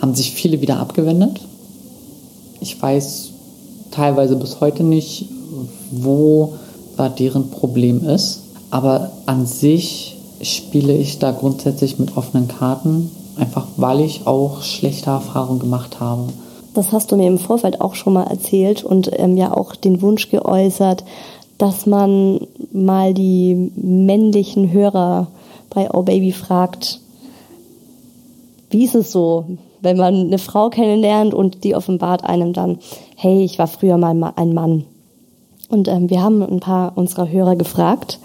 haben 0.00 0.14
sich 0.14 0.32
viele 0.32 0.60
wieder 0.60 0.78
abgewendet. 0.78 1.40
Ich 2.60 2.80
weiß 2.80 3.30
teilweise 3.90 4.36
bis 4.36 4.60
heute 4.60 4.82
nicht, 4.82 5.26
wo 5.90 6.54
da 6.96 7.08
deren 7.08 7.50
Problem 7.50 8.04
ist. 8.06 8.42
Aber 8.70 9.10
an 9.26 9.46
sich 9.46 10.16
spiele 10.40 10.96
ich 10.96 11.18
da 11.18 11.30
grundsätzlich 11.30 11.98
mit 11.98 12.16
offenen 12.16 12.48
Karten, 12.48 13.10
einfach 13.36 13.66
weil 13.76 14.00
ich 14.00 14.26
auch 14.26 14.62
schlechte 14.62 15.10
Erfahrungen 15.10 15.60
gemacht 15.60 16.00
habe. 16.00 16.24
Das 16.74 16.90
hast 16.90 17.12
du 17.12 17.16
mir 17.16 17.28
im 17.28 17.38
Vorfeld 17.38 17.80
auch 17.80 17.94
schon 17.94 18.14
mal 18.14 18.24
erzählt 18.24 18.82
und 18.82 19.10
ähm, 19.12 19.36
ja 19.36 19.54
auch 19.54 19.76
den 19.76 20.00
Wunsch 20.00 20.30
geäußert, 20.30 21.04
dass 21.58 21.86
man 21.86 22.46
mal 22.72 23.14
die 23.14 23.72
männlichen 23.76 24.72
Hörer 24.72 25.28
bei 25.70 25.88
Oh 25.92 26.02
Baby 26.02 26.32
fragt, 26.32 27.00
wie 28.70 28.84
ist 28.84 28.94
es 28.94 29.12
so, 29.12 29.58
wenn 29.80 29.96
man 29.96 30.14
eine 30.14 30.38
Frau 30.38 30.70
kennenlernt 30.70 31.34
und 31.34 31.64
die 31.64 31.74
offenbart 31.74 32.24
einem 32.24 32.52
dann, 32.52 32.78
hey, 33.16 33.44
ich 33.44 33.58
war 33.58 33.66
früher 33.66 33.98
mal 33.98 34.32
ein 34.36 34.54
Mann. 34.54 34.84
Und 35.68 35.88
ähm, 35.88 36.10
wir 36.10 36.22
haben 36.22 36.42
ein 36.42 36.60
paar 36.60 36.96
unserer 36.96 37.30
Hörer 37.30 37.56
gefragt 37.56 38.18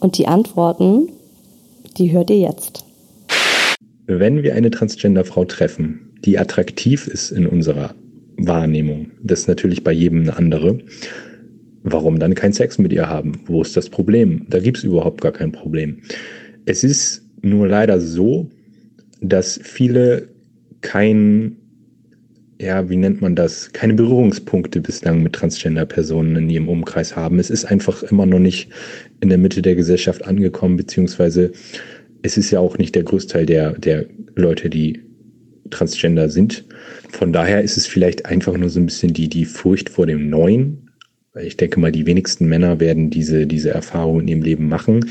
und 0.00 0.18
die 0.18 0.26
Antworten, 0.26 1.08
die 1.96 2.12
hört 2.12 2.30
ihr 2.30 2.38
jetzt. 2.38 2.84
Wenn 4.06 4.42
wir 4.42 4.54
eine 4.54 4.70
Transgender-Frau 4.70 5.44
treffen, 5.44 6.14
die 6.24 6.38
attraktiv 6.38 7.06
ist 7.06 7.30
in 7.30 7.46
unserer 7.46 7.94
Wahrnehmung. 8.36 9.12
Das 9.22 9.40
ist 9.40 9.48
natürlich 9.48 9.84
bei 9.84 9.92
jedem 9.92 10.22
eine 10.22 10.36
andere. 10.36 10.78
Warum 11.82 12.18
dann 12.18 12.34
keinen 12.34 12.52
Sex 12.52 12.78
mit 12.78 12.92
ihr 12.92 13.08
haben? 13.08 13.40
Wo 13.46 13.62
ist 13.62 13.76
das 13.76 13.88
Problem? 13.88 14.46
Da 14.48 14.60
gibt 14.60 14.78
es 14.78 14.84
überhaupt 14.84 15.20
gar 15.20 15.32
kein 15.32 15.52
Problem. 15.52 15.98
Es 16.66 16.84
ist 16.84 17.24
nur 17.42 17.68
leider 17.68 18.00
so, 18.00 18.50
dass 19.20 19.58
viele 19.62 20.28
kein, 20.82 21.56
ja, 22.60 22.88
wie 22.90 22.96
nennt 22.96 23.22
man 23.22 23.34
das, 23.34 23.72
keine 23.72 23.94
Berührungspunkte 23.94 24.80
bislang 24.80 25.22
mit 25.22 25.32
Transgender-Personen 25.34 26.36
in 26.36 26.50
ihrem 26.50 26.68
Umkreis 26.68 27.16
haben. 27.16 27.38
Es 27.38 27.50
ist 27.50 27.64
einfach 27.64 28.02
immer 28.02 28.26
noch 28.26 28.38
nicht 28.38 28.70
in 29.20 29.30
der 29.30 29.38
Mitte 29.38 29.62
der 29.62 29.74
Gesellschaft 29.74 30.26
angekommen, 30.26 30.76
beziehungsweise 30.76 31.52
es 32.22 32.36
ist 32.36 32.50
ja 32.50 32.60
auch 32.60 32.76
nicht 32.76 32.94
der 32.94 33.04
Großteil 33.04 33.46
der, 33.46 33.72
der 33.72 34.06
Leute, 34.34 34.68
die 34.68 35.00
Transgender 35.70 36.28
sind. 36.28 36.64
Von 37.10 37.32
daher 37.32 37.62
ist 37.62 37.76
es 37.76 37.86
vielleicht 37.86 38.26
einfach 38.26 38.56
nur 38.56 38.68
so 38.68 38.80
ein 38.80 38.86
bisschen 38.86 39.14
die, 39.14 39.28
die 39.28 39.44
Furcht 39.44 39.88
vor 39.88 40.06
dem 40.06 40.28
Neuen. 40.28 40.89
Ich 41.38 41.56
denke 41.56 41.78
mal, 41.78 41.92
die 41.92 42.06
wenigsten 42.06 42.48
Männer 42.48 42.80
werden 42.80 43.08
diese, 43.08 43.46
diese 43.46 43.70
Erfahrung 43.70 44.20
in 44.20 44.28
ihrem 44.28 44.42
Leben 44.42 44.68
machen. 44.68 45.10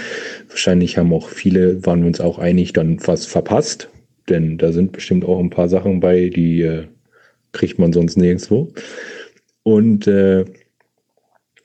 Wahrscheinlich 0.50 0.98
haben 0.98 1.14
auch 1.14 1.30
viele, 1.30 1.86
waren 1.86 2.02
wir 2.02 2.08
uns 2.08 2.20
auch 2.20 2.40
einig, 2.40 2.74
dann 2.74 3.00
was 3.08 3.26
verpasst. 3.26 3.90
Denn 4.28 4.58
da 4.58 4.74
sind 4.74 4.92
bestimmt 4.92 5.24
auch 5.24 5.40
ein 5.40 5.50
paar 5.50 5.70
Sachen 5.70 6.02
bei, 6.02 6.30
die 6.30 6.62
äh, 6.62 6.88
kriegt 7.54 7.80
man 7.80 7.94
sonst 7.94 8.18
nirgendwo. 8.18 8.74
Und 9.64 10.08
äh, 10.08 10.46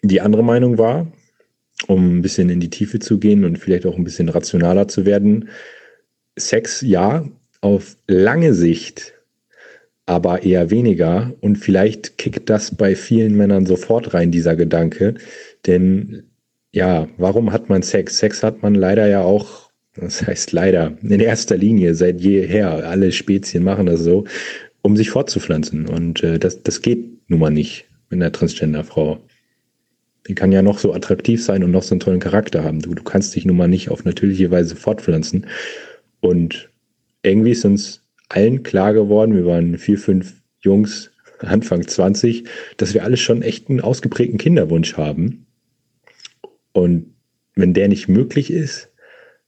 die 0.03 0.21
andere 0.21 0.45
Meinung 0.45 0.79
war, 0.79 1.13
um 1.89 2.19
ein 2.19 2.23
bisschen 2.23 2.49
in 2.49 2.61
die 2.61 2.71
Tiefe 2.71 3.01
zu 3.01 3.19
gehen 3.19 3.45
und 3.45 3.59
vielleicht 3.59 3.87
auch 3.87 3.97
ein 3.97 4.05
bisschen 4.05 4.29
rationaler 4.29 4.87
zu 4.87 5.05
werden, 5.05 5.49
Sex 6.39 6.81
ja, 6.81 7.27
auf 7.61 7.97
lange 8.07 8.55
Sicht 8.55 9.14
aber 10.07 10.43
eher 10.43 10.71
weniger. 10.71 11.33
Und 11.41 11.57
vielleicht 11.57 12.19
kickt 12.19 12.51
das 12.51 12.75
bei 12.75 12.95
vielen 12.95 13.37
Männern 13.37 13.67
sofort 13.67 14.15
rein, 14.15 14.31
dieser 14.31 14.57
Gedanke. 14.57 15.15
Denn 15.67 16.25
ja, 16.73 17.09
warum 17.17 17.53
hat 17.53 17.69
man 17.69 17.83
Sex? 17.83 18.19
Sex 18.19 18.43
hat 18.43 18.63
man 18.63 18.75
leider 18.75 19.07
ja 19.07 19.23
auch, 19.23 19.71
das 19.95 20.27
heißt 20.27 20.53
leider, 20.53 20.97
in 21.03 21.21
erster 21.21 21.57
Linie 21.57 21.95
seit 21.95 22.21
jeher. 22.21 22.89
Alle 22.89 23.13
Spezien 23.13 23.65
machen 23.65 23.87
das 23.87 24.01
so, 24.01 24.25
um 24.83 24.97
sich 24.97 25.11
fortzupflanzen. 25.11 25.89
Und 25.89 26.23
äh, 26.23 26.39
das, 26.39 26.63
das 26.63 26.83
geht 26.83 27.31
nun 27.31 27.41
mal 27.41 27.51
nicht 27.51 27.87
mit 28.11 28.21
einer 28.21 28.33
Transgender-Frau. 28.33 29.19
Die 30.27 30.35
kann 30.35 30.53
ja 30.53 30.63
noch 30.63 30.79
so 30.79 30.93
attraktiv 30.95 31.43
sein 31.45 31.63
und 31.65 31.71
noch 31.71 31.83
so 31.83 31.95
einen 31.95 32.01
tollen 32.01 32.21
Charakter 32.21 32.65
haben. 32.65 32.81
Du, 32.81 32.95
du 32.95 33.03
kannst 33.03 33.35
dich 33.37 33.45
nun 33.45 33.57
mal 33.57 33.69
nicht 33.69 33.91
auf 33.91 34.05
natürliche 34.05 34.51
Weise 34.51 34.75
fortpflanzen. 34.75 35.47
Und 36.21 36.71
irgendwie 37.23 37.51
ist 37.51 37.65
uns 37.65 38.04
allen 38.35 38.63
klar 38.63 38.93
geworden, 38.93 39.35
wir 39.35 39.47
waren 39.47 39.79
vier, 39.79 39.99
fünf 39.99 40.43
Jungs, 40.61 41.11
Anfang 41.39 41.87
20, 41.87 42.45
dass 42.77 42.95
wir 42.95 43.05
alle 43.05 43.17
schon 43.17 43.43
echt 43.43 43.69
einen 43.69 43.81
ausgeprägten 43.81 44.39
Kinderwunsch 44.39 44.97
haben. 44.97 45.47
Und 46.73 47.15
wenn 47.55 47.75
der 47.75 47.89
nicht 47.89 48.09
möglich 48.09 48.51
ist, 48.51 48.91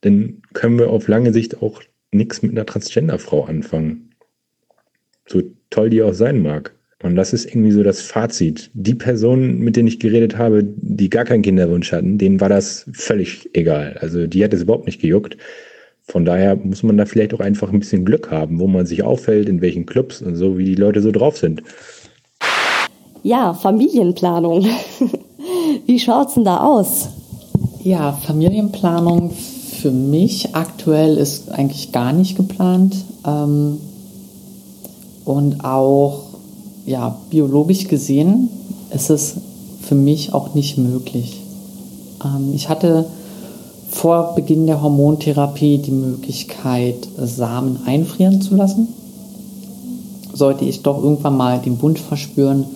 dann 0.03 0.43
können 0.53 0.79
wir 0.79 0.91
auf 0.91 1.09
lange 1.09 1.33
Sicht 1.33 1.63
auch 1.63 1.83
nichts 2.13 2.43
mit 2.43 2.53
einer 2.53 2.67
Transgender-Frau 2.67 3.45
anfangen. 3.45 4.11
So 5.27 5.43
toll 5.71 5.91
die 5.91 6.03
auch 6.03 6.15
sein 6.15 6.43
mag. 6.43 6.75
Und 7.03 7.17
das 7.17 7.33
ist 7.33 7.47
irgendwie 7.47 7.73
so 7.73 7.83
das 7.83 8.01
Fazit. 8.01 8.71
Die 8.73 8.95
Personen, 8.95 9.59
mit 9.59 9.77
denen 9.77 9.89
ich 9.89 10.01
geredet 10.01 10.39
habe, 10.39 10.63
die 10.65 11.11
gar 11.11 11.25
keinen 11.25 11.43
Kinderwunsch 11.43 11.93
hatten, 11.93 12.19
denen 12.19 12.41
war 12.41 12.49
das 12.49 12.89
völlig 12.93 13.51
egal. 13.55 13.99
Also 14.01 14.27
die 14.27 14.43
hat 14.45 14.55
es 14.55 14.63
überhaupt 14.63 14.87
nicht 14.87 15.01
gejuckt. 15.01 15.37
Von 16.09 16.25
daher 16.25 16.57
muss 16.57 16.83
man 16.83 16.97
da 16.97 17.05
vielleicht 17.05 17.35
auch 17.35 17.41
einfach 17.41 17.73
ein 17.73 17.81
bisschen 17.81 18.05
Glück 18.05 18.31
haben, 18.31 18.61
wo 18.61 18.69
man 18.69 18.87
sich 18.87 19.03
auffällt, 19.03 19.49
in 19.49 19.61
welchen 19.61 19.87
Clubs 19.87 20.23
und 20.23 20.37
so, 20.37 20.57
wie 20.57 20.65
die 20.65 20.75
Leute 20.77 21.03
so 21.03 21.11
drauf 21.11 21.37
sind. 21.37 21.63
Ja, 23.23 23.55
Familienplanung. 23.55 24.67
Wie 25.87 25.99
schaut's 25.99 26.35
denn 26.35 26.45
da 26.45 26.59
aus? 26.59 27.09
Ja, 27.83 28.13
Familienplanung 28.13 29.31
für 29.31 29.91
mich 29.91 30.55
aktuell 30.55 31.17
ist 31.17 31.51
eigentlich 31.51 31.91
gar 31.91 32.13
nicht 32.13 32.37
geplant. 32.37 32.95
Ähm, 33.27 33.79
und 35.25 35.65
auch 35.65 36.23
ja, 36.87 37.19
biologisch 37.31 37.89
gesehen 37.89 38.49
ist 38.95 39.11
es 39.11 39.35
für 39.83 39.97
mich 39.97 40.33
auch 40.33 40.55
nicht 40.55 40.79
möglich. 40.79 41.41
Ähm, 42.25 42.53
ich 42.55 42.69
hatte 42.69 43.07
vor 43.97 44.35
Beginn 44.35 44.67
der 44.67 44.83
Hormontherapie 44.83 45.79
die 45.79 45.91
Möglichkeit, 45.91 47.09
Samen 47.17 47.81
einfrieren 47.87 48.43
zu 48.43 48.55
lassen. 48.55 48.89
Sollte 50.35 50.67
ich 50.67 50.83
doch 50.83 51.03
irgendwann 51.03 51.39
mal 51.39 51.59
den 51.59 51.81
Wunsch 51.81 52.03
verspüren, 52.03 52.67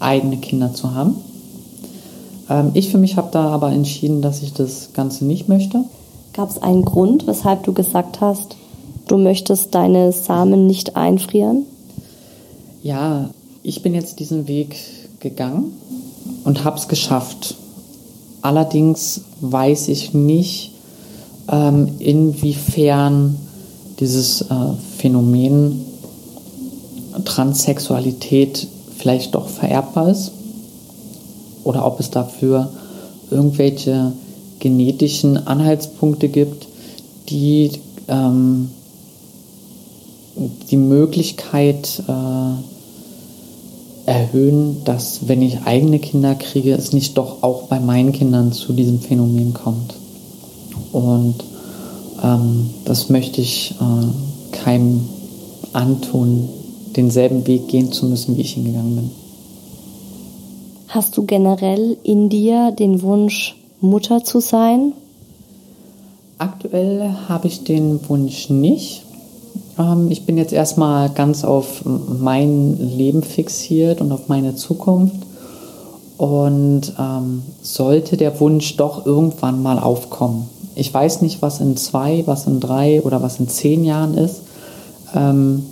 eigene 0.00 0.38
Kinder 0.38 0.72
zu 0.72 0.94
haben. 0.94 1.16
Ähm, 2.48 2.70
ich 2.72 2.90
für 2.90 2.96
mich 2.96 3.18
habe 3.18 3.28
da 3.30 3.50
aber 3.50 3.70
entschieden, 3.72 4.22
dass 4.22 4.42
ich 4.42 4.54
das 4.54 4.94
Ganze 4.94 5.26
nicht 5.26 5.48
möchte. 5.48 5.84
Gab 6.32 6.48
es 6.48 6.62
einen 6.62 6.86
Grund, 6.86 7.26
weshalb 7.26 7.62
du 7.64 7.74
gesagt 7.74 8.22
hast, 8.22 8.56
du 9.06 9.18
möchtest 9.18 9.74
deine 9.74 10.12
Samen 10.12 10.66
nicht 10.66 10.96
einfrieren? 10.96 11.66
Ja, 12.82 13.28
ich 13.62 13.82
bin 13.82 13.94
jetzt 13.94 14.18
diesen 14.18 14.48
Weg 14.48 14.76
gegangen 15.20 15.72
und 16.44 16.64
habe 16.64 16.78
es 16.78 16.88
geschafft. 16.88 17.56
Allerdings 18.40 19.20
weiß 19.42 19.88
ich 19.88 20.14
nicht, 20.14 20.69
ähm, 21.50 21.88
inwiefern 21.98 23.36
dieses 23.98 24.42
äh, 24.42 24.54
Phänomen 24.96 25.84
Transsexualität 27.24 28.66
vielleicht 28.96 29.34
doch 29.34 29.48
vererbbar 29.48 30.08
ist 30.10 30.32
oder 31.64 31.84
ob 31.84 32.00
es 32.00 32.10
dafür 32.10 32.70
irgendwelche 33.30 34.12
genetischen 34.58 35.46
Anhaltspunkte 35.46 36.28
gibt, 36.28 36.68
die 37.28 37.72
ähm, 38.08 38.70
die 40.70 40.76
Möglichkeit 40.76 42.02
äh, 42.08 42.52
erhöhen, 44.08 44.82
dass 44.84 45.28
wenn 45.28 45.42
ich 45.42 45.62
eigene 45.64 45.98
Kinder 45.98 46.34
kriege, 46.34 46.72
es 46.72 46.92
nicht 46.92 47.18
doch 47.18 47.42
auch 47.42 47.64
bei 47.64 47.80
meinen 47.80 48.12
Kindern 48.12 48.52
zu 48.52 48.72
diesem 48.72 49.00
Phänomen 49.00 49.52
kommt. 49.54 49.94
Und 50.92 51.36
ähm, 52.22 52.70
das 52.84 53.08
möchte 53.08 53.40
ich 53.40 53.74
äh, 53.80 54.56
keinem 54.56 55.08
antun, 55.72 56.48
denselben 56.96 57.46
Weg 57.46 57.68
gehen 57.68 57.92
zu 57.92 58.06
müssen, 58.06 58.36
wie 58.36 58.42
ich 58.42 58.54
hingegangen 58.54 58.96
bin. 58.96 59.10
Hast 60.88 61.16
du 61.16 61.24
generell 61.24 61.96
in 62.02 62.28
dir 62.28 62.72
den 62.72 63.02
Wunsch, 63.02 63.56
Mutter 63.80 64.24
zu 64.24 64.40
sein? 64.40 64.92
Aktuell 66.38 67.14
habe 67.28 67.46
ich 67.46 67.64
den 67.64 68.00
Wunsch 68.08 68.50
nicht. 68.50 69.02
Ähm, 69.78 70.10
ich 70.10 70.26
bin 70.26 70.36
jetzt 70.36 70.52
erstmal 70.52 71.10
ganz 71.10 71.44
auf 71.44 71.82
mein 71.84 72.76
Leben 72.96 73.22
fixiert 73.22 74.00
und 74.00 74.10
auf 74.10 74.28
meine 74.28 74.56
Zukunft. 74.56 75.16
Und 76.18 76.92
ähm, 76.98 77.42
sollte 77.62 78.16
der 78.16 78.40
Wunsch 78.40 78.76
doch 78.76 79.06
irgendwann 79.06 79.62
mal 79.62 79.78
aufkommen, 79.78 80.48
ich 80.74 80.92
weiß 80.92 81.22
nicht, 81.22 81.42
was 81.42 81.60
in 81.60 81.76
zwei, 81.76 82.22
was 82.26 82.46
in 82.46 82.60
drei 82.60 83.02
oder 83.02 83.22
was 83.22 83.40
in 83.40 83.48
zehn 83.48 83.84
Jahren 83.84 84.14
ist, 84.14 84.42
ähm, 85.14 85.64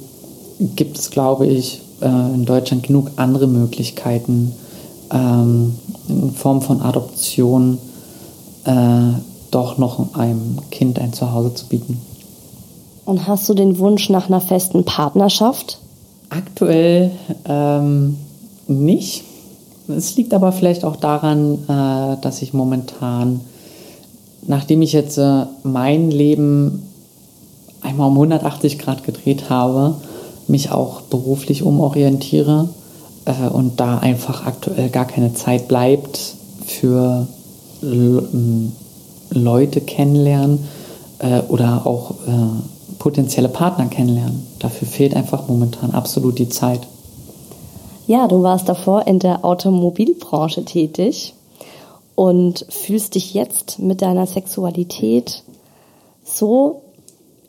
gibt 0.76 0.98
es, 0.98 1.10
glaube 1.10 1.46
ich, 1.46 1.80
äh, 2.00 2.06
in 2.06 2.44
Deutschland 2.44 2.82
genug 2.82 3.10
andere 3.16 3.46
Möglichkeiten 3.46 4.52
ähm, 5.10 5.74
in 6.08 6.32
Form 6.32 6.62
von 6.62 6.82
Adoption 6.82 7.78
äh, 8.64 9.12
doch 9.50 9.78
noch 9.78 10.14
einem 10.14 10.58
Kind 10.70 10.98
ein 10.98 11.12
Zuhause 11.12 11.54
zu 11.54 11.66
bieten. 11.66 12.00
Und 13.04 13.26
hast 13.26 13.48
du 13.48 13.54
den 13.54 13.78
Wunsch 13.78 14.10
nach 14.10 14.28
einer 14.28 14.40
festen 14.40 14.84
Partnerschaft? 14.84 15.78
Aktuell 16.28 17.10
ähm, 17.46 18.18
nicht. 18.66 19.24
Es 19.88 20.14
liegt 20.16 20.34
aber 20.34 20.52
vielleicht 20.52 20.84
auch 20.84 20.96
daran, 20.96 21.54
äh, 21.66 22.20
dass 22.20 22.42
ich 22.42 22.52
momentan, 22.52 23.40
nachdem 24.48 24.82
ich 24.82 24.92
jetzt 24.92 25.18
äh, 25.18 25.44
mein 25.62 26.10
Leben 26.10 26.82
einmal 27.80 28.08
um 28.08 28.14
180 28.14 28.78
Grad 28.78 29.04
gedreht 29.04 29.50
habe, 29.50 29.94
mich 30.48 30.72
auch 30.72 31.02
beruflich 31.02 31.62
umorientiere 31.62 32.68
äh, 33.26 33.48
und 33.48 33.78
da 33.78 33.98
einfach 33.98 34.46
aktuell 34.46 34.88
gar 34.88 35.04
keine 35.04 35.34
Zeit 35.34 35.68
bleibt 35.68 36.34
für 36.66 37.28
Leute 39.30 39.80
kennenlernen 39.80 40.66
äh, 41.20 41.42
oder 41.48 41.86
auch 41.86 42.14
potenzielle 42.98 43.48
Partner 43.48 43.86
kennenlernen. 43.86 44.44
Dafür 44.58 44.88
fehlt 44.88 45.14
einfach 45.14 45.46
momentan 45.46 45.92
absolut 45.92 46.40
die 46.40 46.48
Zeit. 46.48 46.80
Ja, 48.08 48.26
du 48.26 48.42
warst 48.42 48.68
davor 48.68 49.06
in 49.06 49.20
der 49.20 49.44
Automobilbranche 49.44 50.64
tätig 50.64 51.34
und 52.18 52.66
fühlst 52.68 53.14
dich 53.14 53.32
jetzt 53.32 53.78
mit 53.78 54.02
deiner 54.02 54.26
Sexualität 54.26 55.44
so 56.24 56.82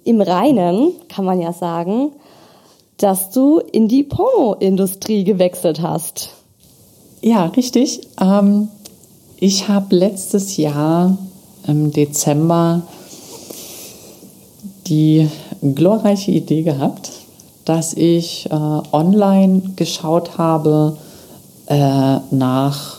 im 0.04 0.22
Reinen, 0.22 0.92
kann 1.08 1.26
man 1.26 1.42
ja 1.42 1.54
sagen, 1.54 2.12
dass 2.98 3.32
du 3.32 3.58
in 3.58 3.88
die 3.88 4.04
Pornoindustrie 4.04 5.24
gewechselt 5.24 5.82
hast. 5.82 6.36
Ja, 7.20 7.48
richtig. 7.48 8.02
Ähm, 8.22 8.68
ich 9.38 9.70
habe 9.70 9.96
letztes 9.96 10.56
Jahr 10.58 11.18
im 11.66 11.92
Dezember 11.92 12.84
die 14.86 15.30
glorreiche 15.64 16.30
Idee 16.30 16.62
gehabt, 16.62 17.10
dass 17.66 17.96
ich 17.96 18.46
äh, 18.52 18.54
online 18.54 19.64
geschaut 19.76 20.38
habe 20.38 20.96
äh, 21.66 22.18
nach 22.30 22.99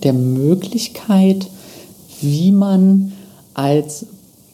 der 0.00 0.12
Möglichkeit, 0.12 1.48
wie 2.20 2.52
man 2.52 3.12
als 3.54 4.06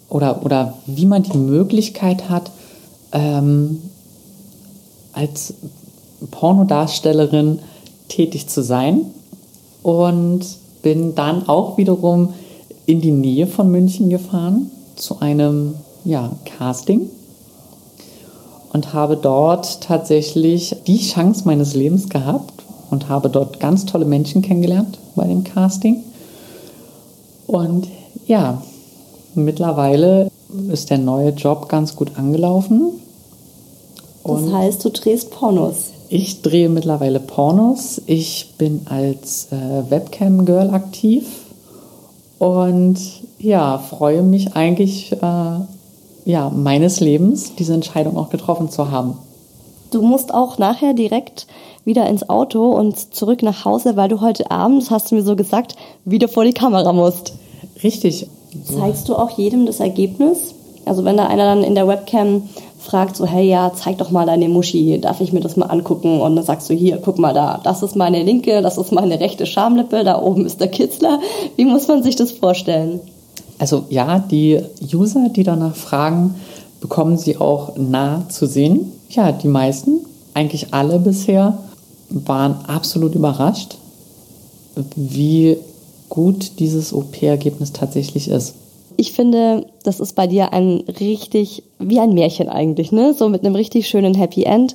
oder, 0.08 0.44
oder 0.44 0.74
wie 0.86 1.06
man 1.06 1.22
die 1.22 1.36
Möglichkeit 1.36 2.28
hat, 2.30 2.50
ähm, 3.12 3.82
als 5.12 5.54
Pornodarstellerin 6.30 7.60
tätig 8.08 8.48
zu 8.48 8.62
sein 8.62 9.02
und 9.82 10.40
bin 10.82 11.14
dann 11.14 11.48
auch 11.48 11.76
wiederum 11.76 12.30
in 12.86 13.00
die 13.00 13.10
Nähe 13.10 13.46
von 13.46 13.70
München 13.70 14.08
gefahren 14.08 14.70
zu 14.96 15.20
einem 15.20 15.74
ja, 16.04 16.30
Casting 16.44 17.10
und 18.72 18.94
habe 18.94 19.16
dort 19.16 19.82
tatsächlich 19.82 20.76
die 20.86 20.98
Chance 20.98 21.42
meines 21.44 21.74
Lebens 21.74 22.08
gehabt 22.08 22.64
und 22.90 23.08
habe 23.08 23.28
dort 23.28 23.60
ganz 23.60 23.84
tolle 23.84 24.04
Menschen 24.04 24.40
kennengelernt 24.40 24.98
bei 25.18 25.26
dem 25.26 25.44
Casting. 25.44 26.02
Und 27.46 27.88
ja, 28.26 28.62
mittlerweile 29.34 30.30
ist 30.72 30.88
der 30.90 30.98
neue 30.98 31.30
Job 31.30 31.68
ganz 31.68 31.94
gut 31.94 32.12
angelaufen. 32.16 32.92
Und 34.22 34.46
das 34.46 34.54
heißt, 34.54 34.84
du 34.84 34.90
drehst 34.90 35.30
Pornos. 35.30 35.92
Ich 36.08 36.40
drehe 36.40 36.70
mittlerweile 36.70 37.20
Pornos. 37.20 38.00
Ich 38.06 38.54
bin 38.56 38.82
als 38.86 39.48
äh, 39.52 39.90
Webcam-Girl 39.90 40.70
aktiv 40.70 41.26
und 42.38 42.98
ja, 43.38 43.78
freue 43.78 44.22
mich 44.22 44.54
eigentlich 44.54 45.12
äh, 45.12 45.60
ja, 46.24 46.50
meines 46.50 47.00
Lebens, 47.00 47.54
diese 47.56 47.74
Entscheidung 47.74 48.16
auch 48.16 48.30
getroffen 48.30 48.70
zu 48.70 48.90
haben. 48.90 49.18
Du 49.90 50.02
musst 50.02 50.34
auch 50.34 50.58
nachher 50.58 50.92
direkt 50.92 51.46
wieder 51.84 52.06
ins 52.06 52.28
Auto 52.28 52.70
und 52.70 53.14
zurück 53.14 53.42
nach 53.42 53.64
Hause, 53.64 53.96
weil 53.96 54.08
du 54.08 54.20
heute 54.20 54.50
Abend, 54.50 54.82
das 54.82 54.90
hast 54.90 55.10
du 55.10 55.14
mir 55.14 55.22
so 55.22 55.36
gesagt, 55.36 55.76
wieder 56.04 56.28
vor 56.28 56.44
die 56.44 56.52
Kamera 56.52 56.92
musst. 56.92 57.32
Richtig. 57.82 58.26
Zeigst 58.64 59.08
du 59.08 59.14
auch 59.14 59.30
jedem 59.30 59.66
das 59.66 59.80
Ergebnis? 59.80 60.54
Also 60.84 61.04
wenn 61.04 61.16
da 61.16 61.26
einer 61.26 61.44
dann 61.44 61.62
in 61.62 61.74
der 61.74 61.88
Webcam 61.88 62.48
fragt 62.78 63.16
so, 63.16 63.26
hey 63.26 63.48
ja, 63.48 63.72
zeig 63.74 63.98
doch 63.98 64.10
mal 64.10 64.26
deine 64.26 64.48
Muschi, 64.48 65.00
darf 65.00 65.20
ich 65.20 65.32
mir 65.32 65.40
das 65.40 65.56
mal 65.56 65.66
angucken? 65.66 66.20
Und 66.20 66.36
dann 66.36 66.44
sagst 66.44 66.70
du, 66.70 66.74
hier, 66.74 66.98
guck 67.02 67.18
mal 67.18 67.34
da, 67.34 67.60
das 67.62 67.82
ist 67.82 67.96
meine 67.96 68.22
linke, 68.22 68.62
das 68.62 68.78
ist 68.78 68.92
meine 68.92 69.20
rechte 69.20 69.46
Schamlippe, 69.46 70.04
da 70.04 70.20
oben 70.22 70.46
ist 70.46 70.60
der 70.60 70.68
Kitzler. 70.68 71.20
Wie 71.56 71.64
muss 71.64 71.88
man 71.88 72.02
sich 72.02 72.16
das 72.16 72.32
vorstellen? 72.32 73.00
Also 73.58 73.84
ja, 73.90 74.18
die 74.18 74.60
User, 74.92 75.28
die 75.28 75.42
danach 75.42 75.74
fragen, 75.74 76.36
bekommen 76.80 77.18
sie 77.18 77.38
auch 77.38 77.76
nah 77.76 78.28
zu 78.28 78.46
sehen. 78.46 78.92
Ja, 79.08 79.32
die 79.32 79.48
meisten, 79.48 80.00
eigentlich 80.34 80.72
alle 80.74 80.98
bisher, 80.98 81.58
waren 82.10 82.64
absolut 82.66 83.14
überrascht, 83.14 83.76
wie 84.96 85.58
gut 86.08 86.58
dieses 86.58 86.92
OP-Ergebnis 86.92 87.72
tatsächlich 87.72 88.28
ist 88.28 88.54
ich 88.98 89.12
finde, 89.12 89.66
das 89.84 90.00
ist 90.00 90.16
bei 90.16 90.26
dir 90.26 90.52
ein 90.52 90.82
richtig, 90.98 91.62
wie 91.78 92.00
ein 92.00 92.14
Märchen 92.14 92.48
eigentlich, 92.48 92.90
ne? 92.90 93.14
So 93.14 93.28
mit 93.28 93.44
einem 93.44 93.54
richtig 93.54 93.88
schönen 93.88 94.14
Happy 94.14 94.42
End. 94.42 94.74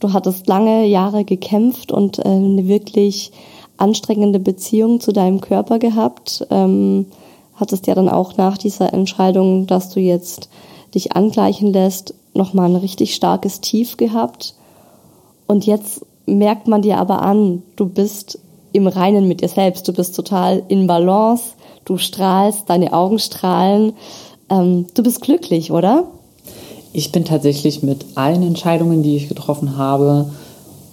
Du 0.00 0.12
hattest 0.12 0.46
lange 0.46 0.84
Jahre 0.84 1.24
gekämpft 1.24 1.90
und 1.90 2.18
äh, 2.18 2.28
eine 2.28 2.68
wirklich 2.68 3.32
anstrengende 3.78 4.38
Beziehung 4.38 5.00
zu 5.00 5.12
deinem 5.12 5.40
Körper 5.40 5.78
gehabt. 5.78 6.46
Ähm, 6.50 7.06
hattest 7.54 7.86
ja 7.86 7.94
dann 7.94 8.10
auch 8.10 8.36
nach 8.36 8.58
dieser 8.58 8.92
Entscheidung, 8.92 9.66
dass 9.66 9.88
du 9.88 9.98
jetzt 9.98 10.50
dich 10.94 11.12
angleichen 11.12 11.72
lässt, 11.72 12.12
nochmal 12.34 12.70
ein 12.70 12.76
richtig 12.76 13.14
starkes 13.14 13.60
Tief 13.60 13.96
gehabt. 13.96 14.54
Und 15.46 15.66
jetzt 15.66 16.04
merkt 16.26 16.68
man 16.68 16.82
dir 16.82 16.98
aber 16.98 17.22
an, 17.22 17.62
du 17.76 17.86
bist 17.86 18.38
im 18.72 18.86
Reinen 18.86 19.28
mit 19.28 19.40
dir 19.40 19.48
selbst, 19.48 19.86
du 19.86 19.92
bist 19.92 20.16
total 20.16 20.62
in 20.68 20.86
Balance, 20.86 21.52
du 21.84 21.96
strahlst, 21.96 22.68
deine 22.68 22.92
Augen 22.92 23.18
strahlen. 23.18 23.92
Ähm, 24.50 24.86
du 24.94 25.02
bist 25.02 25.20
glücklich, 25.20 25.70
oder? 25.70 26.08
Ich 26.92 27.12
bin 27.12 27.24
tatsächlich 27.24 27.82
mit 27.82 28.04
allen 28.14 28.42
Entscheidungen, 28.42 29.02
die 29.02 29.16
ich 29.16 29.28
getroffen 29.28 29.76
habe, 29.76 30.30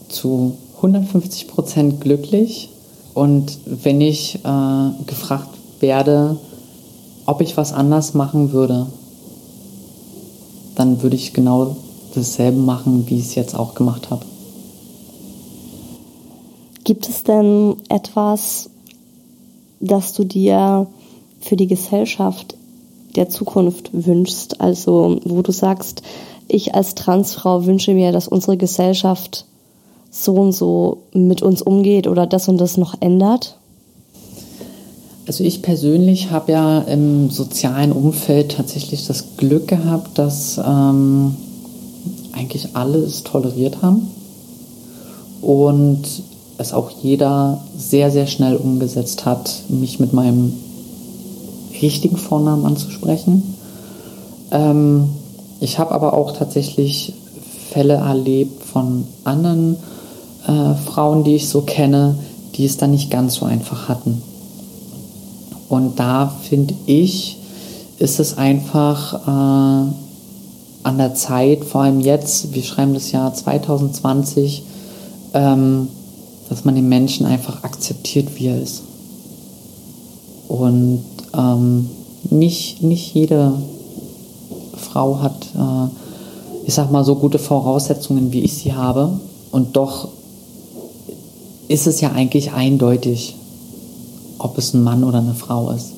zu 0.09 0.57
150 0.77 1.47
Prozent 1.47 2.01
glücklich. 2.01 2.69
Und 3.13 3.57
wenn 3.65 4.01
ich 4.01 4.35
äh, 4.43 5.05
gefragt 5.05 5.49
werde, 5.79 6.37
ob 7.25 7.41
ich 7.41 7.57
was 7.57 7.73
anders 7.73 8.13
machen 8.13 8.51
würde, 8.51 8.87
dann 10.81 11.03
würde 11.03 11.15
ich 11.15 11.33
genau 11.33 11.75
dasselbe 12.15 12.57
machen, 12.57 13.07
wie 13.07 13.19
ich 13.19 13.25
es 13.25 13.35
jetzt 13.35 13.55
auch 13.55 13.75
gemacht 13.75 14.09
habe. 14.09 14.25
Gibt 16.83 17.07
es 17.07 17.23
denn 17.23 17.75
etwas, 17.87 18.71
das 19.79 20.13
du 20.13 20.23
dir 20.23 20.87
für 21.39 21.55
die 21.55 21.67
Gesellschaft 21.67 22.55
der 23.15 23.29
Zukunft 23.29 23.91
wünschst? 23.93 24.59
Also 24.59 25.19
wo 25.23 25.43
du 25.43 25.51
sagst, 25.51 26.01
ich 26.47 26.73
als 26.73 26.95
Transfrau 26.95 27.67
wünsche 27.67 27.93
mir, 27.93 28.11
dass 28.11 28.27
unsere 28.27 28.57
Gesellschaft 28.57 29.45
so 30.09 30.33
und 30.33 30.51
so 30.51 31.03
mit 31.13 31.43
uns 31.43 31.61
umgeht 31.61 32.07
oder 32.07 32.25
das 32.25 32.49
und 32.49 32.57
das 32.57 32.77
noch 32.77 32.95
ändert? 33.01 33.59
Also 35.27 35.43
ich 35.43 35.61
persönlich 35.61 36.31
habe 36.31 36.51
ja 36.51 36.79
im 36.79 37.29
sozialen 37.29 37.91
Umfeld 37.91 38.53
tatsächlich 38.53 39.05
das 39.05 39.37
Glück 39.37 39.67
gehabt, 39.67 40.17
dass 40.17 40.59
ähm, 40.63 41.35
eigentlich 42.33 42.69
alle 42.73 42.97
es 42.97 43.23
toleriert 43.23 43.81
haben 43.81 44.07
und 45.41 46.03
es 46.57 46.73
auch 46.73 46.89
jeder 47.01 47.63
sehr, 47.77 48.11
sehr 48.11 48.27
schnell 48.27 48.55
umgesetzt 48.55 49.25
hat, 49.25 49.63
mich 49.69 49.99
mit 49.99 50.13
meinem 50.13 50.53
richtigen 51.81 52.17
Vornamen 52.17 52.65
anzusprechen. 52.65 53.55
Ähm, 54.51 55.09
ich 55.59 55.77
habe 55.79 55.91
aber 55.91 56.13
auch 56.13 56.35
tatsächlich 56.35 57.13
Fälle 57.71 57.93
erlebt 57.93 58.63
von 58.63 59.05
anderen 59.23 59.77
äh, 60.47 60.73
Frauen, 60.75 61.23
die 61.23 61.35
ich 61.35 61.47
so 61.47 61.61
kenne, 61.61 62.15
die 62.55 62.65
es 62.65 62.77
dann 62.77 62.91
nicht 62.91 63.09
ganz 63.11 63.35
so 63.35 63.45
einfach 63.45 63.87
hatten. 63.87 64.21
Und 65.71 66.01
da 66.01 66.27
finde 66.27 66.73
ich, 66.85 67.37
ist 67.97 68.19
es 68.19 68.37
einfach 68.37 69.13
äh, 69.25 69.91
an 70.83 70.97
der 70.97 71.13
Zeit, 71.13 71.63
vor 71.63 71.83
allem 71.83 72.01
jetzt, 72.01 72.53
wir 72.53 72.61
schreiben 72.61 72.93
das 72.93 73.13
Jahr 73.13 73.33
2020, 73.33 74.63
ähm, 75.33 75.87
dass 76.49 76.65
man 76.65 76.75
den 76.75 76.89
Menschen 76.89 77.25
einfach 77.25 77.63
akzeptiert, 77.63 78.27
wie 78.35 78.47
er 78.47 78.61
ist. 78.61 78.83
Und 80.49 81.05
ähm, 81.37 81.89
nicht, 82.29 82.83
nicht 82.83 83.13
jede 83.13 83.53
Frau 84.75 85.21
hat, 85.21 85.45
äh, 85.55 86.67
ich 86.67 86.73
sag 86.73 86.91
mal, 86.91 87.05
so 87.05 87.15
gute 87.15 87.39
Voraussetzungen, 87.39 88.33
wie 88.33 88.41
ich 88.41 88.55
sie 88.55 88.73
habe. 88.73 89.21
Und 89.51 89.77
doch 89.77 90.09
ist 91.69 91.87
es 91.87 92.01
ja 92.01 92.11
eigentlich 92.11 92.51
eindeutig, 92.51 93.37
ob 94.43 94.57
es 94.57 94.73
ein 94.73 94.83
Mann 94.83 95.03
oder 95.03 95.19
eine 95.19 95.33
Frau 95.33 95.71
ist. 95.71 95.91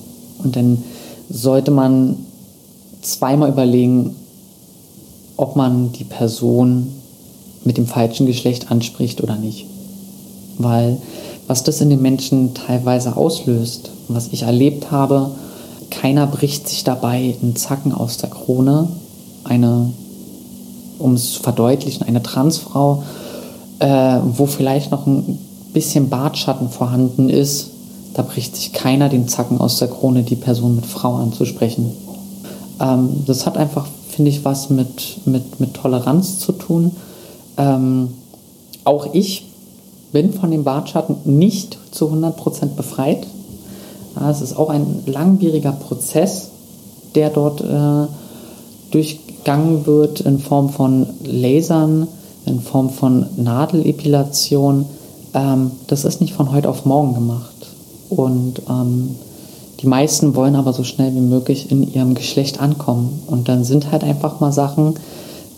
Und 0.44 0.56
dann 0.56 0.84
sollte 1.30 1.72
man 1.72 2.18
zweimal 3.02 3.50
überlegen, 3.50 4.16
ob 5.38 5.56
man 5.56 5.92
die 5.92 6.04
Person 6.04 6.88
mit 7.64 7.78
dem 7.78 7.88
falschen 7.88 8.26
Geschlecht 8.26 8.72
anspricht 8.72 9.22
oder 9.22 9.36
nicht. 9.36 9.66
Weil 10.58 10.98
was 11.48 11.64
das 11.64 11.82
in 11.82 11.90
den 11.90 12.02
Menschen 12.02 12.54
teilweise 12.54 13.18
auslöst, 13.18 13.90
was 14.08 14.30
ich 14.32 14.44
erlebt 14.44 14.92
habe, 14.92 15.32
keiner 15.90 16.28
bricht 16.28 16.68
sich 16.68 16.84
dabei 16.84 17.36
einen 17.42 17.56
Zacken 17.56 17.92
aus 17.94 18.18
der 18.18 18.30
Krone. 18.30 18.88
Eine, 19.44 19.92
um 21.00 21.14
es 21.14 21.34
zu 21.34 21.42
verdeutlichen, 21.42 22.08
eine 22.08 22.24
Transfrau, 22.24 23.04
äh, 23.80 24.20
wo 24.24 24.46
vielleicht 24.46 24.92
noch 24.92 25.06
ein 25.06 25.38
bisschen 25.74 26.10
Bartschatten 26.10 26.70
vorhanden 26.70 27.30
ist, 27.30 27.72
da 28.14 28.22
bricht 28.22 28.56
sich 28.56 28.74
keiner 28.74 29.10
den 29.10 29.28
Zacken 29.28 29.60
aus 29.60 29.78
der 29.78 29.88
Krone, 29.88 30.24
die 30.24 30.36
Person 30.36 30.76
mit 30.76 30.86
Frau 30.86 31.16
anzusprechen. 31.16 31.92
Ähm, 32.80 33.24
das 33.26 33.46
hat 33.46 33.58
einfach, 33.58 33.88
finde 34.10 34.30
ich, 34.30 34.46
was 34.46 34.70
mit, 34.70 35.26
mit, 35.26 35.60
mit 35.60 35.74
Toleranz 35.74 36.40
zu 36.40 36.52
tun. 36.52 36.92
Ähm, 37.58 38.10
auch 38.84 39.14
ich 39.14 39.46
bin 40.12 40.34
von 40.34 40.52
dem 40.52 40.64
Bartschatten 40.64 41.16
nicht 41.26 41.78
zu 41.92 42.10
100% 42.10 42.76
befreit. 42.76 43.26
Es 44.30 44.42
ist 44.42 44.56
auch 44.56 44.70
ein 44.70 45.04
langwieriger 45.08 45.72
Prozess, 45.72 46.50
der 47.16 47.32
dort 47.32 47.62
äh, 47.62 48.08
durchgangen 48.92 49.88
wird 49.88 50.22
in 50.22 50.38
Form 50.38 50.70
von 50.70 51.08
Lasern, 51.24 52.08
in 52.46 52.62
Form 52.62 52.92
von 52.92 53.26
Nadelepilation. 53.38 54.86
Ähm, 55.34 55.72
das 55.88 56.06
ist 56.06 56.22
nicht 56.22 56.34
von 56.34 56.52
heute 56.52 56.70
auf 56.70 56.86
morgen 56.86 57.16
gemacht. 57.16 57.53
Und 58.16 58.62
ähm, 58.70 59.16
die 59.80 59.88
meisten 59.88 60.36
wollen 60.36 60.56
aber 60.56 60.74
so 60.74 60.84
schnell 60.84 61.14
wie 61.14 61.20
möglich 61.20 61.70
in 61.72 61.94
ihrem 61.94 62.16
Geschlecht 62.16 62.60
ankommen. 62.62 63.22
Und 63.28 63.50
dann 63.50 63.64
sind 63.64 63.92
halt 63.92 64.04
einfach 64.04 64.40
mal 64.40 64.54
Sachen, 64.54 64.96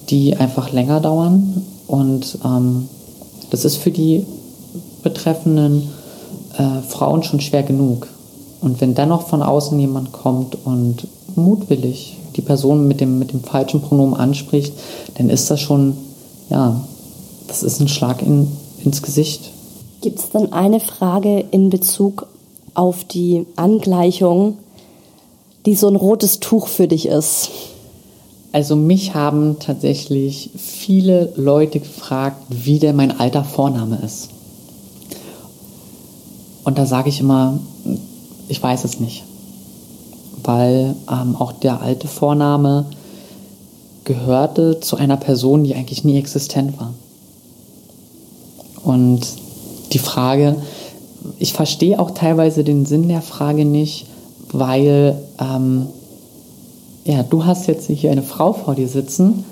die 0.09 0.35
einfach 0.35 0.71
länger 0.71 0.99
dauern. 0.99 1.63
Und 1.87 2.39
ähm, 2.43 2.89
das 3.51 3.65
ist 3.65 3.75
für 3.75 3.91
die 3.91 4.25
betreffenden 5.03 5.89
äh, 6.57 6.81
Frauen 6.87 7.23
schon 7.23 7.39
schwer 7.39 7.63
genug. 7.63 8.07
Und 8.61 8.81
wenn 8.81 8.95
dann 8.95 9.09
noch 9.09 9.27
von 9.27 9.43
außen 9.43 9.79
jemand 9.79 10.11
kommt 10.11 10.57
und 10.65 11.07
mutwillig 11.35 12.17
die 12.35 12.41
Person 12.41 12.87
mit 12.87 13.01
dem, 13.01 13.19
mit 13.19 13.31
dem 13.31 13.43
falschen 13.43 13.81
Pronomen 13.81 14.15
anspricht, 14.15 14.73
dann 15.15 15.29
ist 15.29 15.51
das 15.51 15.61
schon, 15.61 15.95
ja, 16.49 16.81
das 17.47 17.61
ist 17.61 17.79
ein 17.79 17.87
Schlag 17.87 18.21
in, 18.21 18.47
ins 18.83 19.01
Gesicht. 19.01 19.51
Gibt 20.01 20.19
es 20.19 20.29
dann 20.29 20.51
eine 20.51 20.79
Frage 20.79 21.45
in 21.51 21.69
Bezug 21.69 22.27
auf 22.75 23.03
die 23.03 23.45
Angleichung, 23.55 24.57
die 25.65 25.75
so 25.75 25.87
ein 25.87 25.95
rotes 25.95 26.39
Tuch 26.39 26.67
für 26.67 26.87
dich 26.87 27.07
ist? 27.07 27.49
Also 28.51 28.75
mich 28.75 29.15
haben 29.15 29.57
tatsächlich 29.59 30.49
viele 30.55 31.33
Leute 31.35 31.79
gefragt, 31.79 32.37
wie 32.49 32.79
denn 32.79 32.95
mein 32.95 33.19
alter 33.19 33.43
Vorname 33.43 33.99
ist. 34.05 34.29
Und 36.63 36.77
da 36.77 36.85
sage 36.85 37.09
ich 37.09 37.19
immer, 37.19 37.59
ich 38.47 38.61
weiß 38.61 38.85
es 38.85 38.99
nicht. 38.99 39.23
Weil 40.43 40.95
ähm, 41.11 41.35
auch 41.35 41.51
der 41.51 41.81
alte 41.81 42.07
Vorname 42.07 42.85
gehörte 44.05 44.79
zu 44.79 44.95
einer 44.95 45.17
Person, 45.17 45.63
die 45.63 45.75
eigentlich 45.75 46.03
nie 46.03 46.17
existent 46.17 46.79
war. 46.79 46.93
Und 48.83 49.21
die 49.91 49.99
Frage, 49.99 50.55
ich 51.39 51.53
verstehe 51.53 51.99
auch 51.99 52.11
teilweise 52.11 52.63
den 52.63 52.85
Sinn 52.85 53.07
der 53.07 53.21
Frage 53.21 53.65
nicht, 53.65 54.07
weil 54.51 55.17
ähm, 55.39 55.87
ja, 57.05 57.23
du 57.23 57.45
hast 57.45 57.67
jetzt 57.67 57.87
hier 57.87 58.11
eine 58.11 58.23
Frau 58.23 58.53
vor 58.53 58.75
dir 58.75 58.87
sitzen 58.87 59.43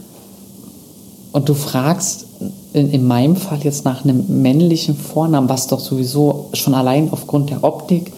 und 1.31 1.49
du 1.49 1.53
fragst 1.53 2.25
in, 2.73 2.91
in 2.91 3.05
meinem 3.05 3.35
Fall 3.35 3.59
jetzt 3.63 3.85
nach 3.85 4.03
einem 4.03 4.41
männlichen 4.41 4.95
Vornamen, 4.95 5.49
was 5.49 5.67
doch 5.67 5.79
sowieso 5.79 6.49
schon 6.53 6.73
allein 6.73 7.11
aufgrund 7.11 7.49
der 7.49 7.63
Optik 7.63 8.11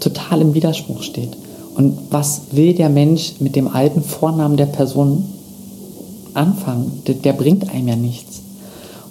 total 0.00 0.42
im 0.42 0.54
Widerspruch 0.54 1.02
steht. 1.02 1.36
Und 1.74 1.98
was 2.10 2.42
will 2.52 2.74
der 2.74 2.88
Mensch 2.88 3.34
mit 3.40 3.54
dem 3.54 3.68
alten 3.68 4.02
Vornamen 4.02 4.56
der 4.56 4.66
Person 4.66 5.24
anfangen? 6.34 7.02
Der, 7.06 7.14
der 7.14 7.32
bringt 7.32 7.70
einem 7.70 7.88
ja 7.88 7.96
nichts. 7.96 8.40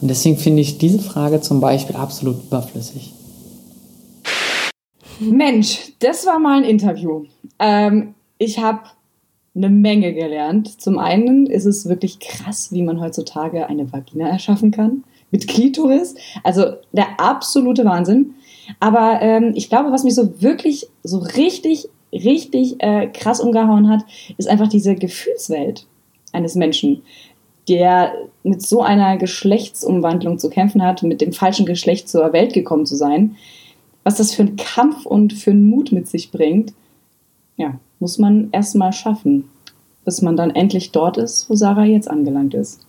Und 0.01 0.09
deswegen 0.09 0.37
finde 0.37 0.61
ich 0.61 0.77
diese 0.77 0.99
Frage 0.99 1.41
zum 1.41 1.59
Beispiel 1.59 1.95
absolut 1.95 2.43
überflüssig. 2.43 3.13
Mensch, 5.19 5.93
das 5.99 6.25
war 6.25 6.39
mal 6.39 6.59
ein 6.59 6.63
Interview. 6.63 7.25
Ähm, 7.59 8.13
ich 8.37 8.59
habe 8.59 8.81
eine 9.55 9.69
Menge 9.69 10.13
gelernt. 10.13 10.79
Zum 10.79 10.99
einen 10.99 11.47
ist 11.47 11.65
es 11.65 11.89
wirklich 11.89 12.19
krass, 12.19 12.71
wie 12.71 12.83
man 12.83 13.01
heutzutage 13.01 13.67
eine 13.67 13.91
Vagina 13.91 14.29
erschaffen 14.29 14.71
kann 14.71 15.03
mit 15.31 15.47
Klitoris. 15.47 16.15
Also 16.43 16.73
der 16.91 17.19
absolute 17.19 17.83
Wahnsinn. 17.83 18.35
Aber 18.79 19.19
ähm, 19.21 19.53
ich 19.55 19.69
glaube, 19.69 19.91
was 19.91 20.03
mich 20.03 20.15
so 20.15 20.41
wirklich, 20.41 20.87
so 21.03 21.17
richtig, 21.19 21.89
richtig 22.13 22.75
äh, 22.79 23.07
krass 23.07 23.39
umgehauen 23.39 23.89
hat, 23.89 24.03
ist 24.37 24.47
einfach 24.47 24.67
diese 24.67 24.95
Gefühlswelt 24.95 25.87
eines 26.33 26.55
Menschen, 26.55 27.01
der 27.67 28.13
mit 28.43 28.61
so 28.61 28.81
einer 28.81 29.17
Geschlechtsumwandlung 29.17 30.39
zu 30.39 30.49
kämpfen 30.49 30.81
hat, 30.83 31.03
mit 31.03 31.21
dem 31.21 31.33
falschen 31.33 31.65
Geschlecht 31.65 32.09
zur 32.09 32.31
Welt 32.33 32.53
gekommen 32.53 32.85
zu 32.85 32.95
sein. 32.95 33.35
Was 34.03 34.15
das 34.15 34.33
für 34.33 34.43
einen 34.43 34.55
Kampf 34.55 35.05
und 35.05 35.33
für 35.33 35.51
einen 35.51 35.69
Mut 35.69 35.91
mit 35.91 36.07
sich 36.07 36.31
bringt, 36.31 36.73
ja, 37.57 37.77
muss 37.99 38.17
man 38.17 38.49
erstmal 38.51 38.93
schaffen, 38.93 39.49
bis 40.05 40.21
man 40.21 40.37
dann 40.37 40.51
endlich 40.51 40.91
dort 40.91 41.17
ist, 41.17 41.49
wo 41.49 41.55
Sarah 41.55 41.83
jetzt 41.83 42.09
angelangt 42.09 42.53
ist. 42.53 42.85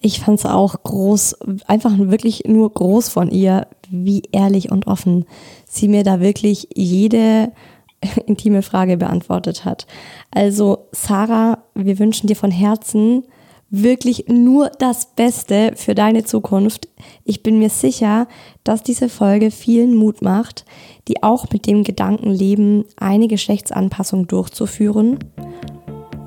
Ich 0.00 0.20
fand 0.20 0.38
es 0.38 0.46
auch 0.46 0.82
groß, 0.82 1.38
einfach 1.66 1.98
wirklich 1.98 2.44
nur 2.46 2.72
groß 2.72 3.08
von 3.08 3.30
ihr, 3.30 3.66
wie 3.90 4.22
ehrlich 4.30 4.70
und 4.70 4.86
offen 4.86 5.24
sie 5.66 5.88
mir 5.88 6.04
da 6.04 6.20
wirklich 6.20 6.68
jede 6.74 7.50
intime 8.26 8.62
Frage 8.62 8.96
beantwortet 8.98 9.64
hat. 9.64 9.86
Also 10.30 10.86
Sarah, 10.92 11.58
wir 11.74 11.98
wünschen 11.98 12.26
dir 12.26 12.36
von 12.36 12.50
Herzen 12.50 13.24
wirklich 13.82 14.26
nur 14.28 14.70
das 14.78 15.06
Beste 15.16 15.72
für 15.74 15.96
deine 15.96 16.22
Zukunft. 16.22 16.88
Ich 17.24 17.42
bin 17.42 17.58
mir 17.58 17.70
sicher, 17.70 18.28
dass 18.62 18.84
diese 18.84 19.08
Folge 19.08 19.50
vielen 19.50 19.96
Mut 19.96 20.22
macht, 20.22 20.64
die 21.08 21.22
auch 21.24 21.50
mit 21.50 21.66
dem 21.66 21.82
Gedanken 21.82 22.30
leben, 22.30 22.84
eine 22.96 23.26
Geschlechtsanpassung 23.26 24.28
durchzuführen. 24.28 25.18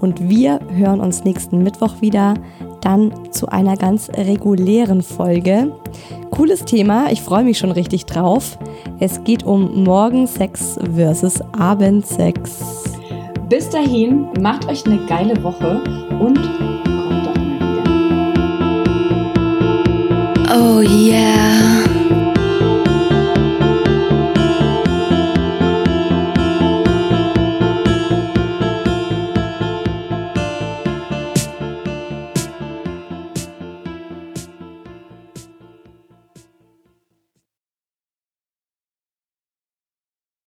Und 0.01 0.29
wir 0.29 0.59
hören 0.75 0.99
uns 0.99 1.23
nächsten 1.23 1.63
Mittwoch 1.63 2.01
wieder, 2.01 2.33
dann 2.81 3.31
zu 3.31 3.47
einer 3.47 3.77
ganz 3.77 4.09
regulären 4.09 5.01
Folge. 5.01 5.71
Cooles 6.29 6.65
Thema, 6.65 7.11
ich 7.11 7.21
freue 7.21 7.45
mich 7.45 7.57
schon 7.57 7.71
richtig 7.71 8.05
drauf. 8.05 8.59
Es 8.99 9.23
geht 9.23 9.43
um 9.43 9.83
Morgensex 9.83 10.77
versus 10.95 11.41
Abendsex. 11.57 12.83
Bis 13.49 13.69
dahin, 13.69 14.27
macht 14.41 14.67
euch 14.67 14.85
eine 14.85 15.05
geile 15.07 15.41
Woche 15.41 15.81
und 16.19 16.37
Oh 20.59 20.79
yeah. 20.79 21.46